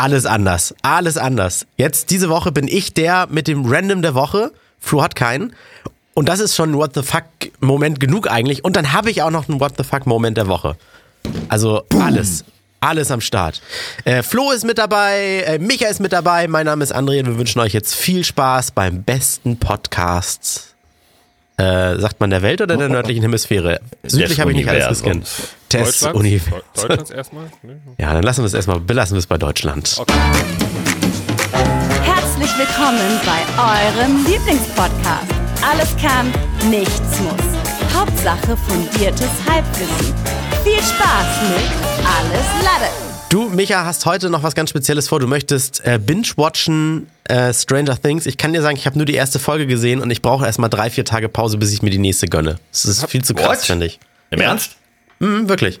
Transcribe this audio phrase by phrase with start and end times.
[0.00, 0.74] alles anders.
[0.82, 1.66] Alles anders.
[1.76, 4.50] Jetzt diese Woche bin ich der mit dem Random der Woche.
[4.78, 5.54] Flo hat keinen.
[6.14, 7.24] Und das ist schon ein What the fuck
[7.60, 8.64] Moment genug eigentlich.
[8.64, 10.76] Und dann habe ich auch noch einen What the fuck Moment der Woche.
[11.48, 12.44] Also alles.
[12.80, 13.60] Alles am Start.
[14.04, 17.26] Äh, Flo ist mit dabei, äh, Micha ist mit dabei, mein Name ist André und
[17.26, 20.74] wir wünschen euch jetzt viel Spaß beim besten Podcast.
[21.58, 23.80] Äh, sagt man der Welt oder der nördlichen Hemisphäre?
[24.02, 25.28] Südlich habe ich nicht alles gescannt.
[25.70, 26.60] Test Universum.
[26.74, 27.44] Deutschlands erstmal?
[27.62, 27.74] Nee.
[27.98, 29.96] Ja, dann lassen wir es erstmal, belassen wir es bei Deutschland.
[29.98, 30.12] Okay.
[32.02, 35.30] Herzlich willkommen bei eurem Lieblingspodcast.
[35.62, 36.32] Alles kann,
[36.68, 37.94] nichts muss.
[37.94, 40.12] Hauptsache fundiertes Halbwissen.
[40.64, 41.70] Viel Spaß mit
[42.04, 42.90] Alles Lade.
[43.28, 45.20] Du, Micha, hast heute noch was ganz Spezielles vor.
[45.20, 48.26] Du möchtest äh, binge-watchen äh, Stranger Things.
[48.26, 50.68] Ich kann dir sagen, ich habe nur die erste Folge gesehen und ich brauche erstmal
[50.68, 52.58] drei, vier Tage Pause, bis ich mir die nächste gönne.
[52.72, 54.00] Das ist viel zu krass, finde ich.
[54.30, 54.79] Im Ernst?
[55.20, 55.80] Mhm, wirklich.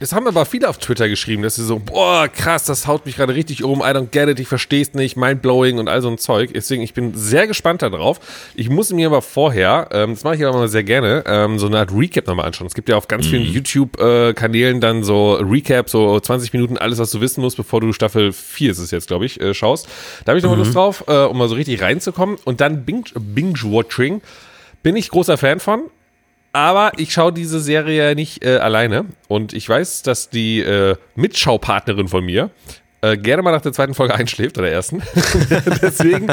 [0.00, 3.16] Das haben aber viele auf Twitter geschrieben, dass sie so, boah, krass, das haut mich
[3.16, 6.18] gerade richtig um, I don't get it, ich versteh's nicht, mindblowing und all so ein
[6.18, 6.52] Zeug.
[6.54, 8.20] Deswegen, ich bin sehr gespannt darauf.
[8.54, 11.66] Ich muss mir aber vorher, ähm, das mache ich aber mal sehr gerne, ähm, so
[11.66, 12.68] eine Art Recap nochmal anschauen.
[12.68, 17.10] Es gibt ja auf ganz vielen YouTube-Kanälen dann so Recap, so 20 Minuten, alles, was
[17.10, 19.88] du wissen musst, bevor du Staffel 4 ist es jetzt, glaube ich, äh, schaust.
[20.24, 22.36] Da habe ich nochmal Lust drauf, äh, um mal so richtig reinzukommen.
[22.44, 24.20] Und dann Binge- Binge-Watching
[24.84, 25.82] bin ich großer Fan von.
[26.58, 29.04] Aber ich schaue diese Serie nicht äh, alleine.
[29.28, 32.50] Und ich weiß, dass die äh, Mitschaupartnerin von mir
[33.00, 35.00] äh, gerne mal nach der zweiten Folge einschläft oder der ersten.
[35.82, 36.26] Deswegen.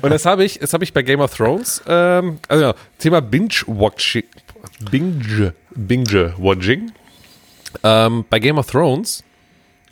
[0.00, 1.82] Und das habe ich, das habe ich bei Game of Thrones.
[1.88, 4.22] Ähm, also ja, Thema Binge-Watching.
[4.92, 6.92] Binge, Binge-Watching.
[7.82, 9.24] Ähm, bei Game of Thrones.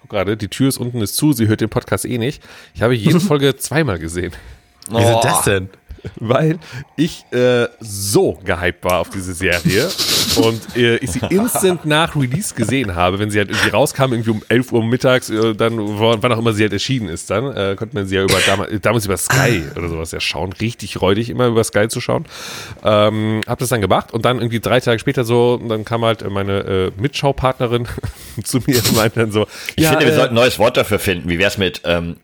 [0.00, 2.40] Guck gerade, die Tür ist unten ist zu, sie hört den Podcast eh nicht.
[2.74, 4.32] Ich habe jede Folge zweimal gesehen.
[4.90, 5.20] Wieso Oh.
[5.24, 5.70] das denn?
[6.16, 6.58] weil
[6.96, 9.88] ich äh, so gehypt war auf diese Serie
[10.36, 14.30] und äh, ich sie instant nach Release gesehen habe, wenn sie halt irgendwie rauskam, irgendwie
[14.30, 17.76] um 11 Uhr mittags, äh, dann wann auch immer sie halt erschienen ist, dann äh,
[17.76, 21.30] konnte man sie ja über damals, damals über Sky oder sowas ja schauen, richtig räudig
[21.30, 22.24] immer über Sky zu schauen.
[22.82, 26.04] Ähm, hab das dann gemacht und dann irgendwie drei Tage später so, und dann kam
[26.04, 27.86] halt meine äh, Mitschaupartnerin
[28.44, 30.76] zu mir und meinte dann so, Ich ja, finde, wir äh, sollten ein neues Wort
[30.76, 31.28] dafür finden.
[31.28, 32.16] Wie wär's mit ähm,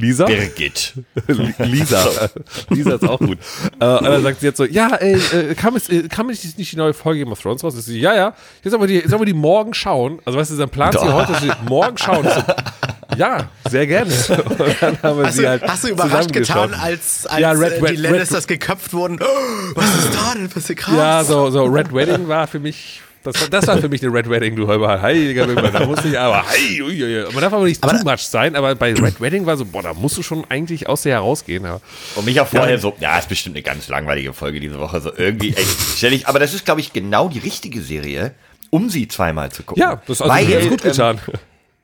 [0.00, 0.24] Lisa?
[0.26, 0.94] Birgit?
[1.58, 2.06] Lisa.
[2.70, 3.38] Lisa ist auch gut.
[3.80, 6.42] Äh, und dann sagt sie jetzt so, ja, ey, äh, kam, es, äh, kam nicht
[6.58, 7.74] die neue Folge Game of Thrones raus?
[7.74, 10.20] So, ja, ja, jetzt sollen wir die, sollen wir die morgen schauen.
[10.24, 12.24] Also weißt du, dann plant sie heute, dass sie morgen schauen.
[12.24, 12.42] So,
[13.16, 14.12] ja, sehr gerne.
[14.12, 17.50] Und dann haben wir Hast sie du, halt hast du überrascht getan, als, als Ja,
[17.52, 19.18] Red- äh, die Lannisters geköpft wurden?
[19.20, 19.24] Oh,
[19.74, 20.78] was ist da denn passiert?
[20.78, 20.94] Krass.
[20.96, 24.12] Ja, so, so Red Wedding war für mich, das war, das war für mich eine
[24.12, 27.52] Red Wedding, du Heiliger Heiliger Himmel, da muss ich aber, hey, ui, ui, man darf
[27.52, 30.16] aber nicht Aber too much sein, aber bei Red Wedding war so, boah, da musst
[30.16, 31.64] du schon eigentlich aus dir herausgehen.
[31.64, 31.80] Ja.
[32.16, 35.00] Und mich auch vorher so, ja, ist bestimmt eine ganz langweilige Folge diese Woche.
[35.00, 36.26] So irgendwie echt ständig.
[36.26, 38.34] Aber das ist, glaube ich, genau die richtige Serie,
[38.70, 39.82] um sie zweimal zu gucken.
[39.82, 41.20] Ja, das hat Weil, also ganz gut ähm, getan.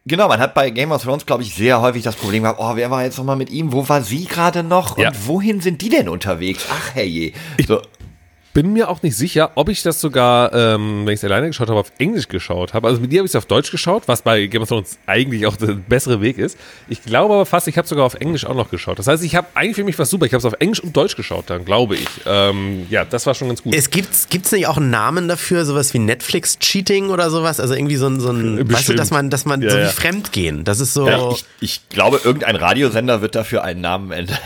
[0.06, 2.76] Genau, man hat bei Game of Thrones, glaube ich, sehr häufig das Problem gehabt, oh,
[2.76, 3.72] wer war jetzt nochmal mit ihm?
[3.72, 4.98] Wo war sie gerade noch?
[4.98, 5.08] Ja.
[5.08, 6.66] Und wohin sind die denn unterwegs?
[6.70, 7.32] Ach, herrje.
[7.66, 7.80] So,
[8.54, 11.68] bin mir auch nicht sicher, ob ich das sogar, ähm, wenn ich es alleine geschaut
[11.68, 12.86] habe, auf Englisch geschaut habe.
[12.88, 15.46] Also mit dir habe ich es auf Deutsch geschaut, was bei Game of Thrones eigentlich
[15.46, 16.56] auch der bessere Weg ist.
[16.88, 18.98] Ich glaube aber fast, ich habe sogar auf Englisch auch noch geschaut.
[18.98, 20.24] Das heißt, ich habe eigentlich für mich was super.
[20.24, 22.06] Ich habe es auf Englisch und Deutsch geschaut, dann glaube ich.
[22.26, 23.74] Ähm, ja, das war schon ganz gut.
[23.74, 27.58] Es gibt gibt's nicht auch einen Namen dafür, sowas wie Netflix-Cheating oder sowas?
[27.58, 29.84] Also irgendwie so ein, so ein weißt du, dass man, dass man Ja, so ja.
[29.88, 30.62] wie Fremdgehen.
[30.64, 31.08] Das ist so.
[31.08, 34.30] ja, ich, ich glaube, irgendein Radiosender wird dafür einen Namen ent-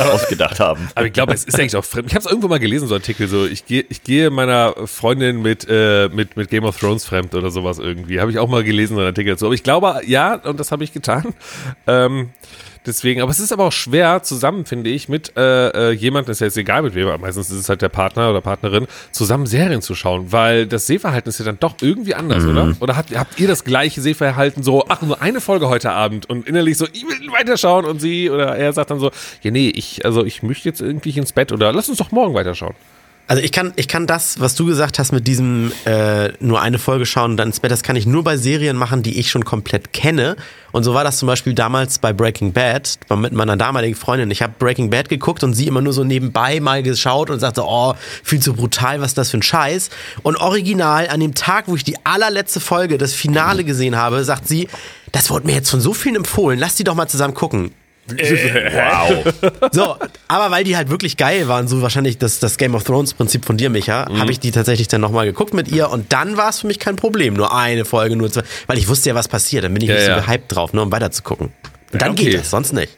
[0.00, 0.88] ausgedacht haben.
[0.94, 2.08] Aber ich glaube, es ist eigentlich auch fremd.
[2.08, 4.74] Ich habe es irgendwo mal gelesen, so ein Artikel, so ich gehe ich gehe meiner
[4.86, 8.20] Freundin mit, äh, mit, mit Game of Thrones fremd oder sowas irgendwie.
[8.20, 9.46] Habe ich auch mal gelesen, so ein Artikel dazu.
[9.46, 11.34] Aber ich glaube, ja, und das habe ich getan.
[11.86, 12.30] Ähm,
[12.86, 16.40] deswegen, aber es ist aber auch schwer zusammen, finde ich, mit äh, äh, jemandem, ist
[16.40, 19.46] ja jetzt egal mit wem, aber meistens ist es halt der Partner oder Partnerin, zusammen
[19.46, 22.74] Serien zu schauen, weil das Sehverhalten ist ja dann doch irgendwie anders, oder?
[22.80, 26.46] Oder habt, habt ihr das gleiche Sehverhalten so, ach, nur eine Folge heute Abend und
[26.48, 29.10] innerlich so, ich will weiterschauen und sie oder er sagt dann so,
[29.42, 32.34] ja, nee, ich, also ich möchte jetzt irgendwie ins Bett oder lass uns doch morgen
[32.34, 32.74] weiterschauen.
[33.26, 36.78] Also ich kann, ich kann das, was du gesagt hast mit diesem äh, nur eine
[36.78, 39.30] Folge schauen und dann ins Bett, das kann ich nur bei Serien machen, die ich
[39.30, 40.36] schon komplett kenne.
[40.72, 44.30] Und so war das zum Beispiel damals bei Breaking Bad, mit meiner damaligen Freundin.
[44.30, 47.62] Ich habe Breaking Bad geguckt und sie immer nur so nebenbei mal geschaut und sagte,
[47.64, 49.88] oh, viel zu brutal, was ist das für ein Scheiß.
[50.22, 54.46] Und original, an dem Tag, wo ich die allerletzte Folge, das Finale gesehen habe, sagt
[54.46, 54.68] sie,
[55.12, 57.72] das wurde mir jetzt von so vielen empfohlen, lass die doch mal zusammen gucken.
[58.74, 59.24] Wow.
[59.72, 59.96] So,
[60.28, 63.44] aber weil die halt wirklich geil waren, so wahrscheinlich das, das Game of Thrones Prinzip
[63.44, 66.50] von dir, Micha, habe ich die tatsächlich dann nochmal geguckt mit ihr und dann war
[66.50, 67.34] es für mich kein Problem.
[67.34, 69.64] Nur eine Folge, nur zwei, weil ich wusste ja, was passiert.
[69.64, 70.20] Dann bin ich Ja, nicht ja.
[70.20, 71.52] so gehypt drauf, nur um weiter zu gucken.
[71.92, 72.24] Und dann okay.
[72.24, 72.96] geht das, sonst nicht.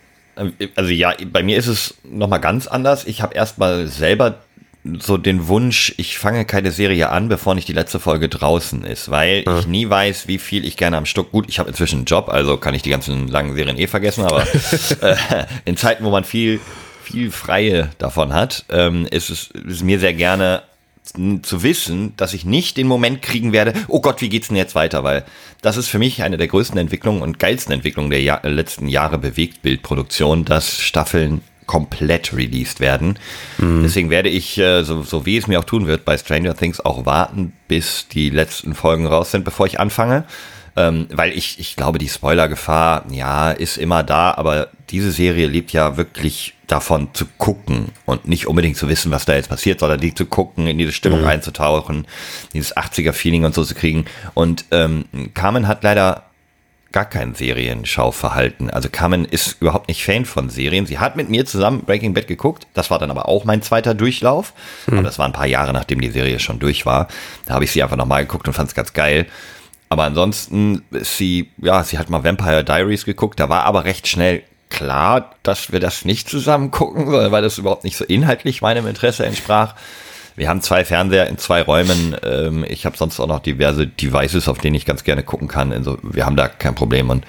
[0.74, 3.06] Also ja, bei mir ist es nochmal ganz anders.
[3.06, 4.40] Ich habe erstmal selber
[5.00, 9.10] so den Wunsch, ich fange keine Serie an, bevor nicht die letzte Folge draußen ist,
[9.10, 9.58] weil Ah.
[9.58, 12.28] ich nie weiß, wie viel ich gerne am Stück, gut, ich habe inzwischen einen Job,
[12.28, 14.42] also kann ich die ganzen langen Serien eh vergessen, aber
[15.02, 15.16] äh,
[15.64, 16.60] in Zeiten, wo man viel,
[17.02, 20.62] viel Freie davon hat, ähm, ist es ist mir sehr gerne
[21.42, 24.74] zu wissen, dass ich nicht den Moment kriegen werde, oh Gott, wie geht's denn jetzt
[24.74, 25.04] weiter?
[25.04, 25.24] Weil
[25.62, 29.16] das ist für mich eine der größten Entwicklungen und geilsten Entwicklungen der Jahr, letzten Jahre
[29.18, 33.18] Bewegtbildproduktion, dass Staffeln komplett released werden.
[33.82, 36.80] Deswegen werde ich, äh, so, so wie es mir auch tun wird, bei Stranger Things
[36.80, 40.24] auch warten, bis die letzten Folgen raus sind, bevor ich anfange.
[40.78, 45.72] Ähm, weil ich, ich glaube, die Spoilergefahr, ja, ist immer da, aber diese Serie lebt
[45.72, 50.00] ja wirklich davon zu gucken und nicht unbedingt zu wissen, was da jetzt passiert, sondern
[50.00, 52.06] die zu gucken, in diese Stimmung einzutauchen,
[52.52, 54.04] dieses 80er-Feeling und so zu kriegen.
[54.34, 56.24] Und ähm, Carmen hat leider
[56.96, 58.70] gar kein Serienschauverhalten.
[58.70, 60.86] Also Carmen ist überhaupt nicht Fan von Serien.
[60.86, 62.66] Sie hat mit mir zusammen Breaking Bad geguckt.
[62.72, 64.54] Das war dann aber auch mein zweiter Durchlauf.
[64.86, 67.08] Aber das war ein paar Jahre, nachdem die Serie schon durch war.
[67.44, 69.26] Da habe ich sie einfach nochmal geguckt und fand es ganz geil.
[69.90, 73.38] Aber ansonsten ist sie, ja, sie hat mal Vampire Diaries geguckt.
[73.40, 77.84] Da war aber recht schnell klar, dass wir das nicht zusammen gucken, weil das überhaupt
[77.84, 79.74] nicht so inhaltlich meinem Interesse entsprach.
[80.36, 82.14] Wir haben zwei Fernseher in zwei Räumen.
[82.22, 85.72] Ähm, ich habe sonst auch noch diverse Devices, auf denen ich ganz gerne gucken kann.
[85.72, 87.24] Also wir haben da kein Problem und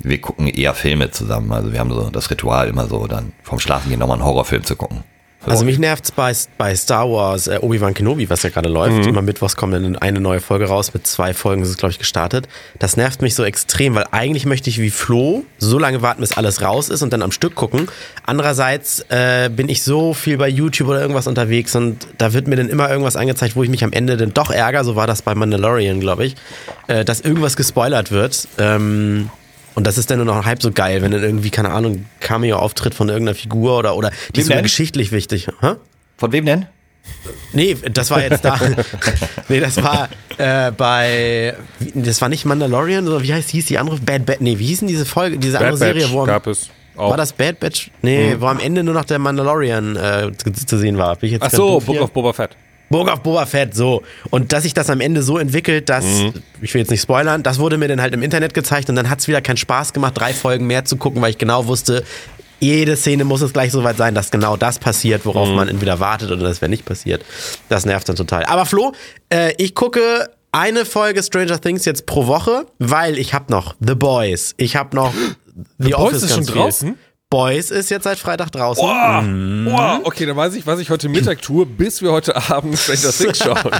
[0.00, 1.52] wir gucken eher Filme zusammen.
[1.52, 4.76] Also wir haben so das Ritual immer so, dann vom Schlafengehen nochmal einen Horrorfilm zu
[4.76, 5.04] gucken.
[5.50, 9.06] Also mich nervt's bei, bei Star Wars, äh, Obi-Wan Kenobi, was ja gerade läuft.
[9.06, 11.98] Immer mittwochs kommt dann eine neue Folge raus, mit zwei Folgen ist es, glaube ich,
[11.98, 12.48] gestartet.
[12.78, 16.32] Das nervt mich so extrem, weil eigentlich möchte ich wie Flo so lange warten, bis
[16.32, 17.88] alles raus ist und dann am Stück gucken.
[18.26, 22.56] Andererseits äh, bin ich so viel bei YouTube oder irgendwas unterwegs und da wird mir
[22.56, 24.84] dann immer irgendwas angezeigt, wo ich mich am Ende dann doch ärgere.
[24.84, 26.36] So war das bei Mandalorian, glaube ich,
[26.86, 28.48] äh, dass irgendwas gespoilert wird.
[28.58, 29.30] Ähm,
[29.78, 32.94] und das ist dann nur noch halb so geil, wenn dann irgendwie, keine Ahnung, Cameo-Auftritt
[32.94, 34.62] von irgendeiner Figur oder, oder die Wem ist denn?
[34.64, 35.46] geschichtlich wichtig.
[35.60, 35.74] Hä?
[36.16, 36.66] Von wem denn?
[37.52, 38.58] Nee, das war jetzt da.
[39.48, 41.54] nee, das war äh, bei.
[41.94, 43.98] Das war nicht Mandalorian, oder wie heißt hieß die andere?
[43.98, 44.40] Bad Batch.
[44.40, 46.70] Nee, wie hieß denn diese Folge, diese andere Bad Serie, Batch wo am, gab es
[46.96, 47.10] auch.
[47.10, 47.92] war das Bad Batch?
[48.02, 51.14] Nee, wo am Ende nur noch der Mandalorian äh, zu, zu sehen war.
[51.14, 52.56] Bin ich jetzt Ach so, Book of Boba Fett.
[52.88, 54.02] Book of Boba Fett, so.
[54.30, 56.04] Und dass sich das am Ende so entwickelt, dass,
[56.60, 59.10] ich will jetzt nicht spoilern, das wurde mir dann halt im Internet gezeigt und dann
[59.10, 62.04] hat es wieder keinen Spaß gemacht, drei Folgen mehr zu gucken, weil ich genau wusste,
[62.60, 66.00] jede Szene muss es gleich so weit sein, dass genau das passiert, worauf man entweder
[66.00, 67.24] wartet oder das wäre nicht passiert.
[67.68, 68.44] Das nervt dann total.
[68.46, 68.92] Aber Flo,
[69.28, 73.94] äh, ich gucke eine Folge Stranger Things jetzt pro Woche, weil ich habe noch The
[73.94, 75.12] Boys, ich habe noch
[75.78, 76.94] The, Boys Office ist schon ganz viel.
[77.30, 78.82] Boys ist jetzt seit Freitag draußen.
[78.82, 79.66] Boah, Mhm.
[79.66, 83.12] boah, okay, dann weiß ich, was ich heute Mittag tue, bis wir heute Abend Stranger
[83.12, 83.70] Things schauen.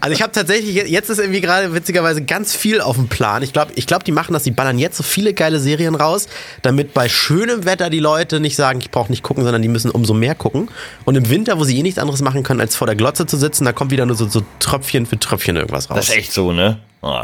[0.00, 3.42] Also ich habe tatsächlich, jetzt ist irgendwie gerade witzigerweise ganz viel auf dem Plan.
[3.42, 6.28] Ich glaube, ich glaub, die machen das, die ballern jetzt so viele geile Serien raus,
[6.62, 9.90] damit bei schönem Wetter die Leute nicht sagen, ich brauche nicht gucken, sondern die müssen
[9.90, 10.70] umso mehr gucken.
[11.04, 13.36] Und im Winter, wo sie eh nichts anderes machen können, als vor der Glotze zu
[13.36, 15.96] sitzen, da kommt wieder nur so, so Tröpfchen für Tröpfchen irgendwas raus.
[15.98, 16.78] Das ist echt so, ne?
[17.02, 17.20] Oh.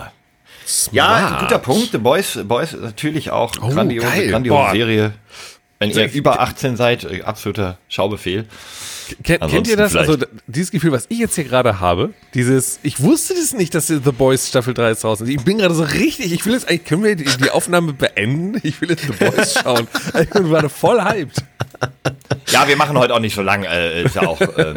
[0.93, 1.93] Ja, ein guter Punkt.
[1.93, 4.29] The Boys, Boys ist natürlich auch Oh, grandiose, geil.
[4.31, 4.71] grandiose Boah.
[4.73, 5.13] Serie.
[5.79, 8.47] Wenn ihr über 18 seid, äh, absoluter Schaubefehl.
[9.23, 9.95] Kennt, kennt ihr das?
[9.97, 10.33] Also vielleicht.
[10.33, 13.87] d- dieses Gefühl, was ich jetzt hier gerade habe, dieses, ich wusste das nicht, dass
[13.87, 15.27] The Boys Staffel 3 ist draußen.
[15.29, 18.59] Ich bin gerade so richtig, ich will jetzt eigentlich, können wir die, die Aufnahme beenden?
[18.63, 19.87] Ich will jetzt The Boys schauen.
[20.21, 21.37] Ich bin gerade voll hyped.
[22.51, 23.65] Ja, wir machen heute auch nicht so lang.
[23.65, 24.75] Äh, ist, ja auch, äh,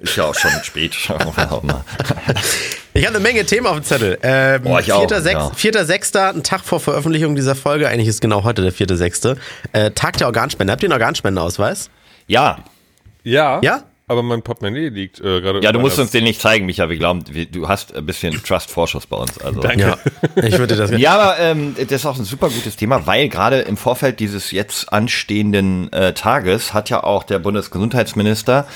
[0.00, 0.94] ist ja auch schon spät.
[0.94, 1.08] Ich
[3.06, 4.18] habe eine Menge Themen auf dem Zettel.
[4.22, 5.48] Ähm, Boah, ich auch, 4.6., ja.
[5.48, 9.36] 4.6., ein Tag vor Veröffentlichung dieser Folge, eigentlich ist genau heute der 4.6.,
[9.72, 10.72] äh, Tag der Organspende.
[10.72, 11.90] Habt ihr einen Organspendeausweis?
[12.26, 12.58] ja,
[13.24, 13.60] Ja.
[13.62, 13.82] Ja?
[14.06, 15.60] Aber mein Portemonnaie liegt äh, gerade.
[15.62, 16.90] ja, du musst uns den nicht zeigen, Micha.
[16.90, 19.38] Wir glauben, wir, du hast ein bisschen Trust-Vorschuss bei uns.
[19.38, 19.62] Also.
[19.62, 19.96] Danke.
[20.36, 23.30] Ja, ich würde das Ja, aber ähm, das ist auch ein super gutes Thema, weil
[23.30, 28.66] gerade im Vorfeld dieses jetzt anstehenden äh, Tages hat ja auch der Bundesgesundheitsminister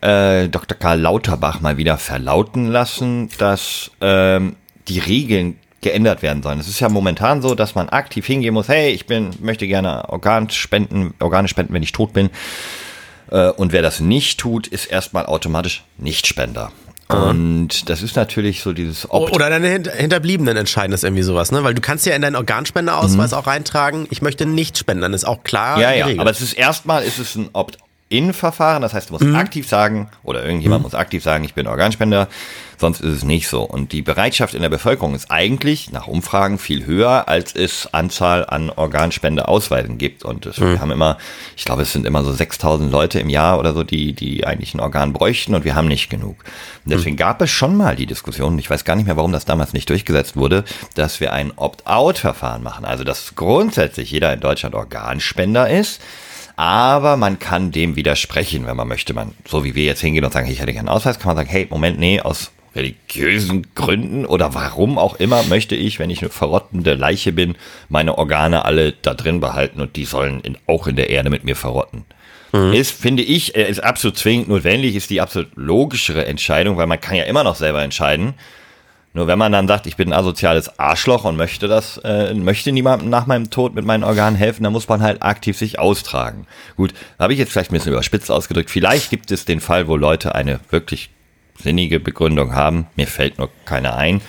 [0.00, 0.78] äh, Dr.
[0.78, 4.56] Karl Lauterbach mal wieder verlauten lassen, dass ähm,
[4.88, 6.60] die Regeln geändert werden sollen.
[6.60, 10.08] Es ist ja momentan so, dass man aktiv hingehen muss, hey, ich bin, möchte gerne
[10.08, 12.30] Organ spenden, Organe spenden, wenn ich tot bin.
[13.32, 16.70] Äh, Und wer das nicht tut, ist erstmal automatisch Nichtspender.
[17.08, 21.52] Und das ist natürlich so dieses Opt Oder deine Hint- Hinterbliebenen entscheiden das irgendwie sowas,
[21.52, 21.62] ne?
[21.62, 25.24] Weil du kannst ja in deinen Organspendeausweis auch reintragen, ich möchte nicht spenden, dann ist
[25.24, 27.50] auch klar Ja, ja, aber es ist erstmal ist es ein
[28.12, 32.28] Opt-in-Verfahren, das heißt, du musst aktiv sagen, oder irgendjemand muss aktiv sagen, ich bin Organspender,
[32.76, 33.62] sonst ist es nicht so.
[33.62, 38.44] Und die Bereitschaft in der Bevölkerung ist eigentlich nach Umfragen viel höher, als es Anzahl
[38.44, 40.24] an Organspendeausweisen gibt.
[40.24, 41.16] Und es, wir haben immer,
[41.56, 44.74] ich glaube, es sind immer so 6000 Leute im Jahr oder so, die, die eigentlich
[44.74, 46.44] ein Organ bräuchten und wir haben nicht genug.
[46.84, 49.44] Und deswegen gab es schon mal die Diskussion, ich weiß gar nicht mehr, warum das
[49.44, 50.64] damals nicht durchgesetzt wurde,
[50.94, 52.84] dass wir ein Opt-out-Verfahren machen.
[52.84, 56.02] Also, dass grundsätzlich jeder in Deutschland Organspender ist.
[56.62, 59.14] Aber man kann dem widersprechen, wenn man möchte.
[59.14, 61.36] Man, so wie wir jetzt hingehen und sagen, ich hätte gerne einen Ausweis, kann man
[61.36, 66.22] sagen, hey, Moment, nee, aus religiösen Gründen oder warum auch immer möchte ich, wenn ich
[66.22, 67.56] eine verrottende Leiche bin,
[67.88, 71.42] meine Organe alle da drin behalten und die sollen in, auch in der Erde mit
[71.42, 72.04] mir verrotten.
[72.52, 72.72] Mhm.
[72.74, 77.00] Ist, finde ich, äh, ist absolut zwingend notwendig, ist die absolut logischere Entscheidung, weil man
[77.00, 78.34] kann ja immer noch selber entscheiden.
[79.14, 82.72] Nur wenn man dann sagt, ich bin ein asoziales Arschloch und möchte das, äh, möchte
[82.72, 86.46] niemandem nach meinem Tod mit meinen Organen helfen, dann muss man halt aktiv sich austragen.
[86.76, 88.70] Gut, habe ich jetzt vielleicht ein bisschen überspitzt ausgedrückt.
[88.70, 91.10] Vielleicht gibt es den Fall, wo Leute eine wirklich
[91.58, 92.86] sinnige Begründung haben.
[92.96, 94.22] Mir fällt nur keine ein.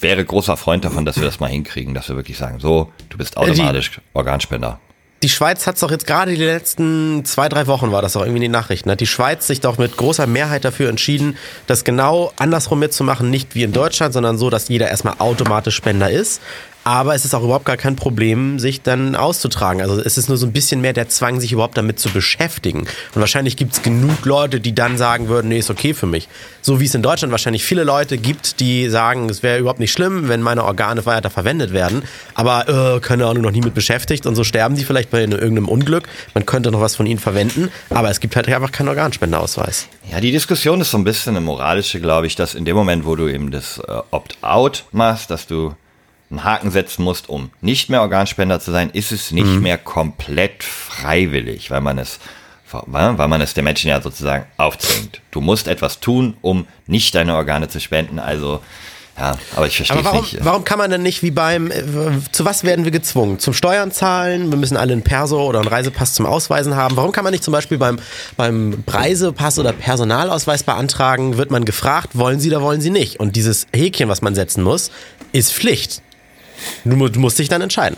[0.00, 3.18] Wäre großer Freund davon, dass wir das mal hinkriegen, dass wir wirklich sagen, so, du
[3.18, 4.80] bist automatisch Organspender.
[5.22, 8.22] Die Schweiz hat es doch jetzt gerade die letzten zwei, drei Wochen war das doch
[8.22, 8.90] irgendwie in den Nachrichten.
[8.90, 11.36] Hat die Schweiz sich doch mit großer Mehrheit dafür entschieden,
[11.68, 16.10] das genau andersrum mitzumachen, nicht wie in Deutschland, sondern so, dass jeder erstmal automatisch Spender
[16.10, 16.40] ist.
[16.84, 19.80] Aber es ist auch überhaupt gar kein Problem, sich dann auszutragen.
[19.80, 22.80] Also es ist nur so ein bisschen mehr der Zwang, sich überhaupt damit zu beschäftigen.
[22.80, 26.28] Und wahrscheinlich gibt es genug Leute, die dann sagen würden, nee, ist okay für mich.
[26.60, 29.92] So wie es in Deutschland wahrscheinlich viele Leute gibt, die sagen, es wäre überhaupt nicht
[29.92, 32.02] schlimm, wenn meine Organe weiter verwendet werden.
[32.34, 34.26] Aber äh, keine Ahnung, noch nie mit beschäftigt.
[34.26, 36.08] Und so sterben die vielleicht bei irgendeinem Unglück.
[36.34, 37.70] Man könnte noch was von ihnen verwenden.
[37.90, 39.86] Aber es gibt halt einfach keinen Organspendeausweis.
[40.10, 43.04] Ja, die Diskussion ist so ein bisschen eine moralische, glaube ich, dass in dem Moment,
[43.04, 45.74] wo du eben das äh, Opt-out machst, dass du
[46.32, 49.62] einen Haken setzen musst, um nicht mehr Organspender zu sein, ist es nicht mhm.
[49.62, 52.18] mehr komplett freiwillig, weil man es
[52.86, 55.20] weil man es den Menschen ja sozusagen aufzwingt.
[55.30, 58.18] Du musst etwas tun, um nicht deine Organe zu spenden.
[58.18, 58.62] Also
[59.18, 60.42] ja, aber ich verstehe aber nicht.
[60.42, 61.82] Warum kann man denn nicht wie beim, äh,
[62.32, 63.38] zu was werden wir gezwungen?
[63.38, 64.50] Zum Steuern zahlen?
[64.50, 66.96] Wir müssen alle einen Perso oder einen Reisepass zum Ausweisen haben.
[66.96, 67.98] Warum kann man nicht zum Beispiel beim,
[68.38, 73.20] beim Reisepass oder Personalausweis beantragen, wird man gefragt, wollen Sie oder wollen Sie nicht?
[73.20, 74.90] Und dieses Häkchen, was man setzen muss,
[75.32, 76.00] ist Pflicht.
[76.84, 77.96] Du, du musst dich dann entscheiden.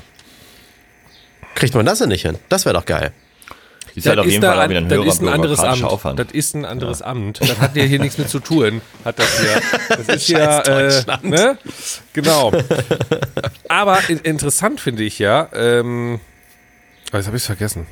[1.54, 2.38] Kriegt man das denn nicht hin?
[2.48, 3.12] Das wäre doch geil.
[3.94, 5.84] Ist halt auf jeden Fall auch wieder ein höherer ist ein anderes Amt.
[5.84, 6.18] Aufwand.
[6.18, 7.06] Das ist ein anderes ja.
[7.06, 7.40] Amt.
[7.40, 8.80] Das hat ja hier nichts mit zu tun.
[9.04, 9.62] Hat das hier.
[9.88, 11.58] Das ist ja, äh, ne?
[12.12, 12.52] Genau.
[13.68, 15.48] Aber interessant finde ich ja.
[15.54, 16.18] Ähm,
[17.12, 17.86] oh, jetzt habe ich es vergessen.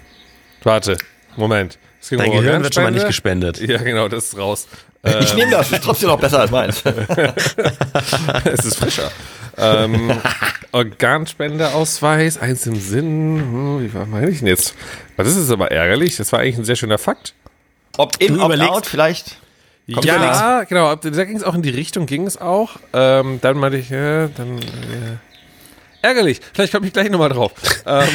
[0.65, 0.99] Warte,
[1.37, 1.79] Moment.
[2.11, 3.61] Dein Gehirn wird schon mal nicht gespendet.
[3.61, 4.67] Ja, genau, das ist raus.
[5.05, 6.83] Ich ähm, nehme das, ist trotzdem noch besser als meins.
[8.45, 9.11] es ist frischer.
[9.57, 10.13] Ähm,
[10.73, 13.41] Organspendeausweis, eins im Sinn.
[13.41, 14.75] Hm, wie meine ich denn jetzt?
[15.17, 16.17] Das ist aber ärgerlich.
[16.17, 17.35] Das war eigentlich ein sehr schöner Fakt.
[17.97, 19.39] Ob in, ob out vielleicht?
[19.93, 20.95] Kommt ja, genau.
[20.95, 22.77] Da ging es auch in die Richtung, ging es auch.
[22.93, 24.59] Ähm, dann meinte ich, ja, dann.
[24.59, 25.19] Ja.
[26.03, 26.41] Ärgerlich.
[26.53, 27.53] Vielleicht komme ich gleich nochmal drauf.
[27.87, 28.09] Ähm.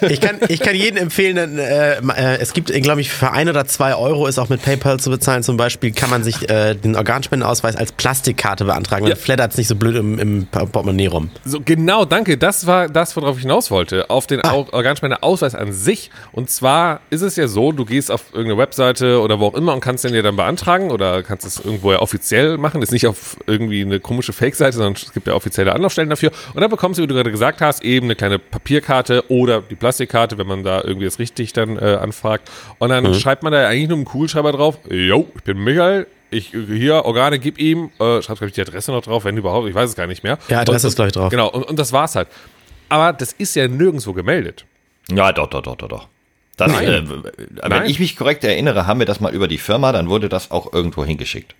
[0.08, 3.66] ich, kann, ich kann jedem empfehlen, äh, äh, es gibt, glaube ich, für ein oder
[3.66, 5.42] zwei Euro ist auch mit PayPal zu bezahlen.
[5.42, 9.04] Zum Beispiel kann man sich äh, den Organspendenausweis als Plastikkarte beantragen.
[9.04, 9.10] Ja.
[9.10, 11.30] Dann flattert es nicht so blöd im, im Portemonnaie rum.
[11.44, 12.38] So, genau, danke.
[12.38, 14.08] Das war das, worauf ich hinaus wollte.
[14.08, 14.54] Auf den ah.
[14.54, 16.10] Organspendeausweis an sich.
[16.32, 19.74] Und zwar ist es ja so, du gehst auf irgendeine Webseite oder wo auch immer
[19.74, 22.80] und kannst den dir dann beantragen oder kannst es irgendwo ja offiziell machen.
[22.80, 26.30] Das ist nicht auf irgendwie eine komische Fake-Seite, sondern es gibt ja offizielle Anlaufstellen dafür.
[26.54, 29.74] Und dann bekommst du, wie du gerade gesagt hast, eben eine kleine Papierkarte oder die
[29.74, 32.50] Plastikkarte, wenn man da irgendwie das richtig dann äh, anfragt.
[32.78, 33.14] Und dann mhm.
[33.14, 37.38] schreibt man da eigentlich nur einen Kugelschreiber drauf, yo, ich bin Michael, ich hier Organe
[37.38, 39.96] gib ihm, äh, schreibt glaube ich die Adresse noch drauf, wenn überhaupt, ich weiß es
[39.96, 40.38] gar nicht mehr.
[40.48, 41.30] Ja, Adresse und, ist gleich drauf.
[41.30, 42.28] Genau, und, und das war's halt.
[42.88, 44.64] Aber das ist ja nirgendwo gemeldet.
[45.10, 46.08] Ja, doch, doch, doch, doch, doch.
[46.56, 47.90] Das, äh, wenn Nein.
[47.90, 50.72] ich mich korrekt erinnere, haben wir das mal über die Firma, dann wurde das auch
[50.72, 51.54] irgendwo hingeschickt.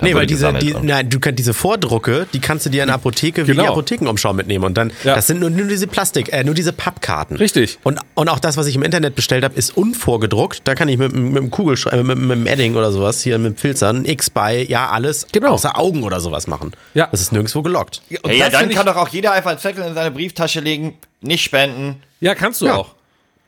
[0.00, 2.96] Nee, weil diese, die, nein, du kannst diese Vordrucke, die kannst du dir in der
[2.96, 3.62] Apotheke genau.
[3.62, 5.14] wie Apothekenumschau mitnehmen und dann, ja.
[5.14, 7.36] das sind nur, nur diese Plastik, äh, nur diese Pappkarten.
[7.38, 7.78] Richtig.
[7.82, 10.62] Und, und auch das, was ich im Internet bestellt habe, ist unvorgedruckt.
[10.64, 13.58] Da kann ich mit, mit einem Kugelschreiber, mit, mit einem Edding oder sowas hier mit
[13.58, 15.52] Filzern, X bei, ja alles, genau.
[15.52, 16.72] außer Augen oder sowas machen.
[16.92, 17.08] Ja.
[17.10, 18.02] Das ist nirgendwo gelockt.
[18.10, 20.98] Ja, hey, ja dann kann doch auch jeder einfach einen Zettel in seine Brieftasche legen,
[21.22, 22.02] nicht spenden.
[22.20, 22.74] Ja, kannst du ja.
[22.74, 22.95] auch.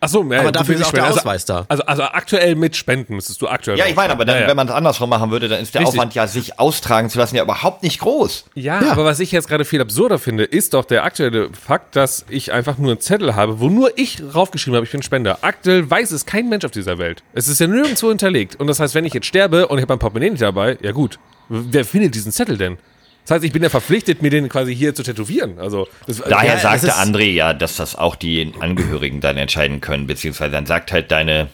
[0.01, 1.67] Achso, ja, aber dafür ist auch der also, Ausweis da.
[1.69, 3.77] Also, also aktuell mit Spenden müsstest du aktuell.
[3.79, 4.49] Ja, ich meine, aber dann, ja, ja.
[4.49, 5.99] wenn man es andersrum machen würde, dann ist der Richtig.
[5.99, 8.45] Aufwand ja, sich austragen zu lassen, ja überhaupt nicht groß.
[8.55, 11.97] Ja, ja, aber was ich jetzt gerade viel absurder finde, ist doch der aktuelle Fakt,
[11.97, 15.39] dass ich einfach nur einen Zettel habe, wo nur ich raufgeschrieben habe, ich bin Spender.
[15.43, 17.25] Aktuell weiß es kein Mensch auf dieser Welt.
[17.33, 18.55] Es ist ja nirgendwo hinterlegt.
[18.57, 20.93] Und das heißt, wenn ich jetzt sterbe und ich habe mein Portemonnaie nicht dabei, ja
[20.93, 22.79] gut, wer findet diesen Zettel denn?
[23.29, 25.59] Das heißt, ich bin ja verpflichtet, mir den quasi hier zu tätowieren.
[25.59, 30.07] Also das, Daher ja, sagte André ja, dass das auch die Angehörigen dann entscheiden können,
[30.07, 31.49] beziehungsweise dann sagt halt deine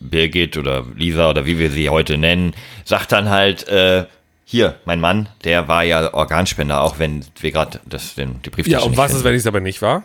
[0.00, 4.06] Birgit oder Lisa oder wie wir sie heute nennen, sagt dann halt, äh,
[4.44, 7.78] hier, mein Mann, der war ja Organspender, auch wenn wir gerade
[8.16, 10.02] den die Brieftasche Ja, und was ist, wenn ich es aber nicht war?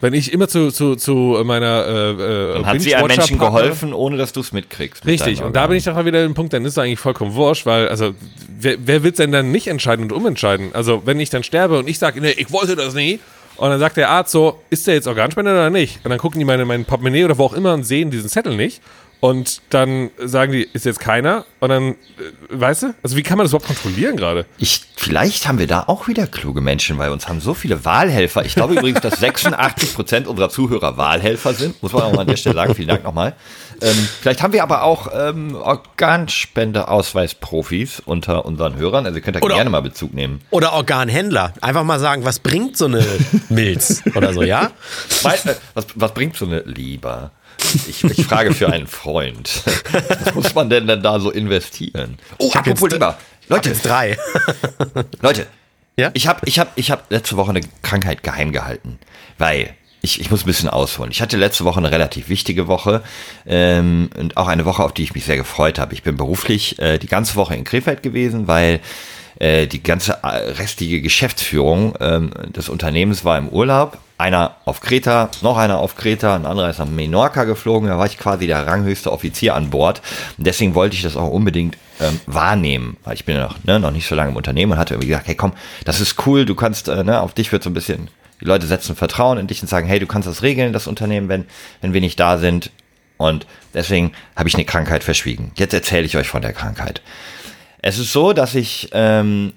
[0.00, 3.92] Wenn ich immer zu, zu, zu meiner äh, äh, Dann hat sie einem Menschen geholfen,
[3.92, 5.04] ohne dass du es mitkriegst.
[5.04, 7.34] Mit Richtig, und da bin ich doch wieder im Punkt, dann ist es eigentlich vollkommen
[7.34, 8.14] wurscht, weil, also,
[8.60, 10.70] wer, wer wird denn dann nicht entscheiden und umentscheiden?
[10.72, 13.18] Also, wenn ich dann sterbe und ich sage, nee, ich wollte das nie,
[13.56, 15.98] Und dann sagt der Arzt so, ist der jetzt Organspender oder nicht?
[16.04, 18.54] Und dann gucken die meine, mein Portemonnaie oder wo auch immer und sehen diesen Zettel
[18.56, 18.80] nicht.
[19.20, 21.44] Und dann sagen die, ist jetzt keiner?
[21.58, 21.96] Und dann, äh,
[22.50, 22.94] weißt du?
[23.02, 24.46] Also wie kann man das überhaupt kontrollieren gerade?
[24.58, 28.44] Ich, vielleicht haben wir da auch wieder kluge Menschen, weil uns haben so viele Wahlhelfer.
[28.44, 31.82] Ich glaube übrigens, dass 86 Prozent unserer Zuhörer Wahlhelfer sind.
[31.82, 32.76] Muss man auch mal an der Stelle sagen.
[32.76, 33.34] Vielen Dank nochmal.
[33.80, 39.06] Ähm, vielleicht haben wir aber auch ähm, Organspendeausweisprofis unter unseren Hörern.
[39.06, 40.40] Also ihr könnt da Oder- gerne mal Bezug nehmen.
[40.50, 41.54] Oder Organhändler.
[41.60, 43.04] Einfach mal sagen, was bringt so eine
[43.48, 44.66] Milz oder so, ja?
[44.66, 44.70] Äh,
[45.22, 45.46] was,
[45.94, 47.32] was bringt so eine Lieber?
[47.88, 49.62] Ich, ich frage für einen Freund.
[50.24, 52.18] Was muss man denn denn da so investieren?
[52.38, 53.18] Oh, apropos Lieber.
[53.48, 54.16] Leute, Jetzt drei.
[55.22, 55.46] Leute,
[55.96, 56.10] Ja?
[56.14, 58.98] ich habe ich hab, ich hab letzte Woche eine Krankheit geheim gehalten,
[59.38, 61.10] weil ich, ich muss ein bisschen ausholen.
[61.10, 63.02] Ich hatte letzte Woche eine relativ wichtige Woche
[63.46, 65.92] ähm, und auch eine Woche, auf die ich mich sehr gefreut habe.
[65.94, 68.80] Ich bin beruflich äh, die ganze Woche in Krefeld gewesen, weil
[69.40, 73.98] äh, die ganze äh, restliche Geschäftsführung ähm, des Unternehmens war im Urlaub.
[74.18, 77.88] Einer auf Kreta, noch einer auf Kreta, ein anderer ist nach Menorca geflogen.
[77.88, 80.02] Da war ich quasi der ranghöchste Offizier an Bord.
[80.36, 83.78] Und deswegen wollte ich das auch unbedingt ähm, wahrnehmen, weil ich bin ja noch, ne,
[83.78, 85.52] noch nicht so lange im Unternehmen und hatte irgendwie gesagt, hey komm,
[85.84, 88.08] das ist cool, du kannst, äh, ne, auf dich wird so ein bisschen,
[88.40, 91.28] die Leute setzen Vertrauen in dich und sagen, hey, du kannst das regeln, das Unternehmen,
[91.28, 91.46] wenn,
[91.80, 92.70] wenn wir nicht da sind.
[93.16, 95.50] Und deswegen habe ich eine Krankheit verschwiegen.
[95.56, 97.02] Jetzt erzähle ich euch von der Krankheit.
[97.82, 99.52] Es ist so, dass ich ähm,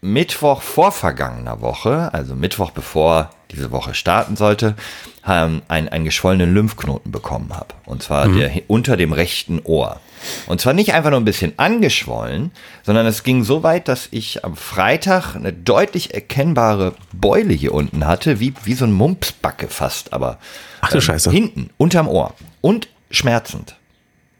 [0.00, 4.74] Mittwoch vor vergangener Woche, also Mittwoch bevor diese Woche starten sollte,
[5.26, 7.74] ähm, einen, einen geschwollenen Lymphknoten bekommen habe.
[7.86, 10.00] Und zwar der, unter dem rechten Ohr.
[10.46, 12.50] Und zwar nicht einfach nur ein bisschen angeschwollen,
[12.82, 18.06] sondern es ging so weit, dass ich am Freitag eine deutlich erkennbare Beule hier unten
[18.06, 20.38] hatte, wie, wie so ein Mumpsbacke fast, aber
[20.80, 21.30] Ach du Scheiße.
[21.30, 22.34] hinten, unterm Ohr.
[22.60, 23.77] Und schmerzend.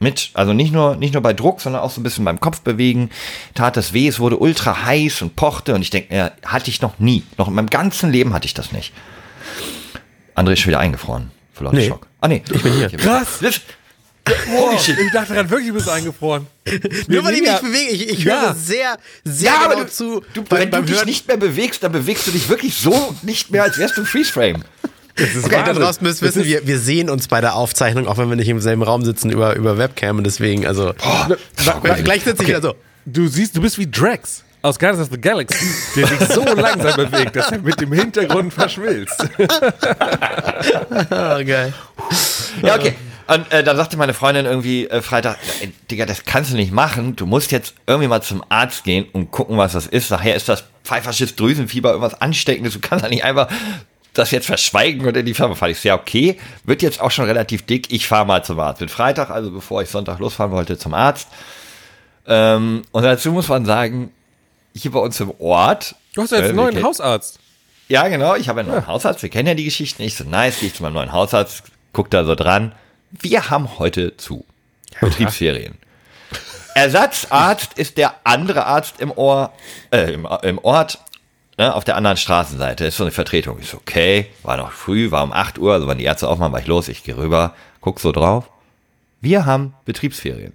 [0.01, 2.61] Mit, also nicht nur, nicht nur bei Druck, sondern auch so ein bisschen beim Kopf
[2.61, 3.09] bewegen,
[3.53, 6.81] tat es weh, es wurde ultra heiß und pochte und ich denke, ja, hatte ich
[6.81, 8.93] noch nie, noch in meinem ganzen Leben hatte ich das nicht.
[10.35, 11.87] André ist schon wieder eingefroren, vor lauter Nee.
[11.89, 12.07] Schock.
[12.21, 12.89] Ah nee, ich bin hier.
[12.89, 13.39] Krass.
[13.41, 13.59] Das,
[14.55, 14.97] Holy shit.
[14.99, 16.45] Ich dachte gerade wirklich, du bist eingefroren.
[17.07, 17.57] Nur weil ich mich Ja.
[17.59, 17.89] bewege.
[17.91, 18.41] Ich, ich Ja.
[18.41, 20.21] höre sehr, sehr ja, genau du, zu.
[20.33, 21.07] du, wenn beim du dich Hören.
[21.07, 24.63] nicht mehr bewegst, dann bewegst du dich wirklich so nicht mehr, als wärst du Freeze-Frame.
[25.19, 25.83] Das ist Okay, da Wahnsinn.
[25.83, 28.59] draußen müsst wissen, wir, wir sehen uns bei der Aufzeichnung, auch wenn wir nicht im
[28.61, 30.93] selben Raum sitzen, über, über Webcam und deswegen, also.
[31.83, 32.75] gleich, gleich sitze ich wieder so.
[33.05, 35.65] Du siehst, du bist wie Drax aus Guardians of the Galaxy,
[35.95, 39.27] der sich so langsam bewegt, dass er mit dem Hintergrund verschmilzt.
[41.11, 41.73] Oh, geil.
[42.61, 42.95] Ja, okay.
[43.27, 46.71] Und äh, dann sagte meine Freundin irgendwie äh, Freitag, ey, Digga, das kannst du nicht
[46.71, 47.15] machen.
[47.15, 50.09] Du musst jetzt irgendwie mal zum Arzt gehen und gucken, was das ist.
[50.09, 52.73] Nachher ist das pfeifersches Drüsenfieber, irgendwas Ansteckendes.
[52.73, 53.47] Du kannst da nicht einfach
[54.19, 55.71] das jetzt verschweigen und in die Firma fahren.
[55.71, 57.91] Ich so, ja, okay, wird jetzt auch schon relativ dick.
[57.91, 58.79] Ich fahre mal zum Arzt.
[58.79, 61.27] Bin Freitag, also bevor ich Sonntag losfahren wollte, zum Arzt.
[62.27, 64.11] Ähm, und dazu muss man sagen,
[64.75, 65.95] hier bei uns im Ort.
[66.13, 67.39] Du hast ja jetzt äh, einen neuen Hausarzt.
[67.87, 68.35] ja, genau.
[68.35, 69.23] Ich habe einen neuen Hausarzt.
[69.23, 70.03] Wir kennen ja die Geschichten.
[70.03, 72.73] Ich so, nice, gehe ich zu meinem neuen Hausarzt, guck da so dran.
[73.11, 74.45] Wir haben heute zu.
[75.01, 75.75] Betriebsferien.
[76.75, 79.51] Ersatzarzt ist der andere Arzt im Ohr,
[79.91, 80.99] äh, im, im Ort,
[81.59, 82.85] ne, auf der anderen Straßenseite.
[82.85, 83.59] Ist so eine Vertretung.
[83.59, 86.53] Ich so, okay, war noch früh, war um 8 Uhr, also wann die Ärzte aufmachen,
[86.53, 88.49] war ich los, ich gehe rüber, guck so drauf.
[89.21, 90.53] Wir haben Betriebsferien.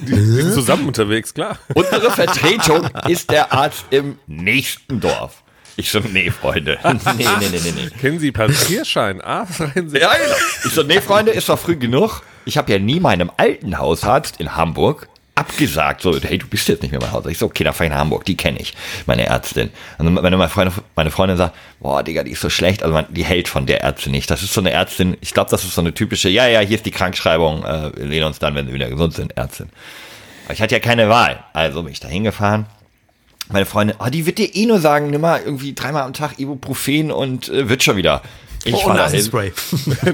[0.00, 1.58] Die sind zusammen unterwegs, klar.
[1.74, 5.42] Unsere Vertretung ist der Arzt im nächsten Dorf.
[5.76, 6.78] Ich so, nee, Freunde.
[6.84, 7.90] Nee, nee, nee, nee, nee.
[8.00, 10.00] Kennen Sie Passierschein A63?
[10.00, 10.36] Ja, genau.
[10.64, 12.22] Ich so, nee, Freunde, ist doch früh genug.
[12.46, 16.82] Ich habe ja nie meinem alten Hausarzt in Hamburg abgesagt, so, hey, du bist jetzt
[16.82, 17.30] nicht mehr mein Hausarzt.
[17.30, 19.70] Ich so, okay, dann fahr ich nach Hamburg, die kenne ich, meine Ärztin.
[19.98, 23.04] Und wenn meine Freundin, meine Freundin sagt, boah, Digga, die ist so schlecht, also man,
[23.10, 24.30] die hält von der Ärztin nicht.
[24.30, 26.76] Das ist so eine Ärztin, ich glaube, das ist so eine typische, ja, ja, hier
[26.76, 29.68] ist die Krankschreibung, äh, wir lehnen uns dann, wenn sie wieder gesund sind, Ärztin.
[30.46, 32.64] Aber ich hatte ja keine Wahl, also bin ich da hingefahren.
[33.48, 36.38] Meine Freundin, oh, die wird dir eh nur sagen, nimm mal irgendwie dreimal am Tag
[36.38, 38.22] Ibuprofen und äh, wird schon wieder.
[38.66, 39.12] Ich Oh, fahr da hin.
[39.32, 39.52] Nasenspray.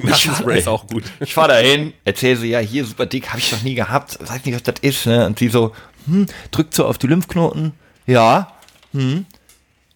[0.02, 1.04] Nasenspray ist auch gut.
[1.20, 4.18] Ich fahr da hin, erzähle sie, ja, hier super dick, habe ich noch nie gehabt,
[4.20, 5.26] weiß nicht, was das ist, ne?
[5.26, 5.72] Und sie so,
[6.06, 7.72] hm, drückt so auf die Lymphknoten.
[8.06, 8.52] Ja,
[8.92, 9.26] hm.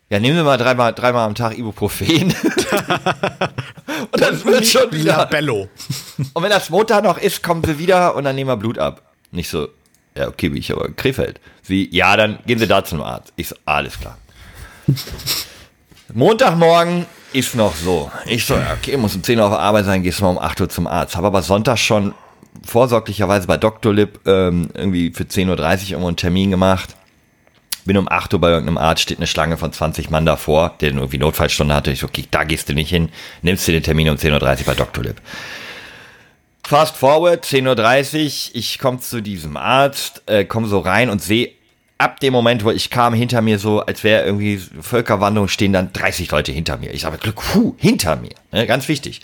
[0.09, 2.33] Ja, nehmen wir mal dreimal, dreimal am Tag Ibuprofen.
[4.12, 5.16] und das wird schon wieder.
[5.16, 5.69] Labello.
[6.33, 9.03] Und wenn das Montag noch ist, kommen sie wieder und dann nehmen wir Blut ab.
[9.33, 9.66] Nicht so,
[10.16, 11.40] ja, okay, wie ich aber in Krefeld.
[11.62, 13.33] Sie, ja, dann gehen sie da zum Arzt.
[13.35, 14.16] Ich so, alles klar.
[16.14, 18.11] Montagmorgen ist noch so.
[18.25, 20.68] Ich so, okay, muss um 10 Uhr auf Arbeit sein, gehst mal um 8 Uhr
[20.68, 21.16] zum Arzt.
[21.16, 22.14] Habe aber Sonntag schon
[22.64, 23.92] vorsorglicherweise bei Dr.
[23.92, 26.96] Lip ähm, irgendwie für 10.30 Uhr irgendwo einen Termin gemacht.
[27.85, 30.92] Bin um 8 Uhr bei irgendeinem Arzt, steht eine Schlange von 20 Mann davor, der
[30.92, 31.90] irgendwie Notfallstunde hatte.
[31.90, 33.11] Ich so, okay, da gehst du nicht hin,
[33.42, 35.05] nimmst dir den Termin um 10.30 Uhr bei Dr.
[35.05, 35.20] Lip.
[36.64, 41.51] Fast forward, 10.30 Uhr, ich komme zu diesem Arzt, äh, komme so rein und sehe
[41.98, 45.92] ab dem Moment, wo ich kam, hinter mir so, als wäre irgendwie Völkerwanderung, stehen dann
[45.92, 46.92] 30 Leute hinter mir.
[46.92, 48.35] Ich sage, puh, hinter mir.
[48.52, 49.20] Ne, ganz wichtig.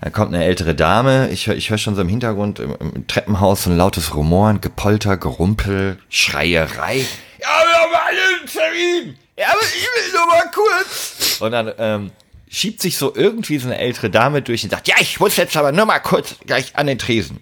[0.00, 3.64] Dann kommt eine ältere Dame, ich, ich höre schon so im Hintergrund im, im Treppenhaus
[3.64, 7.04] so ein lautes Rumoren, Gepolter, Gerumpel, Schreierei.
[7.40, 9.16] Ja, wir haben alle einen Termin.
[9.36, 11.38] Ja, aber ich will nur mal kurz.
[11.40, 12.10] Und dann ähm,
[12.48, 15.56] schiebt sich so irgendwie so eine ältere Dame durch und sagt, ja, ich muss jetzt
[15.56, 17.40] aber nur mal kurz gleich an den Tresen.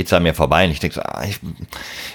[0.00, 1.38] Geht's an mir vorbei und ich denke so, ah, ich,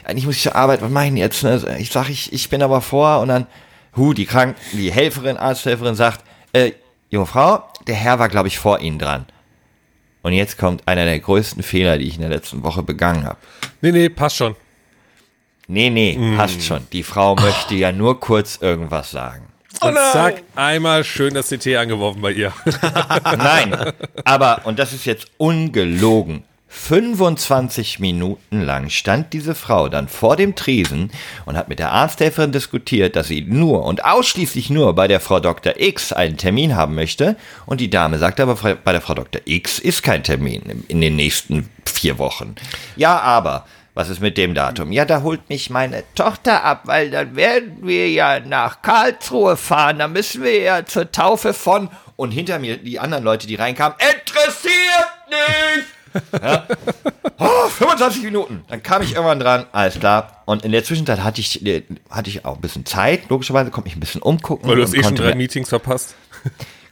[0.05, 1.43] eigentlich muss ich zur Arbeit, was mache ich denn jetzt?
[1.43, 1.77] Ne?
[1.77, 3.45] Ich sage, ich, ich bin aber vor und dann,
[3.95, 6.71] hu, die Krank die Helferin, Arzthelferin sagt, äh,
[7.11, 9.27] junge Frau, der Herr war, glaube ich, vor Ihnen dran.
[10.23, 13.37] Und jetzt kommt einer der größten Fehler, die ich in der letzten Woche begangen habe.
[13.81, 14.55] Nee, nee, passt schon.
[15.67, 16.37] Nee, nee, Mm.
[16.37, 16.87] passt schon.
[16.91, 19.45] Die Frau möchte ja nur kurz irgendwas sagen.
[19.81, 22.51] Und zack, einmal schön das CT angeworfen bei ihr.
[23.37, 23.91] Nein,
[24.25, 30.55] aber, und das ist jetzt ungelogen, 25 Minuten lang stand diese Frau dann vor dem
[30.55, 31.11] Tresen
[31.45, 35.39] und hat mit der Arzthelferin diskutiert, dass sie nur und ausschließlich nur bei der Frau
[35.39, 35.73] Dr.
[35.77, 37.37] X einen Termin haben möchte.
[37.65, 39.41] Und die Dame sagte aber, bei der Frau Dr.
[39.45, 42.55] X ist kein Termin in den nächsten vier Wochen.
[42.95, 44.91] Ja, aber was ist mit dem Datum?
[44.91, 49.99] Ja, da holt mich meine Tochter ab, weil dann werden wir ja nach Karlsruhe fahren.
[49.99, 51.89] Da müssen wir ja zur Taufe von.
[52.17, 55.87] Und hinter mir die anderen Leute, die reinkamen, interessiert nicht!
[56.41, 56.65] Ja.
[57.37, 58.63] Oh, 25 Minuten.
[58.69, 60.41] Dann kam ich irgendwann dran, alles klar.
[60.45, 63.29] Und in der Zwischenzeit hatte ich, äh, hatte ich auch ein bisschen Zeit.
[63.29, 64.69] Logischerweise konnte mich ein bisschen umgucken.
[64.69, 66.15] Weil du hast eh schon drei mir- Meetings verpasst.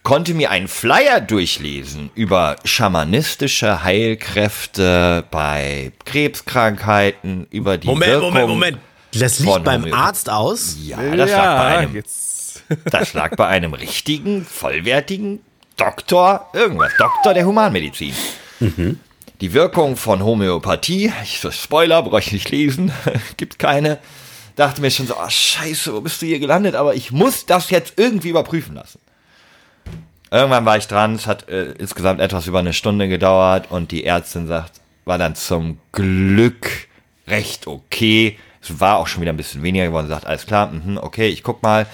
[0.04, 8.30] konnte mir einen Flyer durchlesen über schamanistische Heilkräfte bei Krebskrankheiten, über die Moment, Wirkung.
[8.34, 8.78] Moment, Moment.
[9.14, 9.94] Das liegt beim Homöopathie.
[9.94, 10.76] Arzt aus.
[10.84, 12.64] Ja, das lag bei einem, jetzt.
[12.86, 15.40] das lag bei einem richtigen, vollwertigen
[15.78, 18.14] Doktor, irgendwas, Doktor der Humanmedizin.
[19.44, 22.94] Die Wirkung von Homöopathie, ich so Spoiler, brauche ich nicht lesen,
[23.36, 24.00] gibt keine.
[24.56, 26.76] Dachte mir schon so, oh scheiße, wo bist du hier gelandet?
[26.76, 29.00] Aber ich muss das jetzt irgendwie überprüfen lassen.
[30.32, 34.06] Irgendwann war ich dran, es hat äh, insgesamt etwas über eine Stunde gedauert und die
[34.06, 36.88] Ärztin sagt, war dann zum Glück
[37.28, 38.40] recht okay.
[38.62, 40.08] Es war auch schon wieder ein bisschen weniger geworden.
[40.08, 41.86] Sagt, alles klar, mhm, okay, ich guck mal.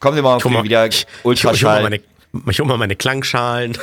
[0.00, 1.52] Kommen Sie morgen mal, wieder ich, ich, hol-
[1.92, 2.02] ich
[2.50, 3.76] ich hol mal meine Klangschalen.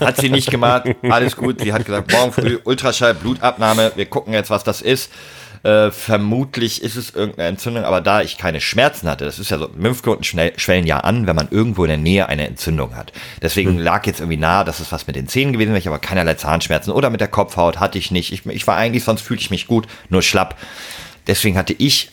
[0.00, 1.60] Hat sie nicht gemacht, alles gut.
[1.60, 5.10] Sie hat gesagt, morgen früh Ultraschall, Blutabnahme, wir gucken jetzt, was das ist.
[5.64, 9.56] Äh, vermutlich ist es irgendeine Entzündung, aber da ich keine Schmerzen hatte, das ist ja
[9.56, 13.12] so, Lymphknoten schwellen ja an, wenn man irgendwo in der Nähe eine Entzündung hat.
[13.40, 15.98] Deswegen lag jetzt irgendwie nahe, dass es was mit den Zähnen gewesen wäre, ich aber
[15.98, 18.30] keinerlei Zahnschmerzen oder mit der Kopfhaut hatte ich nicht.
[18.30, 20.58] Ich, ich war eigentlich, sonst fühlte ich mich gut, nur schlapp.
[21.26, 22.10] Deswegen hatte ich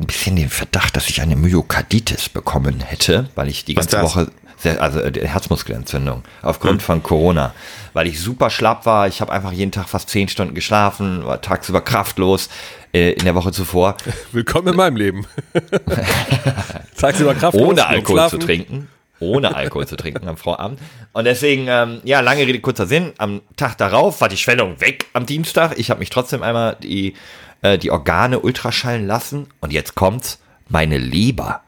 [0.00, 4.04] ein bisschen den Verdacht, dass ich eine Myokarditis bekommen hätte, weil ich die Was ganze?
[4.04, 4.32] Woche
[4.66, 7.54] also äh, Herzmuskelentzündung aufgrund von Corona,
[7.92, 9.08] weil ich super schlapp war.
[9.08, 12.48] Ich habe einfach jeden Tag fast zehn Stunden geschlafen, war tagsüber kraftlos
[12.92, 13.96] äh, in der Woche zuvor,
[14.32, 15.26] Willkommen in meinem Leben.
[16.96, 17.56] Tagsüber Kraft.
[17.56, 18.88] ohne Alkohol zu trinken.
[19.18, 20.80] Ohne Alkohol zu trinken am Vorabend.
[21.12, 23.12] Und deswegen, ähm, ja, lange Rede, kurzer Sinn.
[23.18, 25.78] Am Tag darauf war die Schwellung weg am Dienstag.
[25.78, 27.14] Ich habe mich trotzdem einmal die,
[27.62, 29.46] äh, die Organe ultraschallen lassen.
[29.60, 30.40] Und jetzt kommt's.
[30.68, 31.60] Meine Leber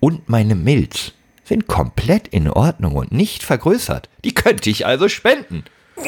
[0.00, 1.12] und meine Milz
[1.48, 4.08] sind komplett in Ordnung und nicht vergrößert.
[4.24, 5.64] Die könnte ich also spenden.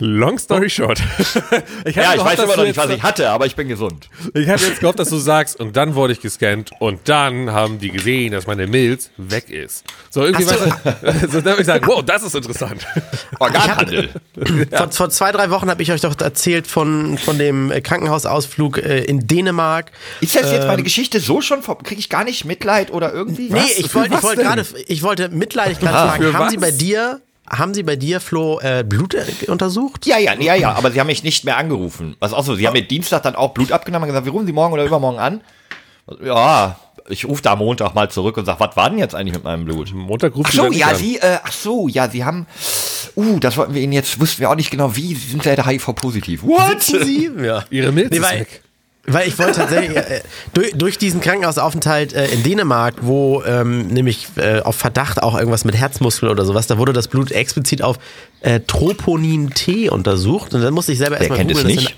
[0.00, 0.98] Long story short.
[1.84, 4.08] ich Ja, ich gehofft, weiß immer noch nicht, was ich hatte, aber ich bin gesund.
[4.34, 7.78] Ich hatte jetzt gehofft, dass du sagst, und dann wurde ich gescannt und dann haben
[7.78, 9.84] die gesehen, dass meine Milz weg ist.
[10.10, 10.50] So, irgendwie, so.
[10.50, 12.86] weißt du, so, dann würde ich sagen, wow, das ist interessant.
[13.38, 14.10] Organhandel.
[14.74, 18.78] Vor, vor zwei, drei Wochen habe ich euch doch erzählt von, von dem äh, Krankenhausausflug
[18.78, 19.92] äh, in Dänemark.
[20.20, 21.60] Ist das jetzt meine Geschichte so schon?
[21.62, 23.50] Kriege ich gar nicht Mitleid oder irgendwie?
[23.50, 23.78] Nee, Was?
[23.78, 24.46] ich wollte ich wollte denn?
[24.46, 26.50] gerade, ich wollte mitleidig gerade Ah, fragen, haben was?
[26.50, 30.06] Sie bei dir, haben Sie bei dir, Flo, äh, Blut äh, untersucht?
[30.06, 32.16] Ja, ja, ja, ja, aber sie haben mich nicht mehr angerufen.
[32.20, 34.46] Was auch so, sie haben mir Dienstag dann auch Blut abgenommen und gesagt, wir rufen
[34.46, 35.40] Sie morgen oder übermorgen an.
[36.24, 39.44] Ja, ich rufe da Montag mal zurück und sage, was war denn jetzt eigentlich mit
[39.44, 39.92] meinem Blut?
[39.92, 40.96] Montag ruft Ach sie so, ja, an.
[40.96, 42.46] Sie, äh, ach so, ja, Sie haben,
[43.16, 45.66] uh, das wollten wir Ihnen jetzt, wussten wir auch nicht genau wie, Sie sind leider
[45.66, 46.42] HIV-positiv.
[46.42, 46.82] What?
[46.82, 47.30] Sie?
[47.42, 47.64] Ja.
[47.70, 48.62] Ihre Milz Nee, ist weg.
[49.06, 50.20] Weil ich wollte tatsächlich äh,
[50.52, 55.64] durch, durch diesen Krankenhausaufenthalt äh, in Dänemark, wo ähm, nämlich äh, auf Verdacht auch irgendwas
[55.64, 57.98] mit Herzmuskel oder sowas, da wurde das Blut explizit auf
[58.40, 61.80] äh, Troponin T untersucht und dann musste ich selber erstmal googeln, das nicht?
[61.88, 61.94] sind-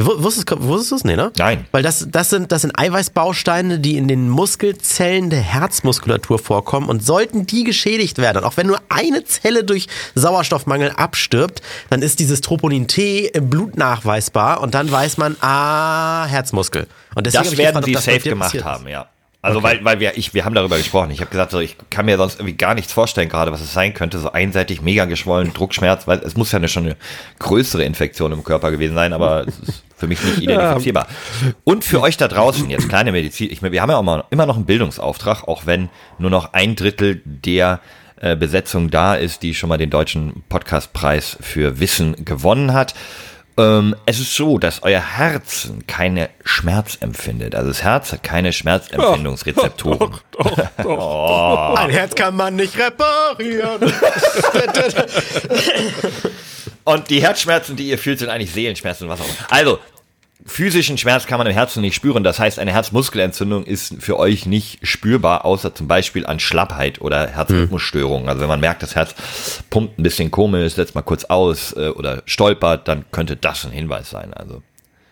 [0.00, 1.04] Wusstest, wusstest du es?
[1.04, 1.32] Nee, ne?
[1.38, 1.66] Nein.
[1.72, 7.04] Weil das, das, sind, das sind Eiweißbausteine, die in den Muskelzellen der Herzmuskulatur vorkommen und
[7.04, 12.20] sollten die geschädigt werden, und auch wenn nur eine Zelle durch Sauerstoffmangel abstirbt, dann ist
[12.20, 16.86] dieses Troponin T im Blut nachweisbar und dann weiß man, ah, Herzmuskel.
[17.16, 19.08] Und deswegen Das ich werden gefragt, ob Sie das safe gemacht haben, ja.
[19.40, 21.12] Also weil, weil wir, ich, wir haben darüber gesprochen.
[21.12, 23.72] Ich habe gesagt, so, ich kann mir sonst irgendwie gar nichts vorstellen, gerade was es
[23.72, 24.18] sein könnte.
[24.18, 26.96] So einseitig, mega geschwollen, Druckschmerz, weil es muss ja eine, schon eine
[27.38, 31.06] größere Infektion im Körper gewesen sein, aber es ist für mich nicht identifizierbar.
[31.62, 34.46] Und für euch da draußen, jetzt kleine Medizin, ich, wir haben ja auch mal, immer
[34.46, 37.80] noch einen Bildungsauftrag, auch wenn nur noch ein Drittel der
[38.20, 42.94] äh, Besetzung da ist, die schon mal den deutschen Podcastpreis für Wissen gewonnen hat.
[43.58, 47.56] Ähm, es ist so, dass euer Herz keine Schmerz empfindet.
[47.56, 49.98] Also das Herz hat keine Schmerzempfindungsrezeptoren.
[50.30, 51.74] Doch, doch, doch.
[51.76, 53.92] Ein Herz kann man nicht reparieren.
[56.84, 59.34] Und die Herzschmerzen, die ihr fühlt, sind eigentlich Seelenschmerzen und was auch immer.
[59.50, 59.78] Also,
[60.48, 62.24] physischen Schmerz kann man im Herzen nicht spüren.
[62.24, 67.28] Das heißt, eine Herzmuskelentzündung ist für euch nicht spürbar, außer zum Beispiel an Schlappheit oder
[67.28, 68.28] Herzrhythmusstörungen.
[68.28, 69.14] Also wenn man merkt, das Herz
[69.70, 73.70] pumpt ein bisschen komisch, setzt mal kurz aus äh, oder stolpert, dann könnte das ein
[73.70, 74.34] Hinweis sein.
[74.34, 74.62] Also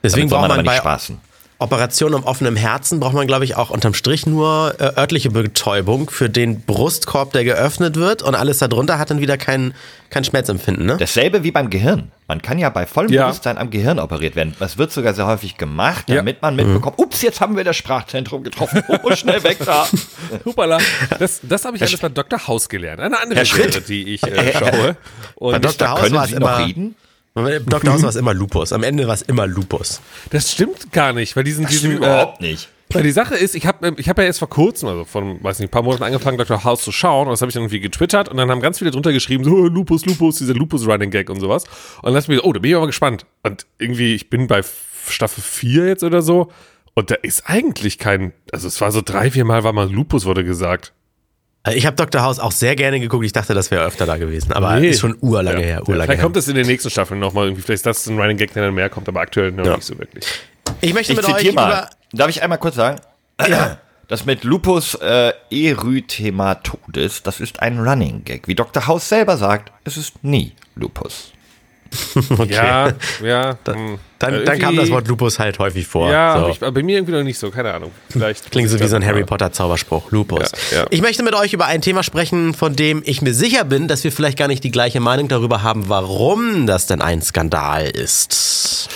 [0.03, 1.21] Deswegen braucht man aber nicht bei spaßen.
[1.59, 6.11] Operation am offenen Herzen braucht man, glaube ich, auch unterm Strich nur äh, örtliche Betäubung
[6.11, 9.73] für den Brustkorb, der geöffnet wird und alles darunter hat dann wieder kein,
[10.11, 10.97] kein Schmerzempfinden, ne?
[10.99, 12.11] Dasselbe wie beim Gehirn.
[12.29, 13.25] Man kann ja bei vollem Ja.
[13.27, 14.55] Bewusstsein am Gehirn operiert werden.
[14.59, 16.17] Das wird sogar sehr häufig gemacht, Ja.
[16.17, 18.83] damit man mitbekommt, ups, jetzt haben wir das Sprachzentrum getroffen.
[19.03, 19.87] Oh, schnell weg da.
[20.45, 20.79] Hupala.
[21.19, 22.47] Das, das habe ich alles bei Dr.
[22.49, 23.01] House gelernt.
[23.01, 23.73] Eine andere Herr Schritt.
[23.73, 24.97] Serie, die ich äh, schaue.
[25.37, 25.89] Und Bei Dr.
[25.91, 26.67] House Können war es Sie noch immer.
[26.67, 26.97] reden?
[27.37, 27.93] Im Dr.
[27.93, 28.73] House war es immer Lupus.
[28.73, 30.01] Am Ende war es immer Lupus.
[30.31, 32.69] das stimmt gar nicht, weil diesen, Das diesen stimmt äh, überhaupt nicht.
[32.93, 35.59] Weil die Sache ist, ich habe ich hab ja jetzt vor kurzem, also vor, weiß
[35.59, 36.63] nicht, ein paar Monaten angefangen, Dr.
[36.65, 37.27] House zu schauen.
[37.27, 38.29] Und das habe ich dann irgendwie getwittert.
[38.29, 41.65] Und dann haben ganz viele drunter geschrieben, so, "Oh, Lupus, Lupus, dieser Lupus-Running-Gag und sowas.
[42.03, 43.27] Und dann ich mir, so, oh, da bin ich aber gespannt.
[43.43, 44.63] Und irgendwie, ich bin bei
[45.09, 46.53] Staffel 4 jetzt oder so.
[46.95, 50.25] Und da ist eigentlich kein, also es war so drei, vier Mal war mal Lupus,
[50.25, 50.93] wurde gesagt.
[51.67, 52.23] Also Ich habe Dr.
[52.23, 53.25] House auch sehr gerne geguckt.
[53.25, 54.53] Ich dachte, das wäre öfter da gewesen.
[54.53, 54.91] Aber Nee.
[54.91, 55.81] ist schon urlange her.
[55.83, 56.23] Urlange Vielleicht her.
[56.23, 57.63] kommt es in den nächsten Staffeln nochmal irgendwie.
[57.63, 59.75] Vielleicht ist das ein Running Gag, der dann mehr kommt, aber aktuell noch Ja.
[59.75, 60.25] nicht so wirklich.
[60.81, 61.69] Ich möchte Ich mit euch mal.
[61.71, 61.91] über.
[62.13, 63.01] Darf ich einmal kurz sagen?
[64.09, 68.47] Das mit Lupus äh, erythematodes, das ist ein Running Gag.
[68.47, 68.87] Wie Dr.
[68.87, 71.33] House selber sagt, es ist nie Lupus.
[72.39, 72.55] Okay.
[72.55, 73.57] Ja, ja.
[73.67, 73.99] hm.
[74.19, 76.11] Dann, dann kam irgendwie- das Wort Lupus halt häufig vor.
[76.11, 76.49] Ja, so.
[76.49, 77.91] ich, bei mir irgendwie noch nicht so, keine Ahnung.
[78.09, 79.05] Vielleicht Klingt so wie so ein.
[79.05, 80.51] Harry Potter Zauberspruch, Lupus.
[80.71, 80.87] Ja, ja.
[80.91, 84.05] Ich möchte mit euch über ein Thema sprechen, von dem ich mir sicher bin, dass
[84.05, 88.89] wir vielleicht gar nicht die gleiche Meinung darüber haben, warum das denn ein Skandal ist.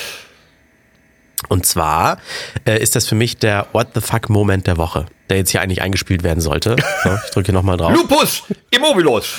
[1.49, 2.19] Und zwar
[2.67, 5.61] äh, ist das für mich der What the fuck Moment der Woche, der jetzt hier
[5.61, 6.77] eigentlich eingespielt werden sollte.
[7.03, 7.93] So, ich drücke hier nochmal drauf.
[7.95, 9.35] Lupus immobilus.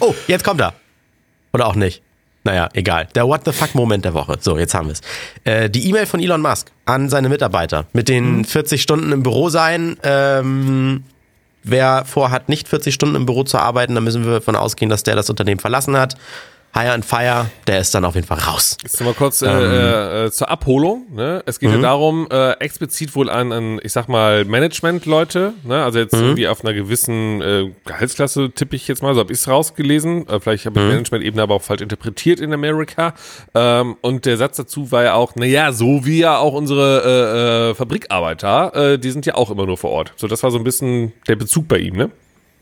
[0.00, 0.72] Oh, jetzt kommt er.
[1.52, 2.02] Oder auch nicht.
[2.44, 3.08] Naja, egal.
[3.16, 4.36] Der What the fuck Moment der Woche.
[4.40, 5.00] So, jetzt haben wir es.
[5.42, 9.48] Äh, die E-Mail von Elon Musk an seine Mitarbeiter mit den 40 Stunden im Büro
[9.48, 9.96] sein.
[10.04, 11.02] Ähm,
[11.64, 15.02] wer vorhat, nicht 40 Stunden im Büro zu arbeiten, dann müssen wir davon ausgehen, dass
[15.02, 16.14] der das Unternehmen verlassen hat.
[16.74, 18.76] Hire and Fire, der ist dann auf jeden Fall raus.
[18.82, 20.26] Jetzt mal kurz äh, Ähm.
[20.26, 21.06] äh, zur Abholung.
[21.14, 21.42] Ne?
[21.46, 21.76] Es geht Mhm.
[21.76, 25.82] ja darum, äh, explizit wohl an, an, ich sag mal, Management-Leute, ne?
[25.82, 26.20] also jetzt Mhm.
[26.22, 30.28] irgendwie auf einer gewissen äh, Gehaltsklasse tippe ich jetzt mal, so habe ich es rausgelesen.
[30.28, 30.90] Äh, vielleicht habe ich Mhm.
[30.92, 33.14] Management-Ebene aber auch falsch interpretiert in Amerika.
[33.54, 37.70] Ähm, und der Satz dazu war ja auch, naja, so wie ja auch unsere äh,
[37.70, 40.12] äh, Fabrikarbeiter, äh, die sind ja auch immer nur vor Ort.
[40.16, 42.10] So, das war so ein bisschen der Bezug bei ihm, ne?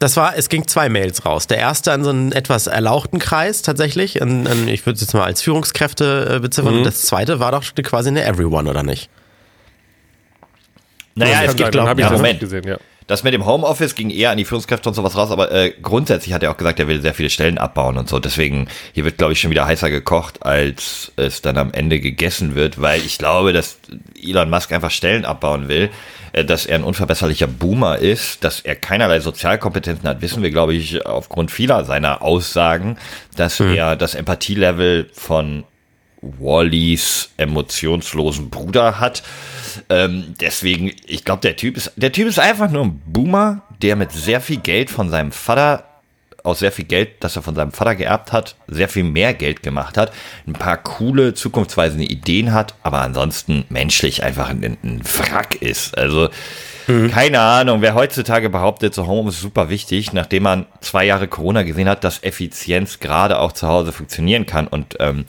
[0.00, 1.46] Das war, es ging zwei Mails raus.
[1.46, 4.20] Der erste an so einen etwas erlauchten Kreis tatsächlich.
[4.20, 6.78] An, an, ich würde es jetzt mal als Führungskräfte äh, beziffern.
[6.78, 9.08] Und das zweite war doch quasi eine Everyone, oder nicht?
[11.14, 12.42] Naja, Kann es sein, gibt, dann glaub- habe ich ja, das Moment.
[12.42, 12.76] nicht gesehen, ja.
[13.06, 16.32] Das mit dem Homeoffice ging eher an die Führungskräfte und sowas raus, aber äh, grundsätzlich
[16.32, 18.18] hat er auch gesagt, er will sehr viele Stellen abbauen und so.
[18.18, 22.54] Deswegen, hier wird, glaube ich, schon wieder heißer gekocht, als es dann am Ende gegessen
[22.54, 23.78] wird, weil ich glaube, dass
[24.22, 25.90] Elon Musk einfach Stellen abbauen will,
[26.32, 30.72] äh, dass er ein unverbesserlicher Boomer ist, dass er keinerlei Sozialkompetenzen hat, wissen wir, glaube
[30.72, 32.96] ich, aufgrund vieler seiner Aussagen,
[33.36, 35.64] dass er das Empathielevel von
[36.22, 39.22] Wallys emotionslosen Bruder hat.
[39.88, 43.96] Ähm, deswegen, ich glaube, der Typ ist, der Typ ist einfach nur ein Boomer, der
[43.96, 45.84] mit sehr viel Geld von seinem Vater,
[46.42, 49.62] aus sehr viel Geld, das er von seinem Vater geerbt hat, sehr viel mehr Geld
[49.62, 50.12] gemacht hat,
[50.46, 55.96] ein paar coole, zukunftsweisende Ideen hat, aber ansonsten menschlich einfach ein, ein Wrack ist.
[55.96, 56.28] Also,
[56.86, 61.62] keine Ahnung, wer heutzutage behauptet, so Homeoffice ist super wichtig, nachdem man zwei Jahre Corona
[61.62, 65.24] gesehen hat, dass Effizienz gerade auch zu Hause funktionieren kann und ähm,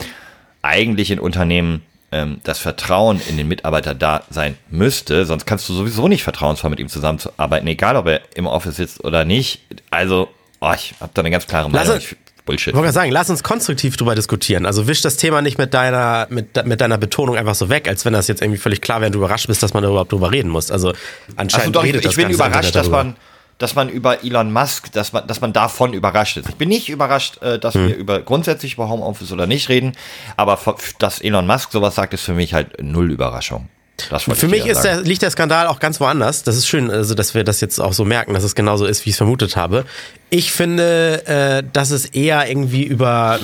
[0.61, 1.83] eigentlich in Unternehmen
[2.15, 6.69] ähm, das Vertrauen in den Mitarbeiter da sein müsste, sonst kannst du sowieso nicht vertrauensvoll
[6.69, 9.61] mit ihm zusammenzuarbeiten, egal ob er im Office sitzt oder nicht.
[9.91, 10.29] Also,
[10.61, 12.01] oh, ich habe da eine ganz klare Lass Meinung.
[12.01, 12.73] Ich, Bullshit.
[12.73, 14.67] Ich wollte sagen, lass uns konstruktiv drüber diskutieren.
[14.67, 18.05] Also wisch das Thema nicht mit deiner, mit, mit deiner Betonung einfach so weg, als
[18.05, 20.11] wenn das jetzt irgendwie völlig klar wäre und du überrascht bist, dass man da überhaupt
[20.11, 20.69] drüber reden muss.
[20.71, 20.99] Also Also
[21.35, 23.03] anscheinend doch, ich, redet das ich bin ganze überrascht, dass darüber.
[23.03, 23.15] man,
[23.57, 26.49] dass man über Elon Musk, dass man, dass man davon überrascht ist.
[26.49, 27.87] Ich bin nicht überrascht, äh, dass Hm.
[27.87, 29.93] wir über grundsätzlich über Homeoffice oder nicht reden,
[30.37, 30.59] aber
[30.99, 33.69] dass Elon Musk sowas sagt, ist für mich halt null Überraschung.
[33.97, 36.43] Für ich mich ist der, liegt der Skandal auch ganz woanders.
[36.43, 39.05] Das ist schön, also dass wir das jetzt auch so merken, dass es genauso ist,
[39.05, 39.85] wie ich es vermutet habe.
[40.29, 43.39] Ich finde, äh, dass es eher irgendwie über.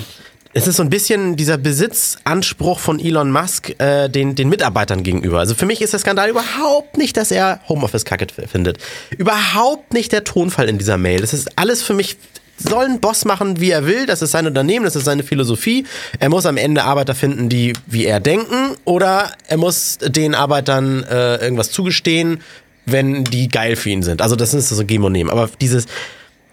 [0.54, 5.38] Es ist so ein bisschen dieser Besitzanspruch von Elon Musk äh, den, den Mitarbeitern gegenüber.
[5.38, 8.76] Also für mich ist der Skandal überhaupt nicht, dass er Homeoffice kacke findet.
[9.16, 11.20] Überhaupt nicht der Tonfall in dieser Mail.
[11.20, 12.18] Das ist alles für mich
[12.58, 14.04] soll ein Boss machen, wie er will.
[14.04, 15.86] Das ist sein Unternehmen, das ist seine Philosophie.
[16.20, 21.02] Er muss am Ende Arbeiter finden, die wie er denken, oder er muss den Arbeitern
[21.04, 22.40] äh, irgendwas zugestehen,
[22.84, 24.20] wenn die geil für ihn sind.
[24.20, 25.30] Also das ist so Geben und Nehmen.
[25.30, 25.86] Aber dieses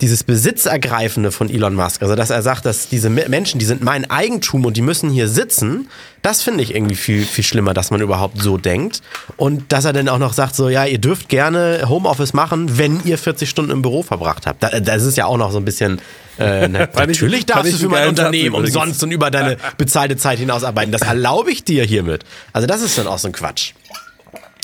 [0.02, 3.84] dieses Besitzergreifende von Elon Musk, also dass er sagt, dass diese Me- Menschen, die sind
[3.84, 5.90] mein Eigentum und die müssen hier sitzen,
[6.22, 9.02] das finde ich irgendwie viel, viel schlimmer, dass man überhaupt so denkt.
[9.38, 13.02] Und dass er dann auch noch sagt, so, ja, ihr dürft gerne Homeoffice machen, wenn
[13.06, 14.64] ihr 40 Stunden im Büro verbracht habt.
[14.64, 16.00] Da- Das ist ja auch noch so ein bisschen,
[16.38, 18.76] äh, na, ich- natürlich darfst du für mein Unternehmen übrigens.
[18.76, 20.92] umsonst und über deine bezahlte Zeit hinaus arbeiten.
[20.92, 22.24] Das erlaube ich dir hiermit.
[22.54, 23.74] Also das ist dann auch so ein Quatsch.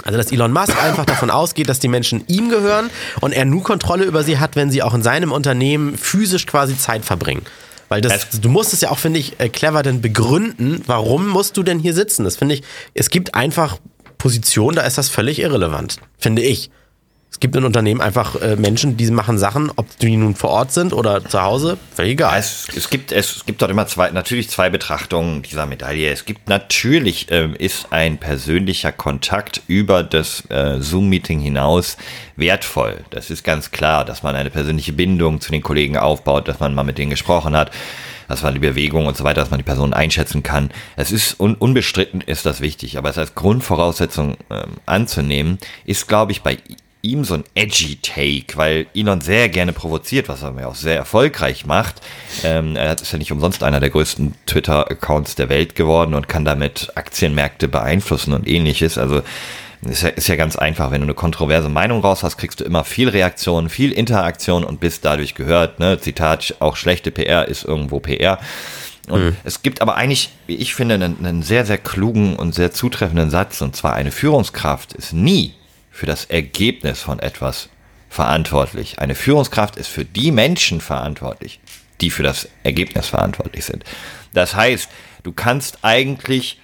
[0.05, 2.91] Also, dass Elon Musk einfach davon ausgeht, dass die Menschen ihm gehören
[3.21, 6.77] und er nur Kontrolle über sie hat, wenn sie auch in seinem Unternehmen physisch quasi
[6.77, 7.41] Zeit verbringen.
[7.89, 11.57] Weil das, du musst es ja auch, finde ich, äh, clever dann begründen, warum musst
[11.57, 12.23] du denn hier sitzen?
[12.23, 12.63] Das finde ich,
[12.93, 13.77] es gibt einfach
[14.17, 16.69] Positionen, da ist das völlig irrelevant, finde ich.
[17.36, 20.71] Es gibt in Unternehmen einfach äh, Menschen, die machen Sachen, ob die nun vor Ort
[20.71, 22.39] sind oder zu Hause, völlig egal.
[22.39, 26.13] Es, es gibt es, gibt dort immer zwei natürlich zwei Betrachtungen dieser Medaille.
[26.13, 31.98] Es gibt natürlich ähm, ist ein persönlicher Kontakt über das äh, Zoom Meeting hinaus
[32.38, 33.04] wertvoll.
[33.10, 36.74] Das ist ganz klar, dass man eine persönliche Bindung zu den Kollegen aufbaut, dass man
[36.74, 37.69] mal mit denen gesprochen hat,
[38.30, 40.71] dass man die Bewegung und so weiter, dass man die Person einschätzen kann.
[40.95, 46.32] Es ist un, unbestritten ist das wichtig, aber es als Grundvoraussetzung ähm, anzunehmen ist, glaube
[46.32, 46.60] ich, bei
[47.05, 50.95] ihm so ein edgy Take, weil Elon sehr gerne provoziert, was er mir auch sehr
[50.95, 52.01] erfolgreich macht.
[52.43, 56.45] Ähm, er ist ja nicht umsonst einer der größten Twitter-Accounts der Welt geworden und kann
[56.45, 58.97] damit Aktienmärkte beeinflussen und ähnliches.
[58.97, 59.21] Also
[59.81, 62.63] ist ja, ist ja ganz einfach, wenn du eine kontroverse Meinung raus hast, kriegst du
[62.63, 65.79] immer viel Reaktion, viel Interaktion und bist dadurch gehört.
[65.79, 65.99] Ne?
[65.99, 68.39] Zitat, auch schlechte PR ist irgendwo PR.
[69.07, 72.71] Und es gibt aber eigentlich, wie ich finde, einen, einen sehr, sehr klugen und sehr
[72.71, 73.61] zutreffenden Satz.
[73.61, 75.53] Und zwar eine Führungskraft ist nie
[75.95, 77.69] für das Ergebnis von etwas
[78.10, 78.99] verantwortlich.
[78.99, 81.62] Eine Führungskraft ist für die Menschen verantwortlich,
[82.01, 83.86] die für das Ergebnis verantwortlich sind.
[84.34, 84.89] Das heißt,
[85.23, 86.60] du kannst eigentlich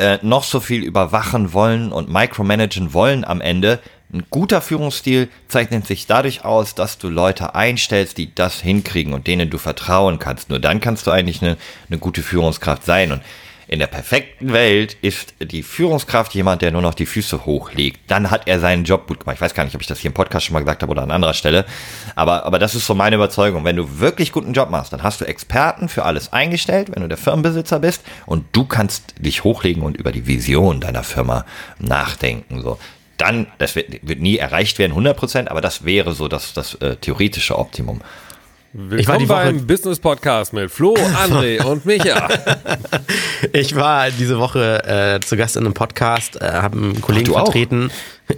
[0.00, 3.78] äh, noch so viel überwachen wollen und micromanagen wollen am Ende.
[4.12, 9.28] Ein guter Führungsstil zeichnet sich dadurch aus, dass du Leute einstellst, die das hinkriegen und
[9.28, 10.50] denen du vertrauen kannst.
[10.50, 11.56] Nur dann kannst du eigentlich eine,
[11.88, 13.12] eine gute Führungskraft sein.
[13.12, 13.22] Und
[13.70, 18.00] in der perfekten Welt ist die Führungskraft jemand, der nur noch die Füße hochlegt.
[18.08, 19.36] Dann hat er seinen Job gut gemacht.
[19.36, 21.04] Ich weiß gar nicht, ob ich das hier im Podcast schon mal gesagt habe oder
[21.04, 21.64] an anderer Stelle.
[22.16, 23.64] Aber, aber das ist so meine Überzeugung.
[23.64, 27.08] Wenn du wirklich guten Job machst, dann hast du Experten für alles eingestellt, wenn du
[27.08, 31.46] der Firmenbesitzer bist und du kannst dich hochlegen und über die Vision deiner Firma
[31.78, 32.62] nachdenken.
[32.62, 32.76] So.
[33.18, 36.74] Dann, das wird, wird nie erreicht werden, 100 Prozent, aber das wäre so das, das
[36.74, 38.00] äh, theoretische Optimum.
[38.72, 42.28] Willkommen Ich war die Woche- beim Business Podcast mit Flo, André und Micha.
[43.52, 47.36] Ich war diese Woche äh, zu Gast in einem Podcast, äh, habe einen Kollegen du
[47.36, 47.52] auch?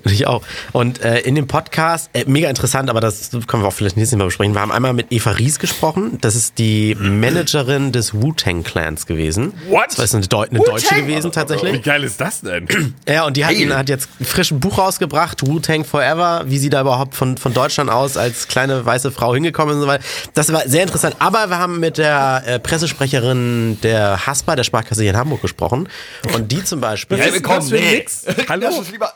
[0.05, 0.43] Ich auch.
[0.73, 4.19] Und äh, in dem Podcast, äh, mega interessant, aber das können wir auch vielleicht nächstes
[4.19, 4.55] Mal besprechen.
[4.55, 6.19] Wir haben einmal mit Eva Ries gesprochen.
[6.21, 9.53] Das ist die Managerin des Wu-Tang Clans gewesen.
[9.69, 9.87] What?
[9.91, 11.83] Das ist eine, Deu eine Deutsche gewesen Wie tatsächlich.
[11.83, 12.67] geil ist das denn?
[13.09, 16.81] Ja, und die hat, hat jetzt ein frisches Buch rausgebracht, Wu-Tang Forever, wie sie da
[16.81, 20.05] überhaupt von, von Deutschland aus als kleine weiße Frau hingekommen ist und so weiter.
[20.35, 21.17] Das war sehr interessant.
[21.19, 25.89] Aber wir haben mit der äh, Pressesprecherin der Haspa, der Sparkasse hier in Hamburg gesprochen.
[26.35, 27.19] Und die zum Beispiel.
[27.19, 27.97] Ist das nee.
[27.97, 28.25] Mix?
[28.49, 28.67] Hallo?
[28.67, 29.13] Lass uns lieber.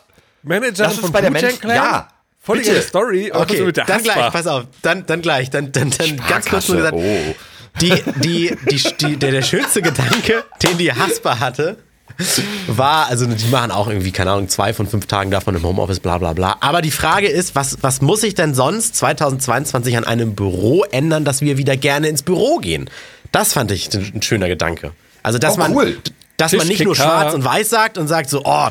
[0.46, 1.76] Manager Lass uns von bei der Mensch- Clan?
[1.76, 2.08] Ja,
[2.40, 3.32] Voll geile Story.
[3.32, 4.12] auch Okay, mit der dann Haspa.
[4.14, 7.34] gleich, pass auf, dann, dann gleich, dann, dann, dann ganz kurz nur gesagt, Oh.
[7.80, 11.76] die, die, die, die, der, der schönste Gedanke, den die Haspa hatte,
[12.68, 16.00] war, also die machen auch irgendwie, keine Ahnung, zwei von fünf Tagen davon im Homeoffice,
[16.00, 16.56] bla bla bla.
[16.60, 21.24] Aber die Frage ist, was, was muss ich denn sonst 2022 an einem Büro ändern,
[21.24, 22.88] dass wir wieder gerne ins Büro gehen?
[23.32, 24.92] Das fand ich ein, schöner Gedanke.
[25.22, 25.98] Also, dass Oh, man, cool.
[26.36, 28.68] dass man nicht nur schwarz und weiß sagt und sagt so, oh,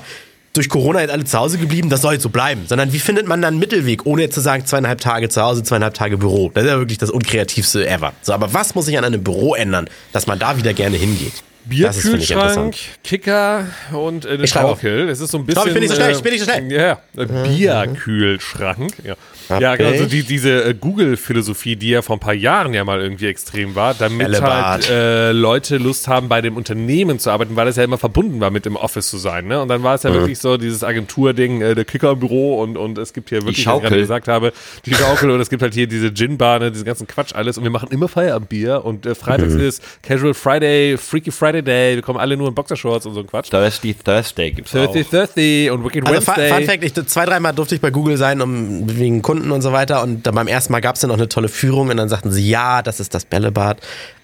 [0.55, 2.65] durch Corona jetzt alle zu Hause geblieben, das soll jetzt so bleiben.
[2.67, 5.63] Sondern wie findet man dann einen Mittelweg, ohne jetzt zu sagen, zweieinhalb Tage zu Hause,
[5.63, 6.51] zweieinhalb Tage Büro.
[6.53, 8.13] Das ist ja wirklich das unkreativste ever.
[8.21, 11.33] So, aber was muss sich an einem Büro ändern, dass man da wieder gerne hingeht?
[11.81, 12.75] Das ist, finde ich, Bierkühlschrank.
[13.03, 14.51] Kicker und äh, eine Ich.
[14.51, 15.09] Schaukel.
[15.09, 15.63] Es ist so ein bisschen.
[15.63, 16.71] Glaub, ich bin nicht so schnell, äh, ich bin nicht so schnell.
[16.71, 17.25] Ja, ja.
[17.43, 18.93] Bierkühlschrank.
[19.03, 19.15] Ja.
[19.49, 23.01] Ja, genau, also die, diese äh, Google-Philosophie, die ja vor ein paar Jahren ja mal
[23.01, 24.65] irgendwie extrem war, damit Bällebad.
[24.65, 28.39] halt äh, Leute Lust haben, bei dem Unternehmen zu arbeiten, weil das ja immer verbunden
[28.39, 29.47] war mit im Office zu sein.
[29.47, 29.61] Ne?
[29.61, 32.77] Und dann war es ja wirklich so dieses Agenturding, äh, der Kicker im Büro und,
[32.77, 34.53] und es gibt hier wirklich, wie ich gerade gesagt habe,
[34.85, 37.63] die Schaukel und es gibt halt hier diese Gin-Bar, ne, diesen ganzen Quatsch alles und
[37.63, 42.19] wir machen immer Feierabendbier und äh, freitags ist Casual Friday, Freaky Friday Day, wir kommen
[42.19, 43.49] alle nur in Boxershorts und so ein Quatsch.
[43.49, 44.85] Thirsty Thursday gibt's auch.
[44.85, 46.57] Thursday, Thursday und Wicked Also Fun, Wednesday.
[46.57, 49.71] Fun Fact, ich, zwei, dreimal durfte ich bei Google sein, um wegen Kunden und so
[49.71, 50.03] weiter.
[50.03, 52.31] Und dann beim ersten Mal gab es dann noch eine tolle Führung und dann sagten
[52.31, 53.77] sie, ja, das ist das Bällebad.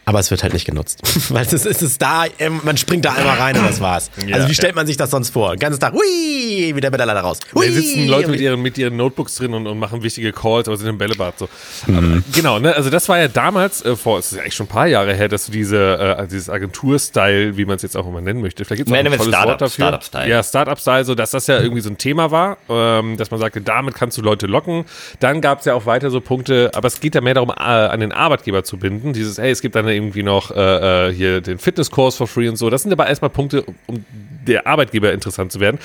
[0.06, 0.99] Aber es wird halt nicht genutzt.
[1.30, 4.10] Weil es ist, es ist da, ähm, man springt da einmal rein und das war's.
[4.26, 4.56] Ja, also wie ja.
[4.56, 5.52] stellt man sich das sonst vor?
[5.52, 7.39] Den ganzen Tag, hui, wieder Bälle da raus.
[7.54, 10.68] Hui, Da sitzen Leute mit ihren, mit ihren Notebooks drin und, und machen wichtige Calls,
[10.68, 11.47] aber sind im Bällebad so.
[11.88, 12.76] Aber, genau, ne?
[12.76, 15.14] Also das war ja damals, äh, vor, es ist ja eigentlich schon ein paar Jahre
[15.14, 18.66] her, dass du diese, äh, dieses Agentur-Style, wie man es jetzt auch immer nennen möchte,
[18.66, 19.86] vielleicht gibt es auch Nennen ein tolles Startup- Wort dafür.
[19.86, 20.30] Startup-Style.
[20.30, 23.62] Ja, Startup-Style, so dass das ja irgendwie so ein Thema war, ähm, dass man sagte,
[23.62, 24.86] damit kannst du Leute locken.
[25.20, 27.54] Dann gab es ja auch weiter so Punkte, aber es geht ja mehr darum, äh,
[27.54, 29.14] an den Arbeitgeber zu binden.
[29.14, 32.56] Dieses, hey, es gibt dann irgendwie noch äh, äh, hier den Fitnesskurs for free und
[32.56, 32.70] so.
[32.70, 34.06] Das sind aber erstmal Punkte, um
[34.48, 35.80] der Arbeitgeber interessant zu werden.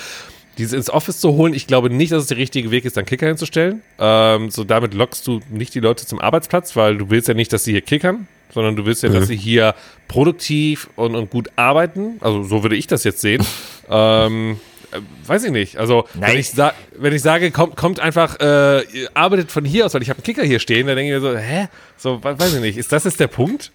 [0.57, 3.05] Dieses ins Office zu holen, ich glaube nicht, dass es der richtige Weg ist, dann
[3.05, 3.83] Kicker hinzustellen.
[3.99, 7.53] Ähm, so damit lockst du nicht die Leute zum Arbeitsplatz, weil du willst ja nicht,
[7.53, 9.75] dass sie hier kickern, sondern du willst ja, dass sie hier
[10.07, 12.17] produktiv und, und gut arbeiten.
[12.21, 13.45] Also so würde ich das jetzt sehen.
[13.89, 14.76] ähm, äh,
[15.25, 15.77] weiß ich nicht.
[15.77, 16.51] Also wenn ich,
[16.97, 18.83] wenn ich sage, kommt, kommt einfach, äh,
[19.13, 21.29] arbeitet von hier aus, weil ich habe einen Kicker hier stehen, dann denke ich mir
[21.33, 21.67] so, hä?
[21.97, 22.77] So, we- weiß ich nicht.
[22.77, 23.71] Ist das jetzt der Punkt?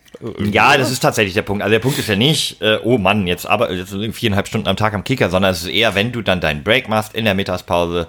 [0.52, 1.62] Ja, das ist tatsächlich der Punkt.
[1.62, 4.76] Also der Punkt ist ja nicht, äh, oh Mann, jetzt aber jetzt viereinhalb Stunden am
[4.76, 7.34] Tag am Kicker, sondern es ist eher, wenn du dann deinen Break machst in der
[7.34, 8.06] Mittagspause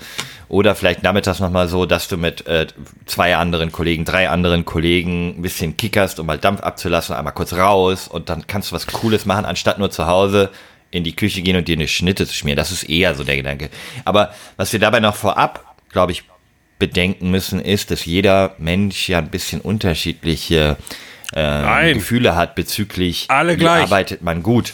[0.50, 2.68] oder vielleicht nachmittags nochmal so, dass du mit äh,
[3.08, 7.54] zwei anderen Kollegen, drei anderen Kollegen ein bisschen kickerst, um mal Dampf abzulassen, einmal kurz
[7.54, 10.50] raus und dann kannst du was Cooles machen, anstatt nur zu Hause
[10.94, 12.58] in die Küche gehen und dir eine Schnitte zu schmieren.
[12.58, 13.70] Das ist eher so der Gedanke.
[14.06, 16.24] Aber was wir dabei noch vorab, glaube ich,
[16.80, 20.78] bedenken müssen, ist, dass jeder Mensch ja ein bisschen unterschiedliche
[21.34, 21.94] äh.
[21.94, 23.84] Gefühle hat bezüglich, Alle wie gleich.
[23.84, 24.74] arbeitet man gut.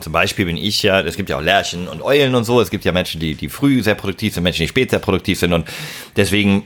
[0.00, 2.70] Zum Beispiel bin ich ja, es gibt ja auch Lerchen und Eulen und so, es
[2.70, 5.52] gibt ja Menschen, die, die früh sehr produktiv sind, Menschen, die spät sehr produktiv sind
[5.52, 5.68] und
[6.16, 6.64] deswegen,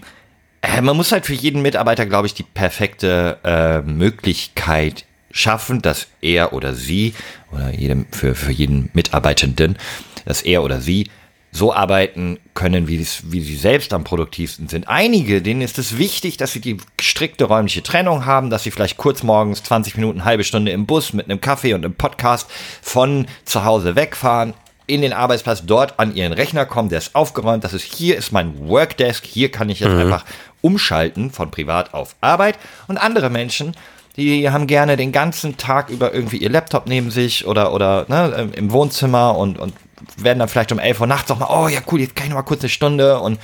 [0.62, 6.08] äh, man muss halt für jeden Mitarbeiter, glaube ich, die perfekte äh, Möglichkeit schaffen, dass
[6.22, 7.14] er oder sie
[7.52, 9.76] oder jedem, für, für jeden Mitarbeitenden,
[10.24, 11.08] dass er oder sie
[11.50, 14.86] so arbeiten können, wie, wie sie selbst am produktivsten sind.
[14.88, 18.98] Einige, denen ist es wichtig, dass sie die strikte räumliche Trennung haben, dass sie vielleicht
[18.98, 22.50] kurz morgens 20 Minuten, halbe Stunde im Bus mit einem Kaffee und einem Podcast
[22.82, 24.52] von zu Hause wegfahren,
[24.86, 28.32] in den Arbeitsplatz dort an ihren Rechner kommen, der ist aufgeräumt, das ist hier ist
[28.32, 30.24] mein Workdesk, hier kann ich jetzt einfach
[30.62, 33.74] umschalten von privat auf Arbeit und andere Menschen,
[34.18, 38.50] die haben gerne den ganzen Tag über irgendwie ihr Laptop neben sich oder, oder ne,
[38.54, 39.72] im Wohnzimmer und, und
[40.16, 42.30] werden dann vielleicht um 11 Uhr nachts auch mal, oh ja cool, jetzt kann ich
[42.30, 43.38] noch mal kurz eine Stunde und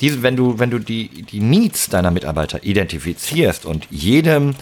[0.00, 4.54] diese, wenn du, wenn du die, die Needs deiner Mitarbeiter identifizierst und jedem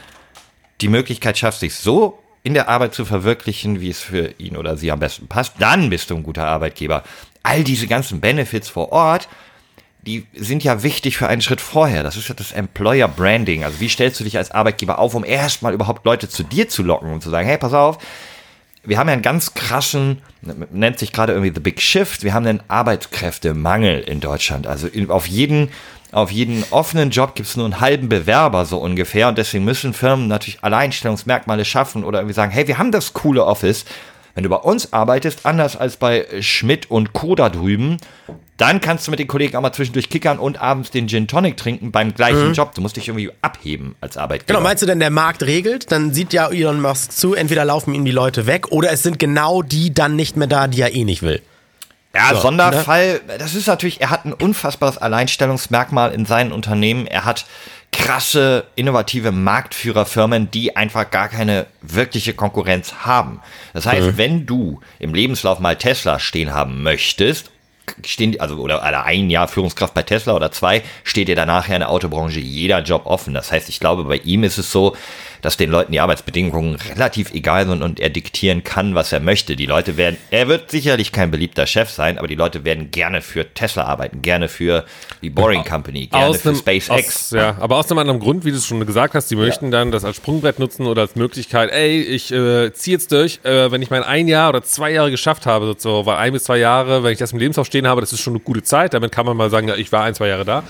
[0.80, 4.78] die Möglichkeit schaffst, sich so in der Arbeit zu verwirklichen, wie es für ihn oder
[4.78, 7.04] sie am besten passt, dann bist du ein guter Arbeitgeber.
[7.42, 9.28] All diese ganzen Benefits vor Ort,
[10.06, 12.02] die sind ja wichtig für einen Schritt vorher.
[12.02, 13.64] Das ist ja das Employer Branding.
[13.64, 16.82] Also wie stellst du dich als Arbeitgeber auf, um erstmal überhaupt Leute zu dir zu
[16.82, 17.98] locken und zu sagen, hey, pass auf,
[18.82, 20.22] wir haben ja einen ganz krassen,
[20.72, 24.66] nennt sich gerade irgendwie The Big Shift, wir haben einen Arbeitskräftemangel in Deutschland.
[24.66, 25.70] Also auf jeden,
[26.12, 29.92] auf jeden offenen Job gibt es nur einen halben Bewerber so ungefähr und deswegen müssen
[29.92, 33.84] Firmen natürlich Alleinstellungsmerkmale schaffen oder irgendwie sagen, hey, wir haben das coole Office.
[34.34, 37.34] Wenn du bei uns arbeitest, anders als bei Schmidt und Co.
[37.34, 37.96] da drüben,
[38.56, 41.56] dann kannst du mit den Kollegen auch mal zwischendurch kickern und abends den Gin Tonic
[41.56, 42.74] trinken beim gleichen Job.
[42.74, 44.58] Du musst dich irgendwie abheben als Arbeitgeber.
[44.58, 45.90] Genau, meinst du denn, der Markt regelt?
[45.90, 49.18] Dann sieht ja Elon Musk zu, entweder laufen ihm die Leute weg oder es sind
[49.18, 51.40] genau die dann nicht mehr da, die er eh nicht will.
[52.14, 57.06] Ja, So, Sonderfall, das ist natürlich, er hat ein unfassbares Alleinstellungsmerkmal in seinen Unternehmen.
[57.06, 57.46] Er hat
[57.92, 63.40] krasse, innovative Marktführerfirmen, die einfach gar keine wirkliche Konkurrenz haben.
[63.72, 67.50] Das heißt, wenn du im Lebenslauf mal Tesla stehen haben möchtest,
[68.04, 71.74] stehen, also oder, oder ein Jahr Führungskraft bei Tesla oder zwei, steht dir danach ja
[71.74, 73.34] in der Autobranche jeder Job offen.
[73.34, 74.96] Das heißt, ich glaube, bei ihm ist es so,
[75.42, 79.56] dass den Leuten die Arbeitsbedingungen relativ egal sind und er diktieren kann, was er möchte.
[79.56, 83.22] Die Leute werden, er wird sicherlich kein beliebter Chef sein, aber die Leute werden gerne
[83.22, 84.84] für Tesla arbeiten, gerne für
[85.22, 86.90] die Boring Company, gerne für einem- SpaceX.
[86.90, 89.70] Aus, ja, aber aus einem anderen Grund, wie du es schon gesagt hast, die möchten
[89.70, 93.70] dann das als Sprungbrett nutzen oder als Möglichkeit, ey, ich äh, ziehe jetzt durch, äh,
[93.70, 96.58] wenn ich mein ein Jahr oder zwei Jahre geschafft habe, so, weil ein bis zwei
[96.58, 99.12] Jahre, wenn ich das im Lebenslauf stehen habe, das ist schon eine gute Zeit, damit
[99.12, 100.62] kann man mal sagen, ja, ich war ein, zwei Jahre da.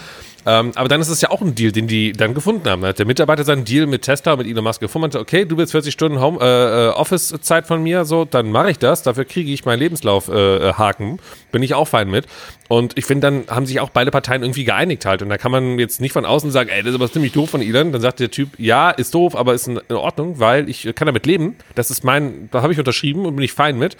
[0.47, 2.84] Ähm, aber dann ist es ja auch ein Deal, den die dann gefunden haben.
[2.84, 5.57] Hat der Mitarbeiter seinen Deal mit Tesla, mit Elon Musk gefunden und meinte, okay, du
[5.59, 9.03] willst 40 Stunden Home, äh, äh, Office-Zeit von mir, so, dann mache ich das.
[9.03, 11.14] Dafür kriege ich meinen Lebenslauf-Haken.
[11.16, 11.18] Äh,
[11.53, 12.26] Bin ich auch fein mit.
[12.68, 15.22] Und ich finde, dann haben sich auch beide Parteien irgendwie geeinigt halt.
[15.22, 17.51] Und da kann man jetzt nicht von außen sagen, ey, das ist aber ziemlich doof
[17.51, 17.93] von Elon.
[17.93, 21.07] Dann sagt der Typ, ja, ist doof, aber ist in, in Ordnung, weil ich kann
[21.07, 21.57] damit leben.
[21.74, 23.97] Das ist mein, da habe ich unterschrieben und bin ich fein mit.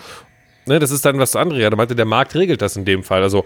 [0.67, 1.63] Ne, das ist dann was anderes.
[1.63, 3.23] Ja, da meinte, der Markt regelt das in dem Fall.
[3.23, 3.45] Also,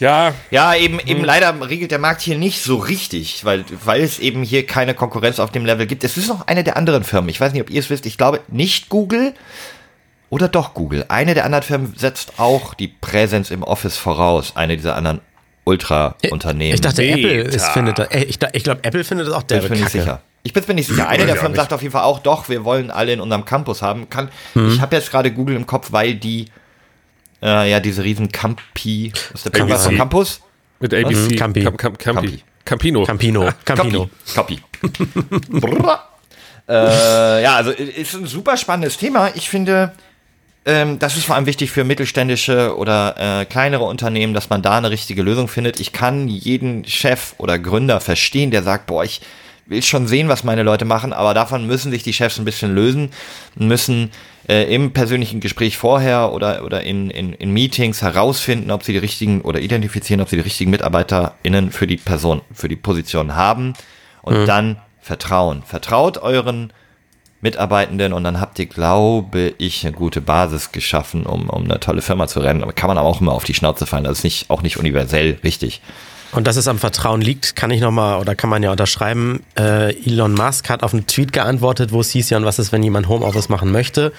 [0.00, 4.18] ja, Ja, eben, eben leider regelt der Markt hier nicht so richtig, weil, weil es
[4.18, 6.02] eben hier keine Konkurrenz auf dem Level gibt.
[6.02, 7.28] Es ist noch eine der anderen Firmen.
[7.30, 8.06] Ich weiß nicht, ob ihr es wisst.
[8.06, 9.34] Ich glaube nicht Google
[10.30, 11.04] oder doch Google.
[11.08, 14.52] Eine der anderen Firmen setzt auch die Präsenz im Office voraus.
[14.56, 15.20] Eine dieser anderen
[15.64, 16.74] Ultra-Unternehmen.
[16.74, 17.16] Ich dachte, Meta.
[17.18, 18.08] Apple ist, findet das.
[18.10, 20.20] ey, Ich, da- ich glaube, Apple findet das auch der Ich bin nicht sicher.
[20.42, 21.06] Ich bin mir nicht sicher.
[21.08, 23.82] Eine der Firmen sagt auf jeden Fall auch, doch, wir wollen alle in unserem Campus
[23.82, 24.08] haben.
[24.08, 26.46] Kann, Ich habe jetzt gerade Google im Kopf, weil die
[27.42, 29.86] äh, ja diese riesen Campi, was ist der Campus?
[29.86, 29.96] ABC.
[29.96, 30.40] Campus?
[30.80, 31.36] mit ABC.
[31.36, 31.62] Campi.
[31.62, 32.28] Cam, Cam, Campi.
[32.28, 32.42] Campi.
[32.64, 33.04] Campino.
[33.04, 33.48] Campino.
[33.64, 34.10] Campino.
[34.34, 34.60] Copy.
[35.48, 36.08] Brrr.
[36.68, 39.30] äh, ja, also ist ein super spannendes Thema.
[39.34, 39.92] Ich finde,
[40.64, 44.78] ähm, das ist vor allem wichtig für mittelständische oder äh, kleinere Unternehmen, dass man da
[44.78, 45.80] eine richtige Lösung findet.
[45.80, 49.20] Ich kann jeden Chef oder Gründer verstehen, der sagt, boah, ich
[49.70, 52.74] will schon sehen, was meine Leute machen, aber davon müssen sich die Chefs ein bisschen
[52.74, 53.10] lösen,
[53.54, 54.10] müssen
[54.48, 58.98] äh, im persönlichen Gespräch vorher oder, oder in, in, in Meetings herausfinden, ob sie die
[58.98, 63.74] richtigen oder identifizieren, ob sie die richtigen MitarbeiterInnen für die Person, für die Position haben
[64.22, 65.62] und dann vertrauen.
[65.64, 66.72] Vertraut euren
[67.40, 72.02] Mitarbeitenden und dann habt ihr, glaube ich, eine gute Basis geschaffen, um, um eine tolle
[72.02, 72.62] Firma zu rennen.
[72.62, 74.04] Aber kann man aber auch immer auf die Schnauze fallen.
[74.04, 75.80] Das ist nicht, auch nicht universell richtig.
[76.32, 79.42] Und dass es am Vertrauen liegt, kann ich nochmal, oder kann man ja unterschreiben.
[79.58, 82.72] Äh, Elon Musk hat auf einen Tweet geantwortet, wo es hieß ja, und was ist,
[82.72, 84.12] wenn jemand Homeoffice machen möchte?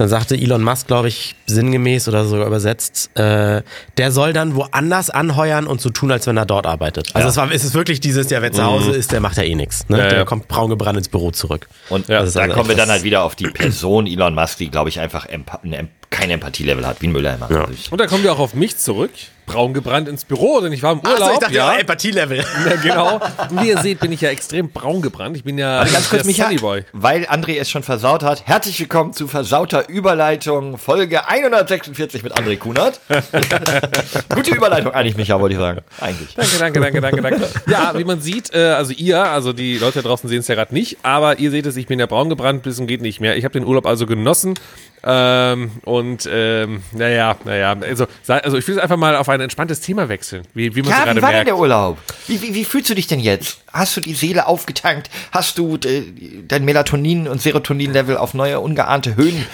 [0.00, 3.60] Dann sagte Elon Musk, glaube ich, sinngemäß oder sogar übersetzt, äh,
[3.98, 7.14] der soll dann woanders anheuern und so tun, als wenn er dort arbeitet.
[7.14, 9.42] Also es, war, es ist wirklich dieses, ja, wer zu Hause ist, der macht ja
[9.42, 9.90] eh nichts.
[9.90, 9.98] Ne?
[9.98, 10.24] Ja, der ja.
[10.24, 11.68] kommt braun gebrannt ins Büro zurück.
[11.90, 14.34] Und Ja, da das ist also kommen wir dann halt wieder auf die Person Elon
[14.34, 17.48] Musk, die, glaube ich, einfach Empa ein Em kein Empathielevel hat, wie ein Mülleimer.
[17.50, 17.64] Ja.
[17.66, 19.10] Also Und dann kommen wir auch auf mich zurück.
[19.50, 21.20] Braun gebrannt ins Büro, denn ich war im Urlaub.
[21.20, 21.74] Achso, ich dachte, ja.
[21.74, 22.38] Empathielevel.
[22.68, 23.20] ja, genau.
[23.50, 25.36] Und wie ihr seht, bin ich ja extrem braun gebrannt.
[25.36, 26.84] Ich bin ja Warte ganz kurz, Micha, Sunnyboy.
[26.92, 28.46] weil André es schon versaut hat.
[28.46, 33.00] Herzlich willkommen zu Versauter Überleitung, Folge 146 mit André Kunert.
[34.34, 35.80] Gute Überleitung eigentlich, Micha, wollte ich sagen.
[36.00, 36.32] Eigentlich.
[36.34, 37.48] Danke, danke, danke, danke, danke.
[37.66, 40.54] Ja, wie man sieht, äh, also ihr, also die Leute da draußen sehen es ja
[40.54, 43.20] gerade nicht, aber ihr seht es, ich bin ja braun gebrannt, bis und geht nicht
[43.20, 43.36] mehr.
[43.36, 44.54] Ich habe den Urlaub also genossen
[45.02, 49.80] ähm, und ähm, naja, naja, also, also ich will jetzt einfach mal auf ein entspanntes
[49.80, 51.48] Thema wechseln, wie, wie man Ja, gerade wie war denn merkt.
[51.48, 51.98] der Urlaub?
[52.28, 53.58] Wie, wie, wie fühlst du dich denn jetzt?
[53.72, 55.10] Hast du die Seele aufgetankt?
[55.32, 56.02] Hast du äh,
[56.46, 59.44] dein Melatonin- und Serotonin-Level auf neue, ungeahnte Höhen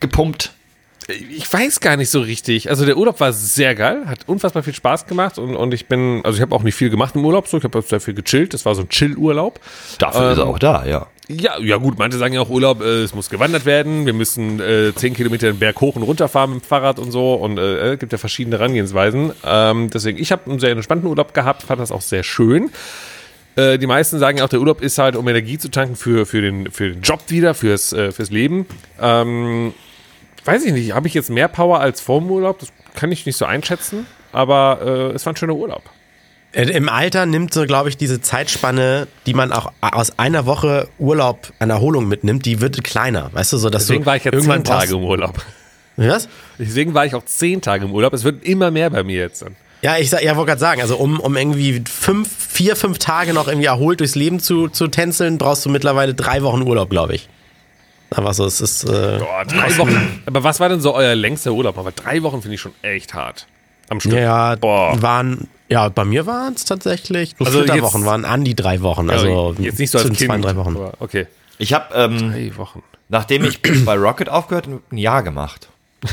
[0.00, 0.52] gepumpt?
[1.08, 2.68] Ich weiß gar nicht so richtig.
[2.68, 6.20] Also der Urlaub war sehr geil, hat unfassbar viel Spaß gemacht und, und ich bin,
[6.24, 8.54] also ich habe auch nicht viel gemacht im Urlaub, so ich habe sehr viel gechillt.
[8.54, 9.60] Das war so ein Chill-Urlaub.
[10.00, 11.06] Dafür ist er auch da, ja.
[11.28, 14.60] Ja, ja gut, manche sagen ja auch Urlaub, äh, es muss gewandert werden, wir müssen
[14.60, 17.58] äh, 10 Kilometer den Berg hoch und runter fahren mit dem Fahrrad und so und
[17.58, 19.32] äh, äh, gibt ja verschiedene Herangehensweisen.
[19.44, 22.70] Ähm, deswegen, ich habe einen sehr entspannten Urlaub gehabt, fand das auch sehr schön.
[23.56, 26.26] Äh, die meisten sagen ja auch, der Urlaub ist halt, um Energie zu tanken für,
[26.26, 28.66] für, den, für den Job wieder, fürs, äh, fürs Leben.
[29.00, 29.74] Ähm,
[30.44, 32.60] weiß ich nicht, habe ich jetzt mehr Power als vor dem Urlaub?
[32.60, 35.82] Das kann ich nicht so einschätzen, aber äh, es war ein schöner Urlaub.
[36.56, 40.88] Äh, Im Alter nimmt so, glaube ich, diese Zeitspanne, die man auch aus einer Woche
[40.98, 43.30] Urlaub an Erholung mitnimmt, die wird kleiner.
[43.32, 45.34] Weißt du, so dass Deswegen du war ich ja irgendwann zehn Tage im Urlaub.
[45.96, 46.28] Was?
[46.58, 48.12] Deswegen war ich auch zehn Tage im Urlaub.
[48.12, 49.42] Es wird immer mehr bei mir jetzt.
[49.42, 49.56] dann.
[49.82, 53.34] Ja, ich sag- ja, wollte gerade sagen, also um, um irgendwie fünf, vier, fünf Tage
[53.34, 57.14] noch irgendwie erholt durchs Leben zu, zu tänzeln, brauchst du mittlerweile drei Wochen Urlaub, glaube
[57.14, 57.28] ich.
[58.10, 58.84] Aber so, es ist.
[58.84, 60.22] Äh, Boah, drei Wochen.
[60.26, 61.76] Aber was war denn so euer längster Urlaub?
[61.76, 63.46] Aber drei Wochen finde ich schon echt hart.
[63.88, 64.14] Am Stück.
[64.14, 65.00] ja, Boah.
[65.02, 65.48] waren.
[65.68, 67.34] Ja, bei mir waren es tatsächlich.
[67.38, 69.10] So Also Flitterwochen jetzt- waren an die drei Wochen.
[69.10, 70.28] Also jetzt nicht so als zwischen Kind.
[70.30, 70.76] zwei und drei Wochen.
[71.00, 71.26] Okay.
[71.58, 72.82] Ich habe, ähm, Drei Wochen.
[73.08, 75.68] nachdem ich bei Rocket aufgehört habe, ein Jahr gemacht.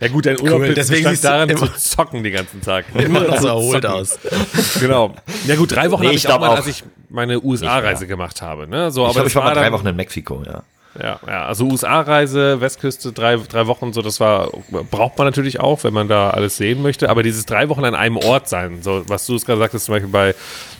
[0.00, 2.84] Ja gut, dein Urlaub Cool, deswegen du daran, immer- zu zocken den ganzen Tag.
[2.94, 4.18] Immer noch so erholt aus.
[4.80, 5.14] Genau.
[5.46, 6.56] Ja gut, drei Wochen Nee, habe ich ich auch glaub mal, auch.
[6.56, 8.68] als ich meine USA-Reise gemacht habe.
[8.68, 8.90] Ne?
[8.90, 10.62] So, Ich aber glaube, das ich war mal drei dann- Wochen in Mexiko, ja.
[11.02, 14.50] Ja, ja, also USA-Reise, Westküste, drei, drei Wochen, so, das war,
[14.90, 17.94] braucht man natürlich auch, wenn man da alles sehen möchte, aber dieses drei Wochen an
[17.94, 20.34] einem Ort sein, so, was du es gerade sagtest, zum Beispiel bei,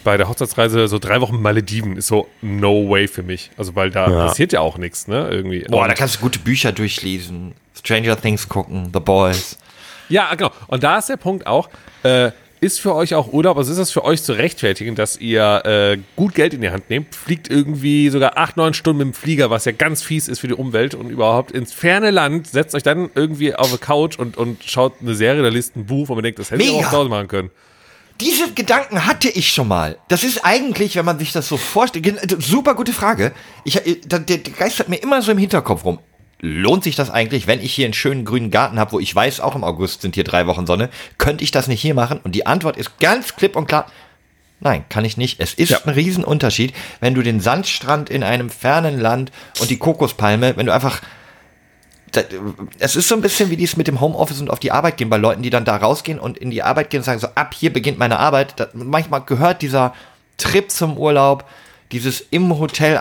[0.05, 3.51] bei der Hochzeitsreise, so drei Wochen Malediven ist so no way für mich.
[3.57, 4.27] Also, weil da Ja.
[4.27, 5.65] passiert ja auch nichts, ne, irgendwie.
[5.69, 7.55] Boah, Und- da kannst du gute Bücher durchlesen.
[7.79, 9.59] Stranger Things gucken, The Boys.
[10.09, 10.51] Ja, genau.
[10.69, 11.69] Und da ist der Punkt auch,
[12.05, 12.31] äh,
[12.61, 15.99] ist für euch auch Urlaub, also ist es für euch zu rechtfertigen, dass ihr äh,
[16.17, 19.51] gut Geld in die Hand nehmt, fliegt irgendwie sogar acht, neun Stunden mit dem Flieger,
[19.51, 22.83] was ja ganz fies ist für die Umwelt und überhaupt ins ferne Land, setzt euch
[22.83, 26.15] dann irgendwie auf eine Couch und, und schaut eine Serie oder liest ein Buch, wo
[26.15, 27.51] man denkt, das hätte ich auch zu Hause machen können.
[28.21, 29.99] diese Gedanken hatte ich schon mal.
[30.09, 33.33] Das ist eigentlich, wenn man sich das so vorstellt, super gute Frage.
[33.65, 35.99] Ich, äh, der, der geistert mir immer so im Hinterkopf rum.
[36.41, 39.41] Lohnt sich das eigentlich, wenn ich hier einen schönen grünen Garten habe, wo ich weiß,
[39.41, 42.21] auch im August sind hier drei Wochen Sonne, könnte ich das nicht hier machen?
[42.23, 43.87] Und die Antwort ist ganz klipp und klar,
[44.61, 45.41] nein, kann ich nicht.
[45.41, 45.81] Es ist Ja.
[45.85, 50.75] ein Riesenunterschied, wenn du den Sandstrand in einem fernen Land und die Kokospalme, wenn du
[50.75, 51.01] einfach
[52.79, 55.11] es ist so ein bisschen wie dies mit dem Homeoffice und auf die Arbeit gehen
[55.11, 57.53] bei Leuten, die dann da rausgehen und in die Arbeit gehen und sagen so, ab
[57.55, 58.55] hier beginnt meine Arbeit.
[58.59, 59.93] Da, manchmal gehört dieser
[60.39, 61.45] Trip zum Urlaub,
[61.93, 62.97] dieses im Hotel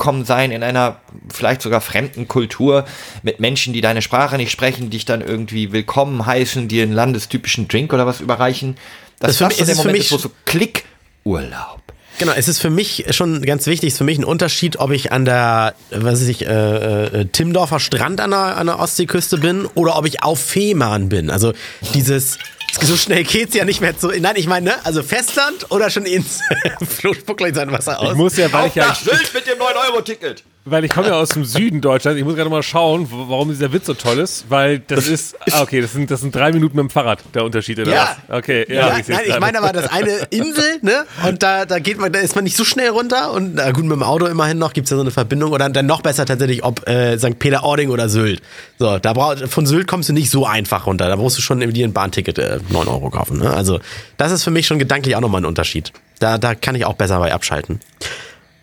[0.00, 0.96] angekommen sein in einer
[1.32, 2.86] vielleicht sogar fremden Kultur
[3.22, 7.68] mit Menschen, die deine Sprache nicht sprechen, dich dann irgendwie willkommen heißen, dir einen landestypischen
[7.68, 8.76] Drink oder was überreichen.
[9.18, 10.84] Das Das, für das mich- so der ist für Moment mich ist, wo so Klick
[11.24, 11.82] Urlaub.
[12.18, 14.90] Genau, es ist für mich schon ganz wichtig, es ist für mich ein Unterschied, ob
[14.90, 19.38] ich an der, was weiß ich, äh, äh, Timmendorfer Strand an der, an der Ostseeküste
[19.38, 21.30] bin oder ob ich auf Fehmarn bin.
[21.30, 21.52] Also
[21.94, 22.38] dieses,
[22.86, 26.06] so schnell geht's ja nicht mehr zu, nein, ich meine, ne, also Festland oder schon
[26.06, 26.40] ins
[26.98, 28.12] spuckt gleich sein Wasser aus.
[28.12, 30.44] Ich muss ja, weil ich ja, Sylt mit dem 9-Euro-Ticket.
[30.64, 33.72] Weil ich komme ja aus dem Süden Deutschlands, ich muss gerade mal schauen, warum dieser
[33.72, 36.76] Witz so toll ist, weil das ist, ah, okay, das sind, das sind drei Minuten
[36.76, 38.16] mit dem Fahrrad, der Unterschied, oder Ja.
[38.28, 38.38] was?
[38.38, 41.06] Okay, ja, Ja, ich nein, ich meine aber das eine Insel, ne?
[41.26, 43.84] Und da, da geht man, da ist man nicht so schnell runter und na gut,
[43.84, 46.62] mit dem Auto immerhin noch gibt's ja so eine Verbindung oder dann noch besser tatsächlich,
[46.62, 47.38] ob äh, St.
[47.38, 48.42] Peter-Ording oder Sylt.
[48.78, 51.08] So, da brauch, von Sylt kommst du nicht so einfach runter.
[51.08, 53.38] Da musst du schon dir ein Bahnticket äh, 9 Euro kaufen.
[53.38, 53.50] Ne?
[53.50, 53.80] Also,
[54.18, 55.92] das ist für mich schon gedanklich auch nochmal ein Unterschied.
[56.18, 57.80] Da, da kann ich auch besser bei abschalten.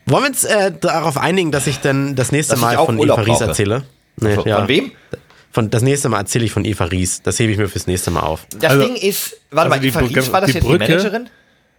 [0.07, 2.97] Wollen wir uns äh, darauf einigen, dass ich dann das nächste Dass Mal auch von
[2.97, 3.49] Urlaub Eva Ries brauche.
[3.49, 3.83] erzähle?
[4.19, 4.57] Nee, Von, ja.
[4.59, 4.91] von wem?
[5.51, 7.21] Von, das nächste Mal erzähle ich von Eva Ries.
[7.23, 8.45] Das hebe ich mir fürs nächste Mal auf.
[8.59, 10.63] Das Also- Ding ist, warte also mal, die Eva Brücke- Ries, war das die jetzt
[10.65, 11.29] Brücke- die Managerin?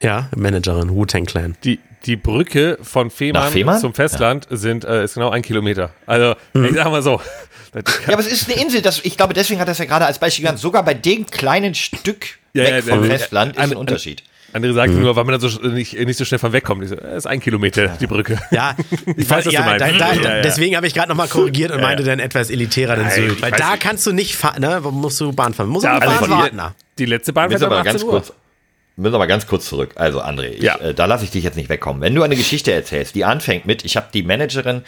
[0.03, 1.57] Ja, Managerin, Wu-Tang Clan.
[1.65, 3.81] Die, die Brücke von Fehmarn, Fehmarn?
[3.81, 5.91] zum Festland sind, äh, ist genau ein Kilometer.
[6.07, 7.21] Also, ich sag mal so.
[7.73, 8.81] das Ja, aber es ist eine Insel.
[8.83, 10.61] Das, ich glaube, deswegen hat er es ja gerade als Beispiel genannt.
[10.61, 14.23] Sogar bei dem kleinen Stück Ja, weg ja, vom Festland ist an- ein Unterschied.
[14.53, 16.83] Andere sagen nur, weil man da so nicht, nicht so schnell von wegkommt.
[16.83, 18.39] Ich so, äh, ist ein Kilometer, die Brücke.
[18.51, 18.75] Ja,
[19.17, 20.01] Ich weiß, was ja, du meinst.
[20.01, 20.43] Da, da, Ja.
[20.43, 23.43] Deswegen habe ich gerade nochmal korrigiert und meinte dann etwas elitärer denn Sylt.
[23.43, 23.83] Weil da nicht.
[23.83, 24.79] kannst du nicht fahren, ne?
[24.83, 25.69] Wo Musst du Bahn fahren.
[25.69, 26.57] Musst du also Bahn warten.
[26.59, 28.11] ihr- Die letzte Bahn fährt aber ganz 18 Uhr.
[28.15, 28.33] kurz,
[28.97, 29.91] müssen aber ganz kurz zurück.
[29.97, 30.77] Also André, ich, Ja.
[30.77, 32.01] äh, da lasse ich dich jetzt nicht wegkommen.
[32.01, 34.83] Wenn du eine Geschichte erzählst, die anfängt mit, ich habe die Managerin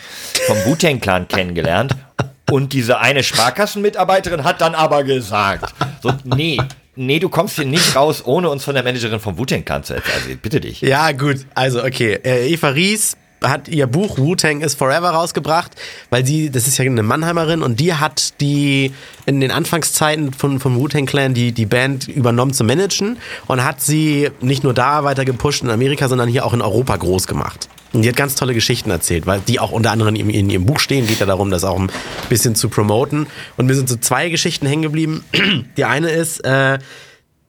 [0.47, 1.95] vom Wu-Tang Clan kennengelernt
[2.51, 6.59] und diese eine Sparkassenmitarbeiterin hat dann aber gesagt, so, nee,
[6.97, 10.03] nee, du kommst hier nicht raus, ohne uns von der Managerin vom erzählen.
[10.15, 10.81] Also bitte dich.
[10.81, 11.47] Ja, gut.
[11.55, 12.19] Also, okay.
[12.25, 15.72] Äh, Eva Ries hat ihr Buch Wu-Tang is Forever rausgebracht,
[16.11, 18.93] weil sie, das ist ja eine Mannheimerin und die hat die
[19.26, 23.80] in den Anfangszeiten von, vom Wu-Tang Clan die, die Band übernommen zu managen und hat
[23.80, 27.68] sie nicht nur da weiter gepusht in Amerika, sondern hier auch in Europa groß gemacht.
[27.93, 30.64] Und die hat ganz tolle Geschichten erzählt, weil die auch unter anderem in, in ihrem
[30.64, 31.07] Buch stehen.
[31.09, 31.91] Geht ja darum, das auch ein
[32.28, 33.26] bisschen zu promoten.
[33.57, 35.24] Und mir sind so zwei Geschichten hängen geblieben.
[35.76, 36.78] Die eine ist, äh,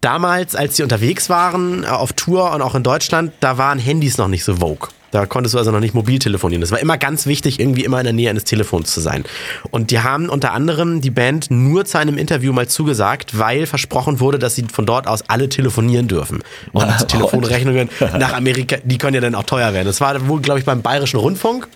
[0.01, 4.17] damals, als sie unterwegs waren, äh, auf Tour und auch in Deutschland, da waren Handys
[4.17, 4.89] noch nicht so vogue.
[5.11, 6.61] Da konntest du also noch nicht mobil telefonieren.
[6.61, 9.25] Das war immer ganz wichtig, irgendwie immer in der Nähe eines Telefons zu sein.
[9.69, 14.21] Und die haben unter anderem die Band nur zu einem Interview mal zugesagt, weil versprochen
[14.21, 16.41] wurde, dass sie von dort aus alle telefonieren dürfen.
[16.71, 19.85] Und Telefonrechnungen nach Amerika, die können ja dann auch teuer werden.
[19.85, 21.67] Das war wohl, glaube ich, beim Bayerischen Rundfunk.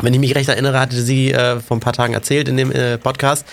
[0.00, 2.72] Wenn ich mich recht erinnere, hatte sie äh, vor ein paar Tagen erzählt in dem
[2.72, 3.46] äh, Podcast.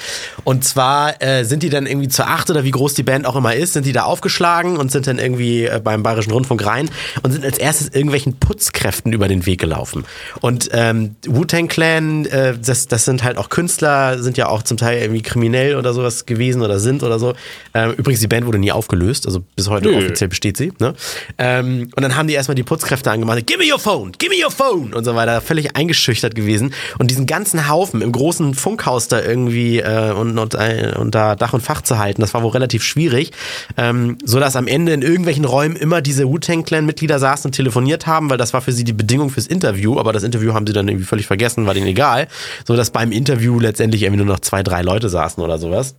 [0.43, 3.35] Und zwar äh, sind die dann irgendwie zur acht oder wie groß die Band auch
[3.35, 6.89] immer ist, sind die da aufgeschlagen und sind dann irgendwie äh, beim Bayerischen Rundfunk rein
[7.21, 10.03] und sind als erstes irgendwelchen Putzkräften über den Weg gelaufen.
[10.39, 14.77] Und ähm, Wu-Tang Clan, äh, das, das sind halt auch Künstler, sind ja auch zum
[14.77, 17.35] Teil irgendwie kriminell oder sowas gewesen oder sind oder so.
[17.75, 19.97] Ähm, übrigens, die Band wurde nie aufgelöst, also bis heute Nö.
[19.97, 20.73] offiziell besteht sie.
[20.79, 20.95] Ne?
[21.37, 24.43] Ähm, und dann haben die erstmal die Putzkräfte angemacht, give me your phone, give me
[24.43, 26.73] your phone und so weiter, völlig eingeschüchtert gewesen.
[26.99, 31.53] Und diesen ganzen Haufen im großen Funkhaus da irgendwie äh, und, und, äh, unter Dach
[31.53, 33.31] und Fach zu halten, das war wohl relativ schwierig,
[33.77, 38.29] ähm, so dass am Ende in irgendwelchen Räumen immer diese Wu-Tang-Clan-Mitglieder saßen und telefoniert haben,
[38.29, 40.87] weil das war für sie die Bedingung fürs Interview, aber das Interview haben sie dann
[40.87, 42.27] irgendwie völlig vergessen, war denen egal,
[42.65, 45.95] so dass beim Interview letztendlich irgendwie nur noch zwei, drei Leute saßen oder sowas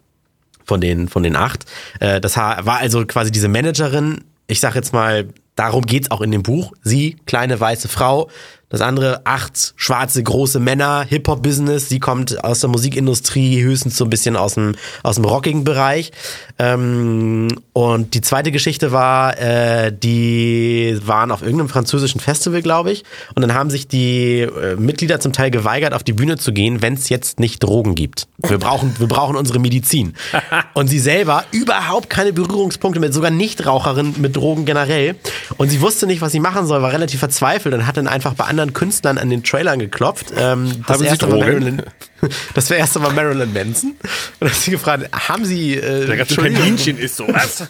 [0.65, 1.65] von den, von den acht.
[2.01, 4.25] Äh, das war also quasi diese Managerin.
[4.47, 6.73] Ich sag jetzt mal, darum geht's auch in dem Buch.
[6.83, 8.29] Sie, kleine weiße Frau.
[8.73, 11.91] Das andere, acht schwarze große Männer, Hip-Hop-Business.
[11.91, 16.11] Sie kommt aus der Musikindustrie, höchstens so ein bisschen aus dem, aus dem rockigen Bereich.
[16.59, 23.05] Ähm, und die zweite Geschichte war, äh, die waren auf irgendeinem französischen Festival, glaube ich.
[23.35, 26.81] Und dann haben sich die äh, Mitglieder zum Teil geweigert, auf die Bühne zu gehen,
[26.81, 28.27] wenn es jetzt nicht Drogen gibt.
[28.39, 30.15] Wir brauchen, wir brauchen unsere Medizin.
[30.73, 35.17] Und sie selber überhaupt keine Berührungspunkte mit, sogar Nichtraucherin mit Drogen generell.
[35.59, 38.33] Und sie wusste nicht, was sie machen soll, war relativ verzweifelt und hat dann einfach
[38.33, 40.33] bei anderen anderen Künstlern an den Trailern geklopft.
[40.37, 41.47] Ähm, das Haben Sie erste war Drogen?
[41.47, 41.83] Marilyn,
[42.55, 43.95] das erste war Marilyn Manson.
[44.41, 46.37] Und hat sie gefragt, haben Sie äh, Der ganze.
[46.37, 47.67] Kaninchen ist so, was?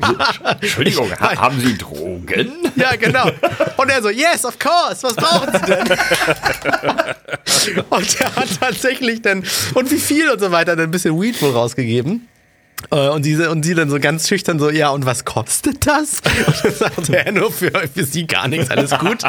[0.60, 2.52] Entschuldigung, ha haben Sie Drogen?
[2.76, 3.30] Ja, genau.
[3.76, 5.88] Und er so, yes, of course, was brauchen Sie denn?
[7.90, 11.40] und er hat tatsächlich dann, und wie viel und so weiter, dann ein bisschen Weed
[11.40, 12.28] wohl rausgegeben.
[12.90, 16.20] Äh, Und, diese, und sie dann so ganz schüchtern so, ja, und was kostet das?
[16.46, 19.22] Und dann sagt er, nur für, für sie gar nichts, alles gut.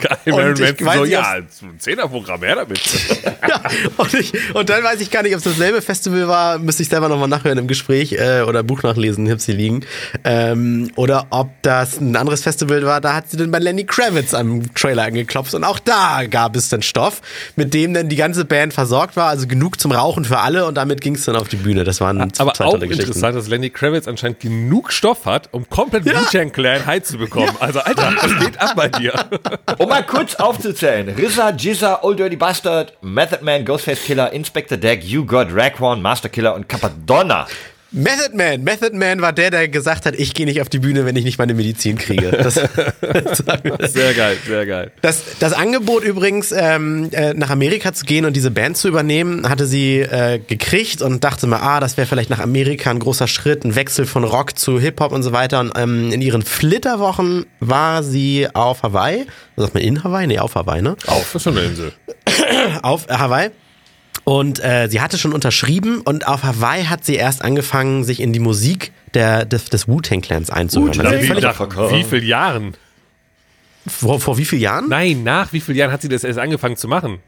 [0.00, 2.80] Geil, Und ich weiß so, nicht, ja, ein Zehnerprogramm, her damit.
[3.48, 3.60] ja,
[3.96, 6.88] und, ich, und dann weiß ich gar nicht, ob es dasselbe Festival war, müsste ich
[6.88, 9.84] selber nochmal nachhören im Gespräch äh, oder Buch nachlesen, Hipsy liegen.
[10.24, 14.34] Ähm, oder ob das ein anderes Festival war, da hat sie dann bei Lenny Kravitz
[14.34, 17.20] am Trailer angeklopft und auch da gab es dann Stoff,
[17.56, 20.76] mit dem dann die ganze Band versorgt war, also genug zum Rauchen für alle und
[20.76, 21.84] damit ging es dann auf die Bühne.
[21.84, 23.10] Das waren Aber zwei auch Geschichten.
[23.10, 26.14] interessant, dass Lenny Kravitz anscheinend genug Stoff hat, um komplett ja.
[26.14, 27.54] Wu-Tang Clan high zu bekommen.
[27.60, 29.12] Also, Alter, was geht ab bei dir?
[29.78, 31.14] Um mal kurz aufzuzählen.
[31.16, 36.28] RZA, Jizza, Old Dirty Bastard, Method Man, Ghostface Killer, Inspector Deck, You God, Raekwon, Master
[36.28, 37.46] Killer und Capadonna.
[37.92, 38.64] Method Man.
[38.64, 41.24] Method Man war der, der gesagt hat, ich gehe nicht auf die Bühne, wenn ich
[41.24, 42.30] nicht meine Medizin kriege.
[42.30, 42.54] Das,
[43.92, 44.90] Sehr geil, sehr geil.
[45.02, 49.48] Das, das Angebot übrigens, ähm, äh, nach Amerika zu gehen und diese Band zu übernehmen,
[49.48, 53.28] hatte sie äh, gekriegt und dachte mal, ah, das wäre vielleicht nach Amerika ein großer
[53.28, 55.60] Schritt, ein Wechsel von Rock zu Hip-Hop und so weiter.
[55.60, 59.26] Und ähm, in ihren Flitterwochen war sie auf Hawaii.
[59.54, 60.26] Was sagt man in Hawaii?
[60.26, 60.96] Nee, auf Hawaii, ne?
[61.06, 61.92] Auf, das ist schon eine Insel.
[62.82, 63.50] Auf Hawaii.
[64.28, 68.32] Und äh, sie hatte schon unterschrieben und auf Hawaii hat sie erst angefangen, sich in
[68.32, 70.98] die Musik der, des, des Wu-Tang-Clans einzuhören.
[70.98, 72.76] Nach Also wie, nach wie vielen Jahren?
[73.86, 74.88] vor, vor wie vielen Jahren?
[74.88, 77.20] Nein, nach wie vielen Jahren hat sie das erst angefangen zu machen?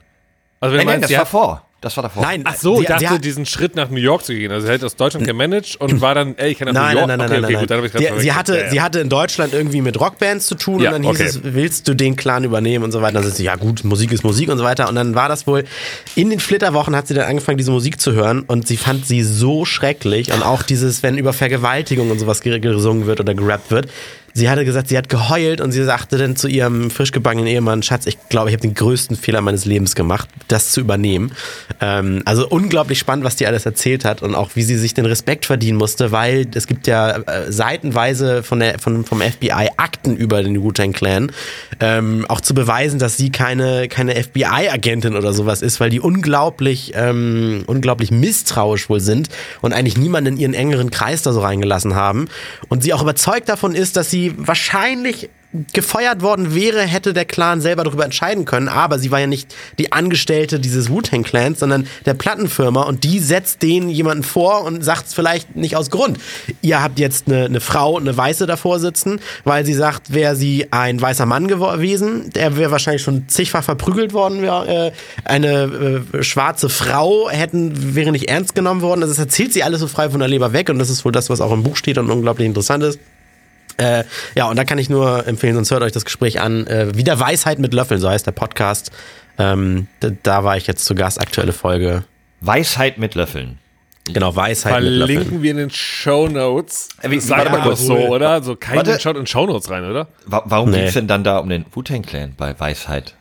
[0.59, 1.68] Also wenn Nein, du nein, das war hat, vor.
[1.81, 2.25] Das war davor.
[2.25, 4.51] Nein, Ach so, sie, dachte sie diesen Schritt nach New York zu gehen.
[4.51, 6.99] Also sie hat aus Deutschland gemanagt und war dann, ey, ich kann nach Nein, New
[6.99, 7.07] York.
[7.09, 8.71] nein, nein, okay, nein, okay, nein, gut, dann ich grad Sie, hatte, Ja, ja.
[8.71, 11.29] sie hatte in Deutschland irgendwie mit Rockbands zu tun Ja, und dann hieß okay.
[11.29, 13.13] es, willst du den Clan übernehmen und so weiter.
[13.15, 14.89] Dann sagt sie, ja gut, Musik ist Musik und so weiter.
[14.89, 15.65] Und dann war das wohl,
[16.17, 19.23] in den Flitterwochen hat sie dann angefangen, diese Musik zu hören und sie fand sie
[19.23, 23.71] so schrecklich und auch dieses, wenn über Vergewaltigung und sowas ge- gesungen wird oder gerappt
[23.71, 23.89] wird.
[24.39, 27.83] Sie hatte gesagt, sie hat geheult und sie sagte dann zu ihrem frisch gebackenen Ehemann,
[27.83, 31.33] Schatz, ich glaube, ich habe den größten Fehler meines Lebens gemacht, das zu übernehmen.
[31.81, 35.07] Ähm, also unglaublich spannend, was die alles erzählt hat und auch wie sie sich den
[35.07, 40.17] Respekt verdienen musste, weil es gibt ja äh, seitenweise von der, von, vom FBI Akten
[40.17, 41.33] über den Wu-Tang Clan,
[41.81, 46.93] ähm, auch zu beweisen, dass sie keine, keine FBI-Agentin oder sowas ist, weil die unglaublich,
[46.95, 49.31] ähm, unglaublich misstrauisch wohl sind
[49.63, 52.29] und eigentlich niemanden in ihren engeren Kreis da so reingelassen haben.
[52.69, 55.31] Und sie auch überzeugt davon ist, dass sie wahrscheinlich
[55.73, 59.55] gefeuert worden wäre, hätte der Clan selber darüber entscheiden können, aber sie war ja nicht
[59.79, 64.85] die Angestellte dieses Wu-Tang Clans, sondern der Plattenfirma und die setzt denen jemanden vor und
[64.85, 66.19] sagt es vielleicht nicht aus Grund.
[66.61, 70.67] Ihr habt jetzt eine, eine Frau, eine Weiße davor sitzen, weil sie sagt, wäre sie
[70.71, 74.93] ein weißer Mann gewesen, der wäre wahrscheinlich schon zigfach verprügelt worden, ja, äh,
[75.25, 79.03] eine äh, schwarze Frau hätten, wäre nicht ernst genommen worden.
[79.03, 81.13] Also das erzählt sie alles so frei von der Leber weg und das ist wohl
[81.13, 82.99] das, was auch im Buch steht und unglaublich interessant ist.
[83.79, 84.05] Äh,
[84.35, 86.67] ja, und da kann ich nur empfehlen, sonst hört euch das Gespräch an.
[86.67, 88.91] Äh, Wieder Weisheit mit Löffeln, so heißt der Podcast.
[89.39, 92.05] Ähm, da, da war ich jetzt zu Gast, aktuelle Folge.
[92.41, 93.59] Weisheit mit Löffeln.
[94.13, 95.19] Genau, Weisheit mit Löffeln.
[95.19, 96.89] Verlinken wir in den Show Notes.
[97.03, 97.81] Äh, warte man mal doch kurz.
[97.87, 98.43] so, oder?
[98.43, 98.99] So kein Warte.
[98.99, 100.09] schaut in Show Notes rein, oder?
[100.27, 100.81] Wa warum Nee.
[100.83, 103.15] geht's denn dann da um den Wu-Tang Clan bei Weisheit?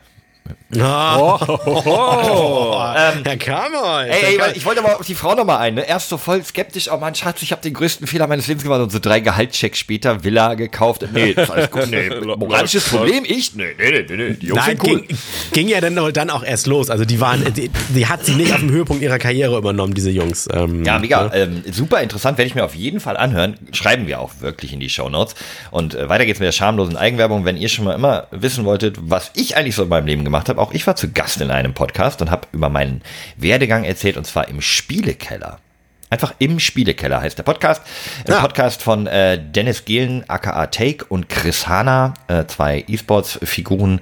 [0.76, 2.74] Oh, Oh.
[2.76, 4.06] ja, come on.
[4.06, 5.76] Ey, ey, weil ich wollte aber auf die Frau nochmal ein.
[5.76, 5.88] Ne?
[5.88, 8.82] Erst so voll skeptisch, oh Mann, Schatz, ich habe den größten Fehler meines Lebens gemacht
[8.82, 11.06] und so drei Gehaltschecks später Villa gekauft.
[11.14, 11.88] Nee, das ist alles gut.
[11.90, 13.56] Nee, moralisches Problem, ich?
[13.56, 14.34] Nee, nee, nee, nee, nee.
[14.34, 15.02] die Jungs Nein, sind cool.
[15.02, 15.18] ging,
[15.54, 16.90] ging ja dann, dann auch erst los.
[16.90, 20.10] Also die waren, die, die hat sie nicht auf dem Höhepunkt ihrer Karriere übernommen, diese
[20.12, 20.48] Jungs.
[20.54, 21.24] Ähm, Ja, mega.
[21.26, 21.36] ne?
[21.36, 23.58] Ähm, super interessant, werde ich mir auf jeden Fall anhören.
[23.72, 25.36] Schreiben wir auch wirklich in die Shownotes.
[25.72, 27.46] Und äh, weiter geht's mit der schamlosen Eigenwerbung.
[27.46, 30.37] Wenn ihr schon mal immer wissen wolltet, was ich eigentlich so in meinem Leben gemacht
[30.48, 33.02] habe, auch ich war zu Gast in einem Podcast und habe über meinen
[33.38, 35.60] Werdegang erzählt und zwar im Spielekeller.
[36.10, 37.82] Einfach im Spielekeller heißt der Podcast.
[38.26, 38.40] Ein Ja.
[38.40, 44.00] Podcast von äh, Dennis Gehlen, aka Take, und Chris Hanna, äh, zwei E-Sports-Figuren.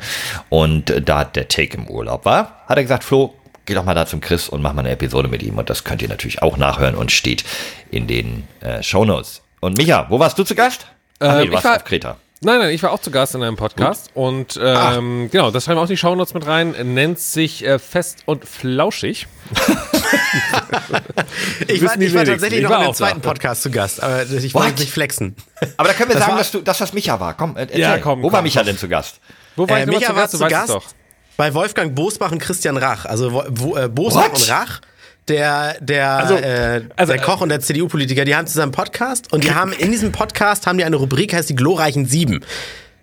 [0.49, 3.33] Und äh, da der Take im Urlaub war, hat er gesagt, Flo,
[3.65, 5.57] geh doch mal da zum Chris und mach mal eine Episode mit ihm.
[5.57, 7.43] Und das könnt ihr natürlich auch nachhören und steht
[7.89, 9.41] in den äh, Shownotes.
[9.59, 10.85] Und Micha, wo warst du zu Gast?
[11.19, 12.17] Ach, Ähm, du ich warst war- auf Kreta.
[12.45, 15.77] Nein, nein, ich war auch zu Gast in einem Podcast und ähm, genau, das schreiben
[15.77, 16.75] wir auch in die Shownotes mit rein.
[16.93, 19.25] Nennt sich äh, Fest und Flauschig.
[21.67, 22.93] ich war, ich war tatsächlich Ich noch war in einem auch da.
[22.93, 24.63] zweiten Podcast zu Gast, aber ich What?
[24.63, 25.35] wollte nicht flexen.
[25.77, 27.33] Aber da können wir Das sagen, war- dass du, dass das Micha war.
[27.35, 27.79] Komm, äh, erzähl.
[27.79, 28.67] Ja, komm, Wo war komm, Micha komm.
[28.67, 29.19] denn zu Gast?
[29.55, 30.85] Wo war Äh, Micha zu war zu Gast doch.
[31.37, 33.05] bei Wolfgang Bosbach und Christian Rach.
[33.05, 34.33] Also Wo, äh, Bosbach What?
[34.41, 34.81] und Rach,
[35.27, 39.33] der, der, Also- äh, also, der Koch und der CDU-Politiker, die haben zusammen einen Podcast
[39.33, 42.41] und die haben in diesem Podcast haben die eine Rubrik, heißt die glorreichen Sieben.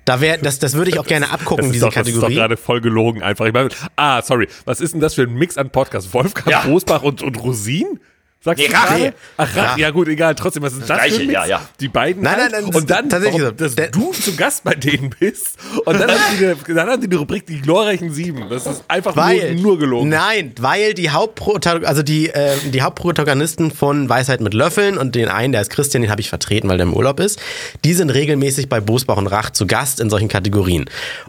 [0.05, 2.35] Da wär, das, das würde ich auch gerne abgucken, diese doch, das ist doch Kategorie.
[2.35, 3.47] gerade voll gelogen einfach.
[3.47, 4.49] Ich meine, ah, sorry.
[4.65, 6.13] Was ist denn das für ein Mix an Podcasts?
[6.13, 6.61] Wolfgang Ja.
[6.63, 8.01] Bosbach und, und Rosin?
[8.45, 8.89] Sagst Nee, du Rache.
[8.99, 9.15] gerade?
[9.37, 9.61] Ach, Rache.
[9.69, 9.81] Rache.
[9.81, 10.35] Ja gut, egal.
[10.35, 11.63] Trotzdem, was ist das, Gleiche, ja, ja.
[11.79, 12.53] Die beiden Nein, halt.
[12.53, 15.57] nein, nein, Und dann, tatsächlich warum, dass du zu Gast bei denen bist.
[15.85, 18.49] Und dann haben, die eine, dann haben die die Rubrik Die glorreichen Sieben.
[18.51, 20.09] Das ist einfach Weil, nur, nur gelogen.
[20.09, 25.29] Nein, weil die Hauptprotagonisten, also die, äh, die Hauptprotagonisten von Weisheit mit Löffeln und den
[25.29, 27.39] einen, der ist Christian, den habe ich vertreten, weil der im Urlaub ist,
[27.85, 30.87] die sind regelmäßig bei Bosbach und Rach zu Gast in solchen Kategorien.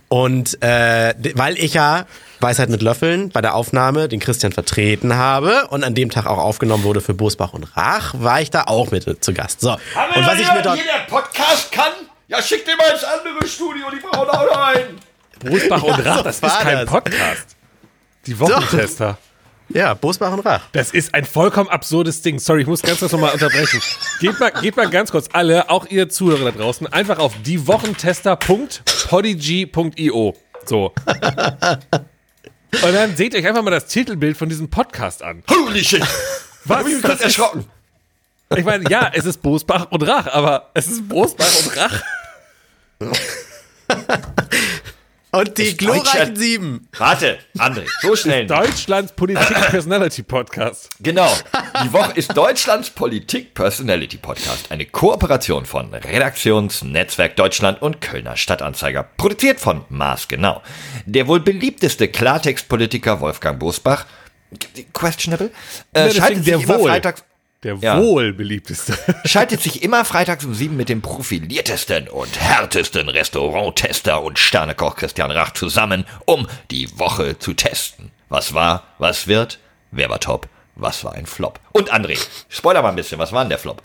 [0.10, 2.08] Und äh, weil ich ja
[2.44, 6.38] Weisheit mit Löffeln bei der Aufnahme den Christian vertreten habe und an dem Tag auch
[6.38, 9.62] aufgenommen wurde für Bosbach und Rach, war ich da auch mit zu Gast.
[9.62, 9.72] So.
[9.72, 9.80] Und
[10.28, 11.94] was ich mir dort hier der Podcast kann,
[12.28, 15.00] ja, schickt den mal ins andere Studio, die brauchen auch noch einen.
[15.40, 16.90] Bosbach und Rach, so das ist kein das.
[16.90, 17.56] Podcast.
[18.26, 19.18] Die Wochentester.
[19.70, 20.64] ja, Bosbach und Rach.
[20.74, 22.40] Das ist ein vollkommen absurdes Ding.
[22.40, 23.82] Sorry, ich muss ganz kurz nochmal unterbrechen.
[24.20, 30.36] Geht mal, geht mal ganz kurz, alle, auch ihr Zuhörer da draußen, einfach auf diewochentester.podigy.io.
[30.66, 30.94] So.
[32.82, 35.44] Und dann seht euch einfach mal das Titelbild von diesem Podcast an.
[35.50, 36.02] Holy shit.
[36.66, 36.78] Was?
[36.80, 37.66] Hab ich mich Das ist, erschrocken.
[38.56, 42.02] ich meine, ja, es ist Bosbach und Rach, aber es ist Bosbach und Rach.
[45.36, 46.88] Und die glorreichen Sieben.
[46.96, 48.46] Warte, André, so schnell.
[48.46, 50.92] Deutschlands Politik-Personality-Podcast.
[51.00, 51.28] Genau.
[51.84, 54.72] Die Woche ist Deutschlands Politik Personality Podcast.
[54.72, 59.10] Eine Kooperation von Redaktionsnetzwerk Deutschland und Kölner Stadtanzeiger.
[59.18, 60.62] Produziert von Maß Genau.
[61.08, 64.06] Der wohl beliebteste Klartextpolitiker Wolfgang Bosbach,
[64.94, 66.90] questionable, äh, deswegen schaltet, sich der immer wohl.
[66.90, 67.24] freitags,
[67.64, 67.98] Der Ja.
[68.00, 68.98] wohl beliebteste.
[69.26, 75.32] schaltet sich immer freitags um sieben mit dem profiliertesten und härtesten Restauranttester und Sternekoch Christian
[75.32, 78.12] Rach zusammen, um die Woche zu testen.
[78.30, 79.60] Was war, was wird,
[79.92, 81.60] wer war top, was war ein Flop.
[81.72, 83.82] Und André, spoiler mal ein bisschen, was war denn der Flop?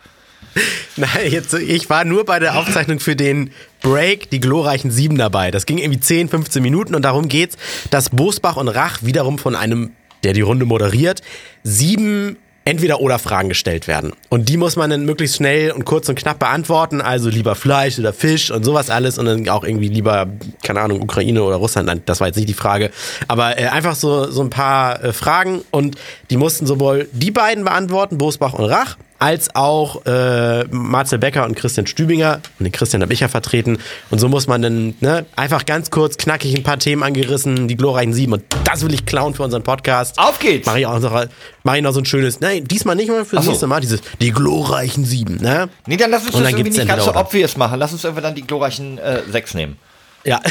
[0.97, 3.53] Nein, jetzt, ich war nur bei der Aufzeichnung für den
[3.83, 5.51] Break, die glorreichen Sieben dabei.
[5.51, 7.57] Das ging irgendwie 10, 15 Minuten und darum geht's,
[7.91, 9.93] dass Bosbach und Rach wiederum von einem,
[10.25, 11.23] der die Runde moderiert,
[11.63, 12.37] sieben
[12.69, 14.13] Entweder-Oder-Fragen gestellt werden.
[14.29, 17.01] Und die muss man dann möglichst schnell und kurz und knapp beantworten.
[17.01, 19.19] Also lieber Fleisch oder Fisch und sowas alles.
[19.19, 20.27] Und dann auch irgendwie lieber,
[20.63, 22.03] keine Ahnung, Ukraine oder Russland.
[22.07, 22.91] Das war jetzt nicht die Frage.
[23.27, 25.63] Aber äh, einfach so, so ein paar äh, Fragen.
[25.71, 25.97] Und
[26.31, 31.57] die mussten sowohl die beiden beantworten, Bosbach und Rach, als auch äh, Marcel Becker und
[31.57, 32.41] Christian Stübinger.
[32.59, 33.79] Und den Christian habe ich ja vertreten.
[34.11, 37.77] Und so muss man dann ne, einfach ganz kurz, knackig ein paar Themen angerissen, die
[37.77, 38.33] glorreichen Sieben.
[38.33, 40.19] Und das will ich klauen für unseren Podcast.
[40.19, 40.67] Auf geht's!
[40.67, 41.27] Mach ich auch noch,
[41.65, 43.51] mach ich noch so ein schönes, nein, diesmal nicht mal fürs so.
[43.51, 45.69] nächste Mal, dieses, die glorreichen Sieben, ne?
[45.87, 47.79] Nee, dann lass uns Und das irgendwie nicht ganz so obvious machen.
[47.79, 49.77] Lass uns einfach dann die glorreichen äh, sechs nehmen.
[50.25, 50.41] Ja.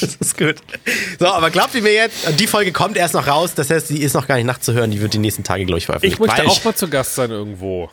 [0.00, 0.56] das ist gut.
[1.18, 4.02] So, aber glaubt ihr mir jetzt, die Folge kommt erst noch raus, das heißt, die
[4.02, 6.14] ist noch gar nicht nachzuhören, die wird die nächsten Tage, glaube ich, veröffentlicht.
[6.14, 7.90] Ich möchte auch mal zu Gast sein irgendwo.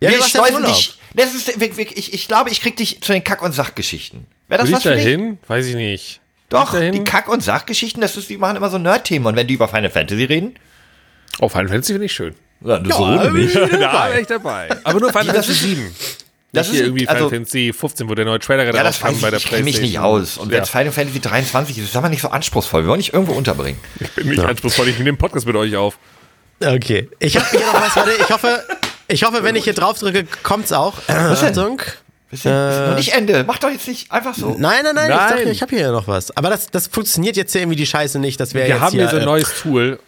[0.00, 0.66] ja, wir ja Urlaub.
[0.74, 0.98] dich.
[1.14, 4.26] Das ist, ich, ich glaube, ich krieg dich zu den Kack- und Sachgeschichten.
[4.48, 5.04] Wäre das Will was ich für dich?
[5.04, 5.38] dahin?
[5.46, 6.20] Weiß ich nicht.
[6.48, 7.04] Doch, ich die?
[7.04, 9.26] Kack- und Sachgeschichten, das ist, die machen immer so Nerd-Themen.
[9.26, 10.54] Und wenn die über Final Fantasy reden,
[11.38, 12.34] Oh, Final Fantasy finde ich schön.
[12.60, 13.52] dann Ja, so ohne mich.
[13.54, 14.68] Da wäre ich dabei.
[14.84, 15.94] Aber nur Final Das Fantasy ist- 7.
[16.52, 18.82] Das Nicht hier ist- irgendwie also- Final Fantasy 15, wo der neue Trailer gerade Ja,
[18.84, 20.20] das rauskam bei ich, der ich kenne mich nicht PlayStation.
[20.22, 20.36] aus.
[20.38, 20.56] Und ja.
[20.56, 22.82] wenn es Final Fantasy 23 ist, ist aber nicht so anspruchsvoll.
[22.82, 23.78] Wir wollen nicht irgendwo unterbringen.
[24.00, 25.98] Ich bin nicht anspruchsvoll, ich nehme den Podcast mit euch auf.
[26.64, 27.08] Okay.
[27.20, 28.64] Ich habe hier noch was, warte, ich hoffe,
[29.08, 30.94] ich hoffe, wenn ich hier drauf drücke, kommt's auch.
[31.06, 31.80] Äh, Achtung.
[32.32, 33.44] Ist ja, ist noch nicht Ende.
[33.46, 34.56] Mach doch jetzt nicht einfach so.
[34.58, 35.28] Nein, nein, nein, ich Nein.
[35.36, 36.36] dachte, ich habe hier noch was.
[36.36, 38.38] Aber das, das funktioniert jetzt hier irgendwie die Scheiße nicht.
[38.38, 39.98] Das wäre Wir jetzt haben hier, hier so ein äh, neues Tool.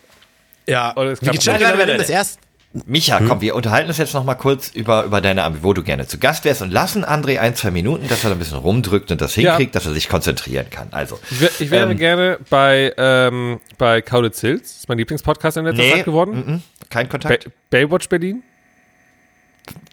[0.68, 1.44] Ja, Oh, das wie nicht.
[1.46, 2.38] werden wir denn das erst?
[2.86, 5.82] Micha, komm, wir unterhalten uns jetzt noch mal kurz über, über deine Ambi, wo du
[5.82, 9.10] gerne zu Gast wärst und lassen André ein, zwei Minuten, dass er ein bisschen rumdrückt
[9.10, 9.50] und das Ja.
[9.50, 10.88] hinkriegt, dass er sich konzentrieren kann.
[10.90, 11.98] Also, Ich, ich wäre Ähm.
[11.98, 14.62] gerne bei, ähm, bei Kaulitz Hills.
[14.62, 16.32] Das ist mein Lieblingspodcast in letzter nee, Zeit geworden.
[16.32, 17.50] mm, mm, kein Ba Kontakt.
[17.68, 18.42] Baywatch Berlin.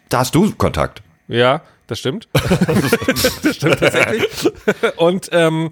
[0.08, 1.02] Da hast du Kontakt.
[1.28, 2.28] Ja, das stimmt.
[3.42, 4.22] das stimmt tatsächlich.
[4.96, 5.68] Und ähm,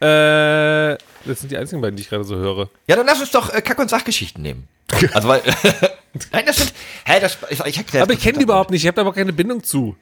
[0.00, 2.68] äh, das sind die einzigen beiden, die ich gerade so höre.
[2.86, 4.68] Ja, dann lass uns doch äh, Kack- und Sachgeschichten nehmen.
[5.14, 5.40] Also, weil,
[6.32, 6.72] nein, das sind,
[7.04, 8.82] hä, das, ich, ich erkläre Aber ich kenne die überhaupt nicht.
[8.82, 9.96] Ich habe da aber keine Bindung zu.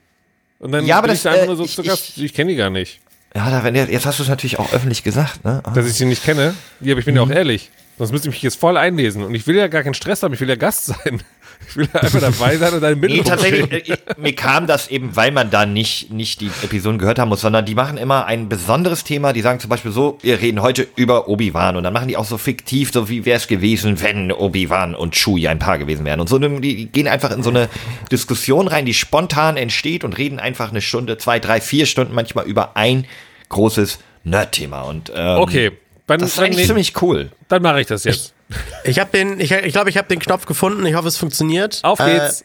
[0.58, 2.18] Und dann Ja, aber bin das, ich da einfach äh, nur so ich- zu Gast.
[2.18, 3.00] Ich, kenne die gar nicht.
[3.34, 5.60] Ja, da, wenn, jetzt hast du es natürlich auch öffentlich gesagt, ne?
[5.64, 5.70] Ah.
[5.70, 6.54] Dass ich sie nicht kenne.
[6.80, 7.20] Ja, aber ich bin Mhm.
[7.20, 7.70] ja auch ehrlich.
[7.98, 9.22] Sonst müsste ich mich jetzt voll einlesen.
[9.24, 10.32] Und ich will ja gar keinen Stress haben.
[10.32, 11.22] Ich will ja Gast sein.
[11.68, 14.88] Ich will ja einfach dabei sein und deine Nee, Bindung tatsächlich, äh, mir kam das
[14.88, 18.24] eben, weil man da nicht, nicht die Episoden gehört haben muss, sondern die machen immer
[18.24, 19.34] ein besonderes Thema.
[19.34, 22.24] Die sagen zum Beispiel so, wir reden heute über Obi-Wan und dann machen die auch
[22.24, 26.18] so fiktiv, so wie wäre es gewesen, wenn Obi-Wan und Chewie ein Paar gewesen wären.
[26.18, 27.68] Und so, die, die gehen einfach in so eine
[28.10, 32.46] Diskussion rein, die spontan entsteht und reden einfach eine Stunde, zwei, drei, vier Stunden manchmal
[32.46, 33.04] über ein
[33.50, 34.80] großes Nerd-Thema.
[34.80, 35.72] Und ähm, Okay.
[36.10, 37.30] Dann, das ist dann, eigentlich nee, ziemlich cool.
[37.46, 38.34] dann mache ich das jetzt.
[38.82, 40.84] Ich habe den, ich, ich glaube, ich habe den Knopf gefunden.
[40.84, 41.78] Ich hoffe, es funktioniert.
[41.84, 42.44] Auf Äh, geht's.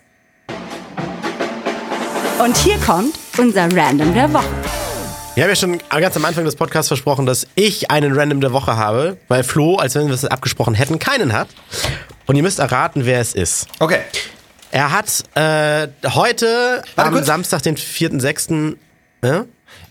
[2.38, 4.46] Und hier kommt unser Random der Woche.
[5.34, 8.54] Wir haben ja schon ganz am Anfang des Podcasts versprochen, dass ich einen Random der
[8.54, 11.48] Woche habe, weil Flo, als wenn wir es abgesprochen hätten, keinen hat.
[12.28, 13.66] Und ihr müsst erraten, wer es ist.
[13.80, 14.02] Okay.
[14.70, 17.26] Er hat äh, heute Warte am kurz.
[17.26, 18.76] Samstag, den 4.6.
[19.24, 19.46] Ja?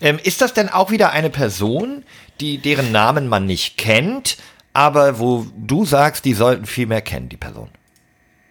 [0.05, 2.03] Ähm, ist das denn auch wieder eine Person,
[2.39, 4.37] die deren Namen man nicht kennt,
[4.71, 7.69] aber wo du sagst, die sollten viel mehr kennen, die Person?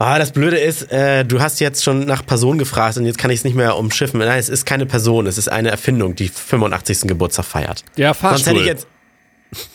[0.00, 3.30] Ah, das Blöde ist, äh, du hast jetzt schon nach Person gefragt und jetzt kann
[3.30, 4.18] ich es nicht mehr umschiffen.
[4.18, 7.02] Nein, es ist keine Person, es ist eine Erfindung, die 85.
[7.02, 7.84] Geburtstag feiert.
[7.96, 8.52] Ja, Sonst Fahrstuhl.
[8.54, 8.86] hätte ich jetzt.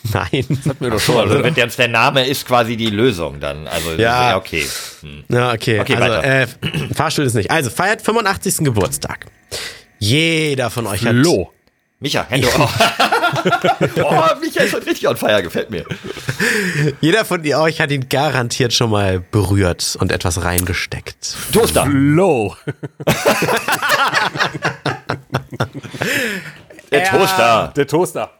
[0.12, 0.44] Nein.
[0.68, 3.92] Hatten wir doch schon Also, wenn jetzt der Name ist quasi die Lösung, dann, also,
[3.94, 4.36] Ja.
[4.36, 4.66] okay.
[5.00, 5.24] Hm.
[5.30, 5.80] Ja, okay.
[5.80, 6.24] Okay, also, weiter.
[6.24, 6.46] äh,
[6.94, 7.50] Fahrstuhl ist nicht.
[7.50, 8.58] Also, feiert 85.
[8.58, 9.24] Geburtstag.
[9.98, 11.14] Jeder von euch hat.
[11.16, 11.50] Flo.
[12.02, 12.58] Micha, Hände auf.
[14.02, 15.84] oh, Micha ist heute richtig on fire, gefällt mir.
[17.02, 21.36] Jeder von euch hat ihn garantiert schon mal berührt und etwas reingesteckt.
[21.52, 21.84] Toaster.
[21.84, 22.56] Flo.
[26.90, 27.72] Der Toaster.
[27.76, 28.30] Der Toaster.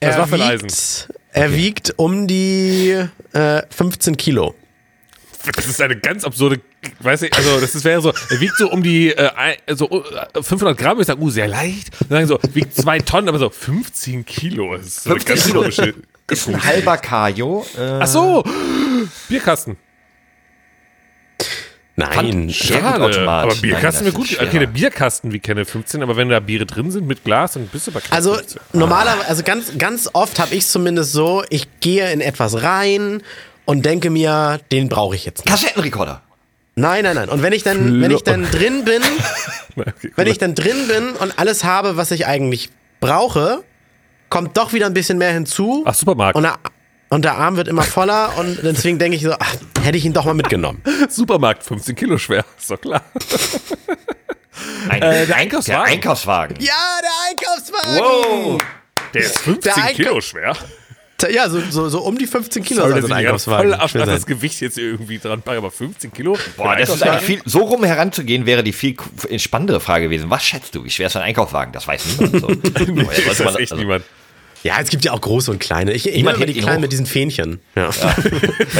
[0.00, 0.68] Das er Waffeleisen.
[0.68, 4.54] Wiegt, er wiegt um die äh, 15 Kilo.
[5.56, 6.60] Das ist eine ganz absurde,
[7.00, 10.04] weiß ich, also das ist, wäre so, er wiegt so um die, äh, so
[10.34, 11.90] äh, 500 Gramm, ich sage, uh, sehr leicht.
[12.08, 14.76] Dann sagen so, wiegt zwei Tonnen, aber so 15 Kilo.
[14.76, 15.94] Das ist so eine 15 ganz Kilo.
[16.30, 17.64] Ist ein halber Kajo.
[17.76, 18.44] Äh, Ach so,
[19.28, 19.76] Bierkasten.
[21.96, 22.48] Nein.
[22.50, 24.38] Schade, aber Bierkasten wäre gut.
[24.40, 27.66] Okay, der Bierkasten wie kenne 15, aber wenn da Biere drin sind mit Glas, dann
[27.66, 28.60] bist du bei knapp Also 15.
[28.74, 33.22] normalerweise, also ganz, ganz oft habe ich es zumindest so, ich gehe in etwas rein
[33.64, 35.48] und denke mir, den brauche ich jetzt nicht.
[35.48, 36.22] Kassettenrekorder.
[36.78, 37.28] Nein, nein, nein.
[37.28, 39.02] Und wenn ich dann, wenn ich dann drin bin,
[39.76, 42.70] Okay, wenn ich dann drin bin und alles habe, was ich eigentlich
[43.00, 43.62] brauche,
[44.28, 45.84] kommt doch wieder ein bisschen mehr hinzu.
[45.86, 46.36] Ach, Supermarkt.
[46.36, 46.58] Und der,
[47.10, 50.12] und der Arm wird immer voller und deswegen denke ich so, ach, hätte ich ihn
[50.12, 50.82] doch mal mitgenommen.
[51.08, 53.02] Supermarkt, 15 Kilo schwer, ist doch klar.
[54.88, 55.84] Ein, Äh, der ein- Einkaufswagen.
[55.84, 56.56] Der Einkaufswagen.
[56.60, 57.98] Ja, der Einkaufswagen!
[57.98, 58.58] Wow.
[59.14, 60.56] Der ist 15 Der Kilo schwer.
[61.30, 64.06] Ja, so, so, so um die 15 Kilo Sorry, gerade Einkaufswagen voll sein.
[64.06, 66.38] das Gewicht jetzt irgendwie dran aber 15 Kilo?
[66.56, 68.94] Boah, das ist eigentlich viel, so rum heranzugehen, wäre die viel
[69.36, 70.30] spannendere Frage gewesen.
[70.30, 70.84] Was schätzt du?
[70.84, 71.72] Wie schwer ist ein Einkaufswagen?
[71.72, 72.40] Das weiß niemand.
[72.40, 72.48] So.
[72.88, 74.04] Nee, das weiß echt also- niemand.
[74.62, 75.92] Ja, es gibt ja auch große und kleine.
[75.92, 76.80] Ich, ich hebt die kleinen hoch.
[76.82, 77.60] mit diesen Fähnchen.
[77.76, 77.90] Ja.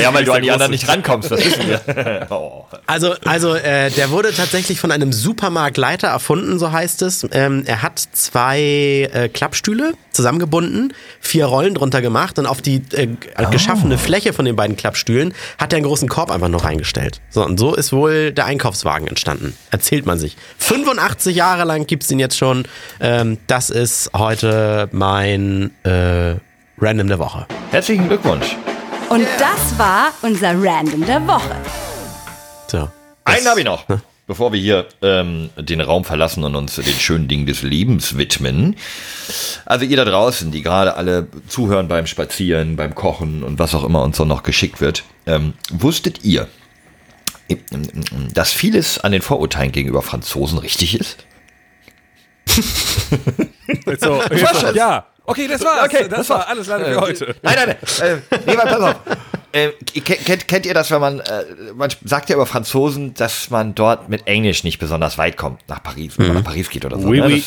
[0.00, 2.26] Ja, weil du an die der anderen nicht rankommst, das wissen wir.
[2.30, 2.64] Oh.
[2.86, 7.26] Also, also äh, der wurde tatsächlich von einem Supermarktleiter erfunden, so heißt es.
[7.32, 13.08] Ähm, er hat zwei äh, Klappstühle zusammengebunden, vier Rollen drunter gemacht und auf die äh,
[13.50, 17.20] geschaffene Fläche von den beiden Klappstühlen hat er einen großen Korb einfach noch reingestellt.
[17.30, 19.54] So, und so ist wohl der Einkaufswagen entstanden.
[19.70, 20.36] Erzählt man sich.
[20.58, 22.64] 85 Jahre lang gibt's den jetzt schon.
[23.00, 26.36] Ähm, das ist heute mein äh,
[26.78, 27.46] Random der Woche.
[27.70, 28.56] Herzlichen Glückwunsch.
[29.08, 31.56] Und das war unser Random der Woche.
[32.66, 32.88] So.
[33.24, 33.84] Einen habe ich noch.
[34.26, 38.76] Bevor wir hier ähm, den Raum verlassen und uns den schönen Dingen des Lebens widmen.
[39.64, 43.84] Also ihr da draußen, die gerade alle zuhören beim Spazieren, beim Kochen und was auch
[43.84, 45.04] immer uns so noch geschickt wird.
[45.26, 46.46] Ähm, wusstet ihr,
[48.34, 51.24] dass vieles an den Vorurteilen gegenüber Franzosen richtig ist?
[54.00, 54.22] So,
[54.74, 55.84] ja, okay, das war's.
[55.84, 57.36] Okay, das, das war alles leider für heute.
[57.42, 58.22] Nein, nein, nein.
[58.30, 58.96] Äh, nee, pass auf.
[59.52, 59.70] Äh,
[60.00, 64.08] kennt, kennt, ihr das, wenn man, äh, man sagt ja über Franzosen, dass man dort
[64.08, 67.08] mit Englisch nicht besonders weit kommt, nach Paris, wenn man nach Paris geht oder so.
[67.08, 67.26] Oui, ne?
[67.26, 67.44] oui.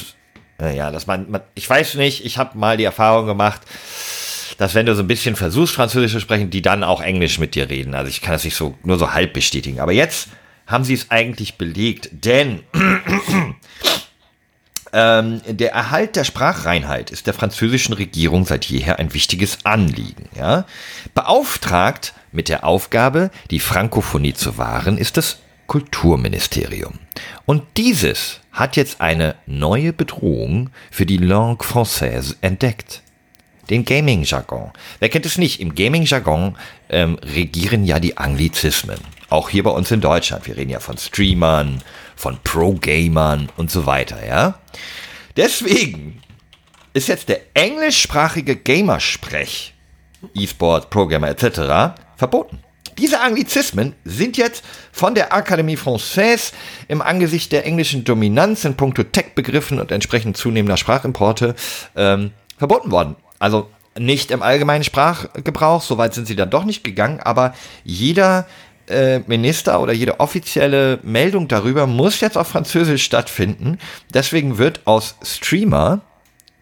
[0.57, 3.61] Das, äh, ja, dass man, man, ich weiß nicht, ich habe mal die Erfahrung gemacht,
[4.57, 7.55] dass wenn du so ein bisschen versuchst, Französisch zu sprechen, die dann auch Englisch mit
[7.55, 7.93] dir reden.
[7.93, 9.79] Also ich kann das nicht so, nur so halb bestätigen.
[9.79, 10.29] Aber jetzt
[10.67, 12.61] haben sie es eigentlich belegt, denn
[14.93, 20.29] ähm, der Erhalt der Sprachreinheit ist der französischen Regierung seit jeher ein wichtiges Anliegen.
[20.35, 20.65] Ja?
[21.13, 25.37] Beauftragt mit der Aufgabe, die Frankophonie zu wahren, ist das
[25.67, 26.99] Kulturministerium.
[27.45, 33.01] Und dieses hat jetzt eine neue Bedrohung für die Langue française entdeckt.
[33.69, 34.71] Den Gaming-Jargon.
[34.99, 35.61] Wer kennt es nicht?
[35.61, 36.57] Im Gaming-Jargon
[36.89, 38.99] ähm, regieren ja die Anglizismen.
[39.31, 40.45] Auch hier bei uns in Deutschland.
[40.45, 41.81] Wir reden ja von Streamern,
[42.17, 44.59] von Pro-Gamern und so weiter, ja?
[45.37, 46.21] Deswegen
[46.91, 49.73] ist jetzt der englischsprachige Gamersprech,
[50.35, 51.95] E-Sport, Programmer etc.
[52.17, 52.59] verboten.
[52.97, 56.51] Diese Anglizismen sind jetzt von der Akademie Française
[56.89, 61.55] im Angesicht der englischen Dominanz in puncto Tech-Begriffen und entsprechend zunehmender Sprachimporte
[61.95, 63.15] ähm, verboten worden.
[63.39, 67.53] Also nicht im allgemeinen Sprachgebrauch, soweit sind sie dann doch nicht gegangen, aber
[67.85, 68.45] jeder
[68.91, 73.79] äh, Minister oder jede offizielle Meldung darüber muss jetzt auf Französisch stattfinden.
[74.13, 76.01] Deswegen wird aus Streamer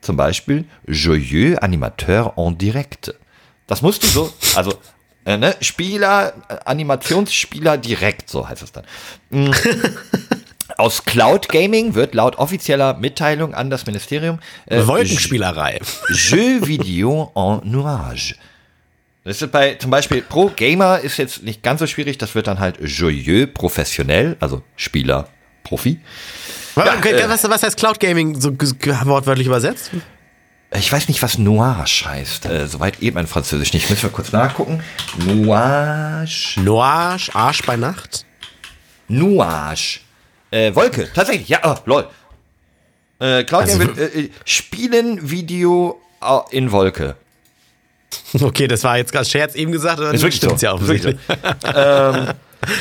[0.02, 3.14] zum Beispiel Joyeux Animateur en direct.
[3.68, 4.74] Das musst du so, also
[5.26, 8.86] äh, ne, Spieler, äh, Animationsspieler direkt, so heißt es dann.
[9.30, 9.52] Mm.
[10.78, 15.80] aus Cloud Gaming wird laut offizieller Mitteilung an das Ministerium äh, Wolkenspielerei.
[16.10, 18.36] Jeux vidéo en nuage.
[19.30, 22.48] Das ist bei zum Beispiel Pro Gamer ist jetzt nicht ganz so schwierig, das wird
[22.48, 25.28] dann halt joyeux professionell, also Spieler,
[25.64, 26.00] Profi.
[26.74, 29.92] Okay, äh, was, was heißt Cloud Gaming so wortwörtlich übersetzt?
[30.76, 32.48] Ich weiß nicht, was Nuage heißt.
[32.48, 33.88] Äh, soweit eben mein Französisch nicht.
[33.92, 34.82] Müssen wir kurz nachgucken.
[35.24, 36.60] Nuage.
[36.64, 38.26] Noage, Arsch bei Nacht?
[39.08, 40.00] Nuage.
[40.50, 41.50] Äh, Wolke, tatsächlich.
[41.50, 42.10] Ja, oh, lol.
[43.20, 47.16] Äh, Cloud Also- Gaming wird, äh, äh, Spielen Video äh, in Wolke.
[48.42, 50.68] Okay, das war jetzt gerade Scherz eben gesagt, Ist wirklich stimmt's so.
[50.68, 51.16] ja offensichtlich.
[51.76, 52.28] ähm,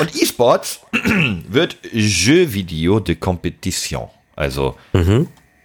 [0.00, 0.80] und E-Sports
[1.48, 4.08] wird Jeux Video de Competition.
[4.36, 4.76] Also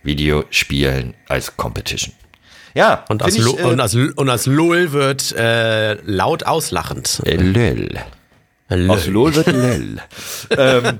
[0.04, 2.14] Videospielen als Competition.
[2.76, 7.22] Ja, Und als, ich, äh, und, als, und als LOL wird äh, laut auslachend.
[7.26, 7.90] LOL.
[8.76, 8.98] LOL.
[8.98, 9.48] Aus LOL wird
[10.50, 11.00] LOL.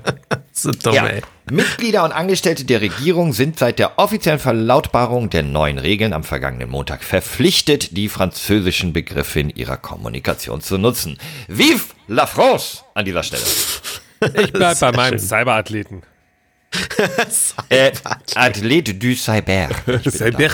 [0.52, 1.06] So dumm, Ja.
[1.06, 1.20] ey.
[1.50, 6.70] Mitglieder und Angestellte der Regierung sind seit der offiziellen Verlautbarung der neuen Regeln am vergangenen
[6.70, 11.18] Montag verpflichtet, die französischen Begriffe in ihrer Kommunikation zu nutzen.
[11.48, 13.42] Vive la France an dieser Stelle.
[14.42, 15.28] Ich bleib bei meinem schön.
[15.28, 16.02] Cyberathleten.
[17.68, 17.92] Äh,
[18.36, 19.68] Athlet du Cyber.
[20.10, 20.50] Cyber.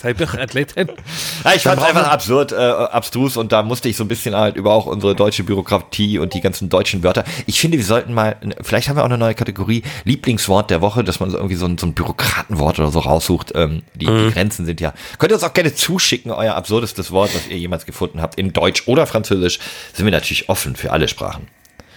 [0.00, 0.90] Cyberathleten.
[1.44, 4.34] Ja, ich fand es einfach absurd, äh, abstrus und da musste ich so ein bisschen
[4.34, 7.24] halt über auch unsere deutsche Bürokratie und die ganzen deutschen Wörter.
[7.46, 11.04] Ich finde, wir sollten mal, vielleicht haben wir auch eine neue Kategorie, Lieblingswort der Woche,
[11.04, 13.52] dass man so irgendwie so ein, so ein Bürokratenwort oder so raussucht.
[13.54, 14.92] Ähm, die, die Grenzen sind ja.
[15.18, 18.52] Könnt ihr uns auch gerne zuschicken, euer absurdestes Wort, was ihr jemals gefunden habt, in
[18.52, 19.60] Deutsch oder Französisch.
[19.92, 21.46] Sind wir natürlich offen für alle Sprachen.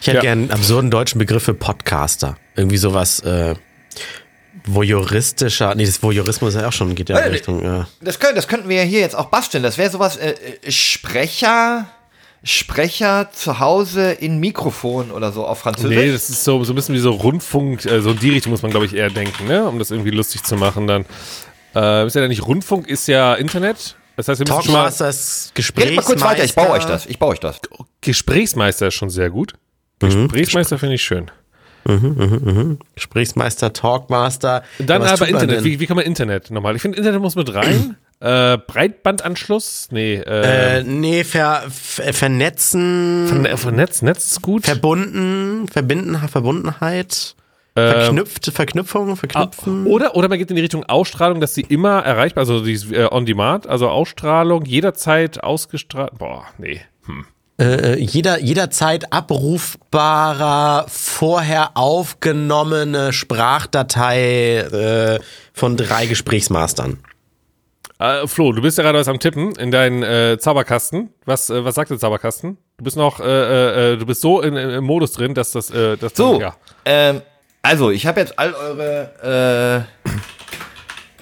[0.02, 0.22] Ich hätte Ja.
[0.22, 2.38] gern einen absurden deutschen Begriff für Podcaster.
[2.56, 3.56] Irgendwie sowas, äh,
[4.66, 8.20] voyeuristischer, nee, das Voyeurismus ist ja auch schon, geht ja in Äh, Richtung, äh, Das,
[8.20, 9.64] können, das könnten wir ja hier jetzt auch basteln.
[9.64, 11.88] Das wäre sowas, äh, äh, Sprecher,
[12.44, 15.98] Sprecher zu Hause in Mikrofon oder so auf Französisch.
[15.98, 18.52] Nee, das ist so, so ein bisschen wie so Rundfunk, äh, so in die Richtung
[18.52, 19.68] muss man, glaube ich, eher denken, ne?
[19.68, 21.06] um das irgendwie lustig zu machen dann.
[21.76, 23.96] Äh, ist ja nicht Rundfunk, ist ja Internet.
[24.16, 25.96] Das heißt, wir müssen schon mal, Redet Gesprächsmeister.
[25.96, 27.06] mal kurz weiter, ich baue euch das.
[27.06, 27.62] Ich baue euch das.
[28.02, 29.54] Gesprächsmeister ist schon sehr gut.
[30.00, 31.32] Gesprächsmeister finde ich schön.
[32.96, 34.64] Gesprächsmeister, Talkmaster.
[34.80, 35.64] Dann Ja, aber Internet.
[35.64, 36.76] Wie, wie kann man Internet nochmal?
[36.76, 37.96] Ich finde, Internet muss mit rein.
[38.20, 39.88] äh, Breitbandanschluss?
[39.92, 44.02] Nee, äh, Äh, nee, ver, ver, vernetzen, von, von Netz.
[44.02, 44.66] Ist gut.
[44.66, 47.36] verbunden, verbinden, Verbundenheit,
[47.76, 49.86] verknüpft, Verknüpfung, verknüpfen.
[49.86, 53.08] Oder, oder man geht in die Richtung Ausstrahlung, dass sie immer erreichbar, also die äh,
[53.12, 56.18] on demand, also Ausstrahlung jederzeit ausgestrahlt.
[56.18, 56.82] Boah, nee.
[57.60, 65.20] Äh, jeder, jederzeit abrufbarer, vorher aufgenommene Sprachdatei äh,
[65.54, 67.00] von drei Gesprächsmastern.
[68.00, 71.10] Äh, Flo, du bist ja gerade was am Tippen in deinen äh, Zauberkasten.
[71.26, 72.58] Was, äh, was sagt der Zauberkasten?
[72.78, 75.98] Du bist noch, äh, äh, du bist so in, im Modus drin, dass das, äh,
[75.98, 76.56] dass So, ja.
[76.86, 77.22] ähm,
[77.62, 79.86] also ich habe jetzt all eure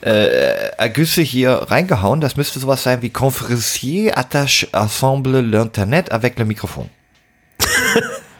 [0.08, 2.22] äh, Ergüsse hier reingehauen.
[2.22, 6.90] Das müsste sowas sein wie Conférencier attache ensemble l'internet avec le microphone.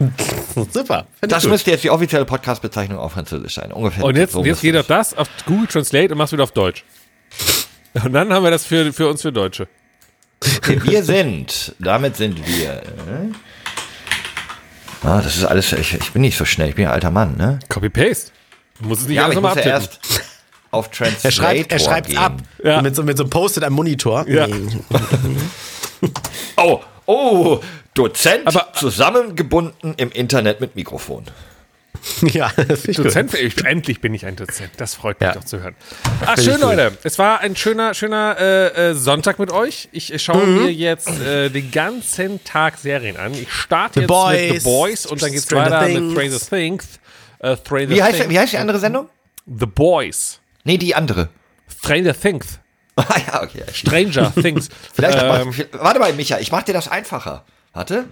[0.72, 1.06] Super.
[1.20, 1.52] Das gut.
[1.52, 3.72] müsste jetzt die offizielle Podcast-Bezeichnung auf Französisch sein.
[3.72, 4.04] Ungefähr.
[4.04, 6.84] Und jetzt, so jetzt geht auf das, auf Google Translate und machst wieder auf Deutsch.
[7.94, 9.68] Und dann haben wir das für, für uns für Deutsche.
[10.64, 12.70] Wir sind, damit sind wir.
[12.74, 13.32] Äh,
[15.02, 17.36] ah, das ist alles, ich, ich bin nicht so schnell, ich bin ein alter Mann,
[17.36, 17.58] ne?
[17.68, 18.30] Copy-Paste.
[18.80, 19.98] Du musst es nicht Ja, alles nochmal muss ja abtippen.
[20.06, 20.27] erst
[20.70, 22.18] auf Translator Er schreibt, er schreibt's gehen.
[22.18, 22.36] ab.
[22.62, 22.82] Ja.
[22.82, 24.26] Mit so, mit so einem Post-it am Monitor.
[24.28, 24.46] Ja.
[26.56, 27.60] Oh, oh,
[27.94, 31.24] Dozent Aber- zusammengebunden im Internet mit Mikrofon.
[32.22, 32.82] ja, das.
[32.82, 34.70] Dozent, ich, endlich bin ich ein Dozent.
[34.76, 35.34] Das freut mich Ja.
[35.34, 35.74] doch zu hören.
[36.24, 36.70] Ach, Find schön, ich gut.
[36.76, 36.98] Leute.
[37.02, 39.88] Es war ein schöner, schöner äh, äh, Sonntag mit euch.
[39.90, 40.62] Ich äh, schaue Mhm.
[40.64, 43.34] mir jetzt äh, den ganzen Tag Serien an.
[43.34, 44.08] Ich starte The jetzt
[44.52, 46.00] mit The Boys, Boys und dann geht's Stranger weiter Things.
[46.00, 46.88] mit Stranger Things.
[47.64, 48.30] Stranger Wie heißt, Things.
[48.30, 49.08] wie heißt die andere Sendung?
[49.46, 50.40] The Boys.
[50.68, 51.30] Nee, die andere.
[51.82, 52.46] Stranger Things.
[52.96, 53.62] Ah ja, okay.
[53.72, 54.68] Stranger Things.
[54.92, 57.44] Vielleicht ähm, mach, warte mal, Micha, ich mach dir das einfacher.
[57.72, 58.06] Warte.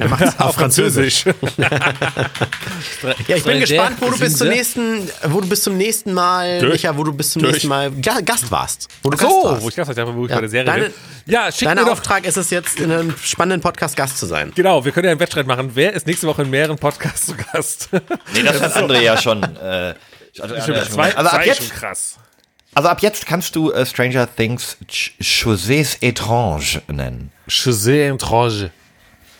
[0.00, 1.24] Er macht's auf Französisch.
[3.26, 6.58] Ja, ich bin gespannt, wo du bis zum nächsten, wo du bis zum nächsten Mal,
[6.60, 6.72] Durch.
[6.72, 7.52] Micha, wo du bis zum Durch.
[7.54, 8.88] nächsten Mal Ga- Gast warst.
[9.02, 9.62] Wo du Ach Gast so, warst.
[9.62, 10.36] wo ich Gast war, wo ich Ja.
[10.36, 10.94] bei der Serie Deine- bin.
[11.26, 14.24] Ja, schick Dein mir doch Auftrag ist es jetzt, in einem spannenden Podcast Gast zu
[14.24, 14.52] sein.
[14.54, 15.72] Genau, wir können ja einen Wettstreit machen.
[15.74, 17.90] Wer ist nächste Woche in mehreren Podcasts zu Gast?
[18.32, 19.42] Nee, das hat André ja schon.
[19.42, 19.94] Äh,
[20.40, 22.16] also, Stimmt, zwei, also, ab jetzt, schon krass.
[22.74, 27.30] also ab jetzt kannst du äh, Stranger Things Ch- Choses étranges nennen.
[27.48, 28.70] José Entrange.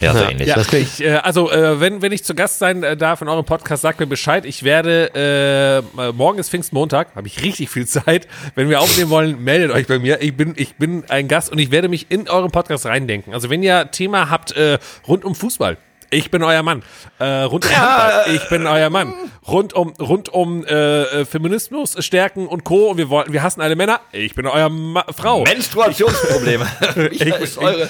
[0.00, 0.46] Ja, so ähnlich.
[0.46, 3.44] Ja, ich, äh, also äh, wenn, wenn ich zu Gast sein äh, darf in eurem
[3.44, 4.44] Podcast, sagt mir Bescheid.
[4.46, 5.78] Ich werde, äh,
[6.08, 8.28] äh, morgen ist Pfingstmontag, habe ich richtig viel Zeit.
[8.54, 10.22] Wenn wir aufnehmen wollen, meldet euch bei mir.
[10.22, 13.34] Ich bin, ich bin ein Gast und ich werde mich in euren Podcast reindenken.
[13.34, 14.78] Also wenn ihr Thema habt äh,
[15.08, 15.78] rund um Fußball,
[16.10, 16.82] Ich bin euer Mann.
[17.18, 18.24] Äh, rund um Handball.
[18.34, 19.12] Ich bin euer Mann.
[19.46, 22.90] Rund um, rund um äh, äh, Feminismus, Stärken und Co.
[22.90, 24.00] Und wir, wollen, wir hassen alle Männer.
[24.12, 25.44] Ich bin euer Ma Frau.
[25.44, 26.66] Menstruationsprobleme.
[27.10, 27.88] Wie ist eure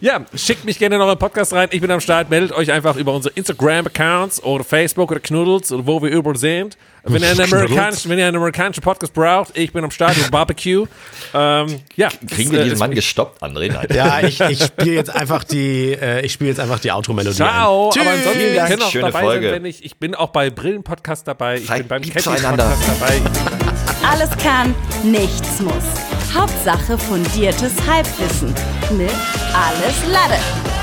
[0.00, 1.68] Ja, schickt mich gerne in euren Podcast rein.
[1.72, 2.30] Ich bin am Start.
[2.30, 6.76] Meldet euch einfach über unsere Instagram-Accounts oder Facebook oder Knuddels oder wo wir überall sind.
[7.08, 10.28] Wenn ihr, einen amerikanischen, wenn ihr einen amerikanischen Podcast braucht, ich bin am Start mit
[10.30, 10.86] Barbecue.
[11.32, 13.72] Ähm, ja, Kriegen das, wir äh, diesen Mann gestoppt, André?
[13.72, 13.86] Nein.
[13.94, 17.36] Ja, ich, ich spiele jetzt einfach die, äh, ich spiele jetzt einfach die Outro-Melodie.
[17.36, 18.00] Ciao, ein.
[18.00, 19.52] aber ansonsten, Vielen ihr Dank, auch schöne dabei Folge.
[19.52, 22.64] wenn ich, ich bin auch bei Brillen-Podcast dabei, ich Seid bin beim lieb Catties zueinander.
[22.64, 24.10] Podcast dabei.
[24.10, 24.74] Alles kann,
[25.04, 26.15] nichts muss.
[26.36, 28.54] Hauptsache fundiertes Halbwissen
[28.90, 29.10] mit
[29.54, 30.75] Alles Lade.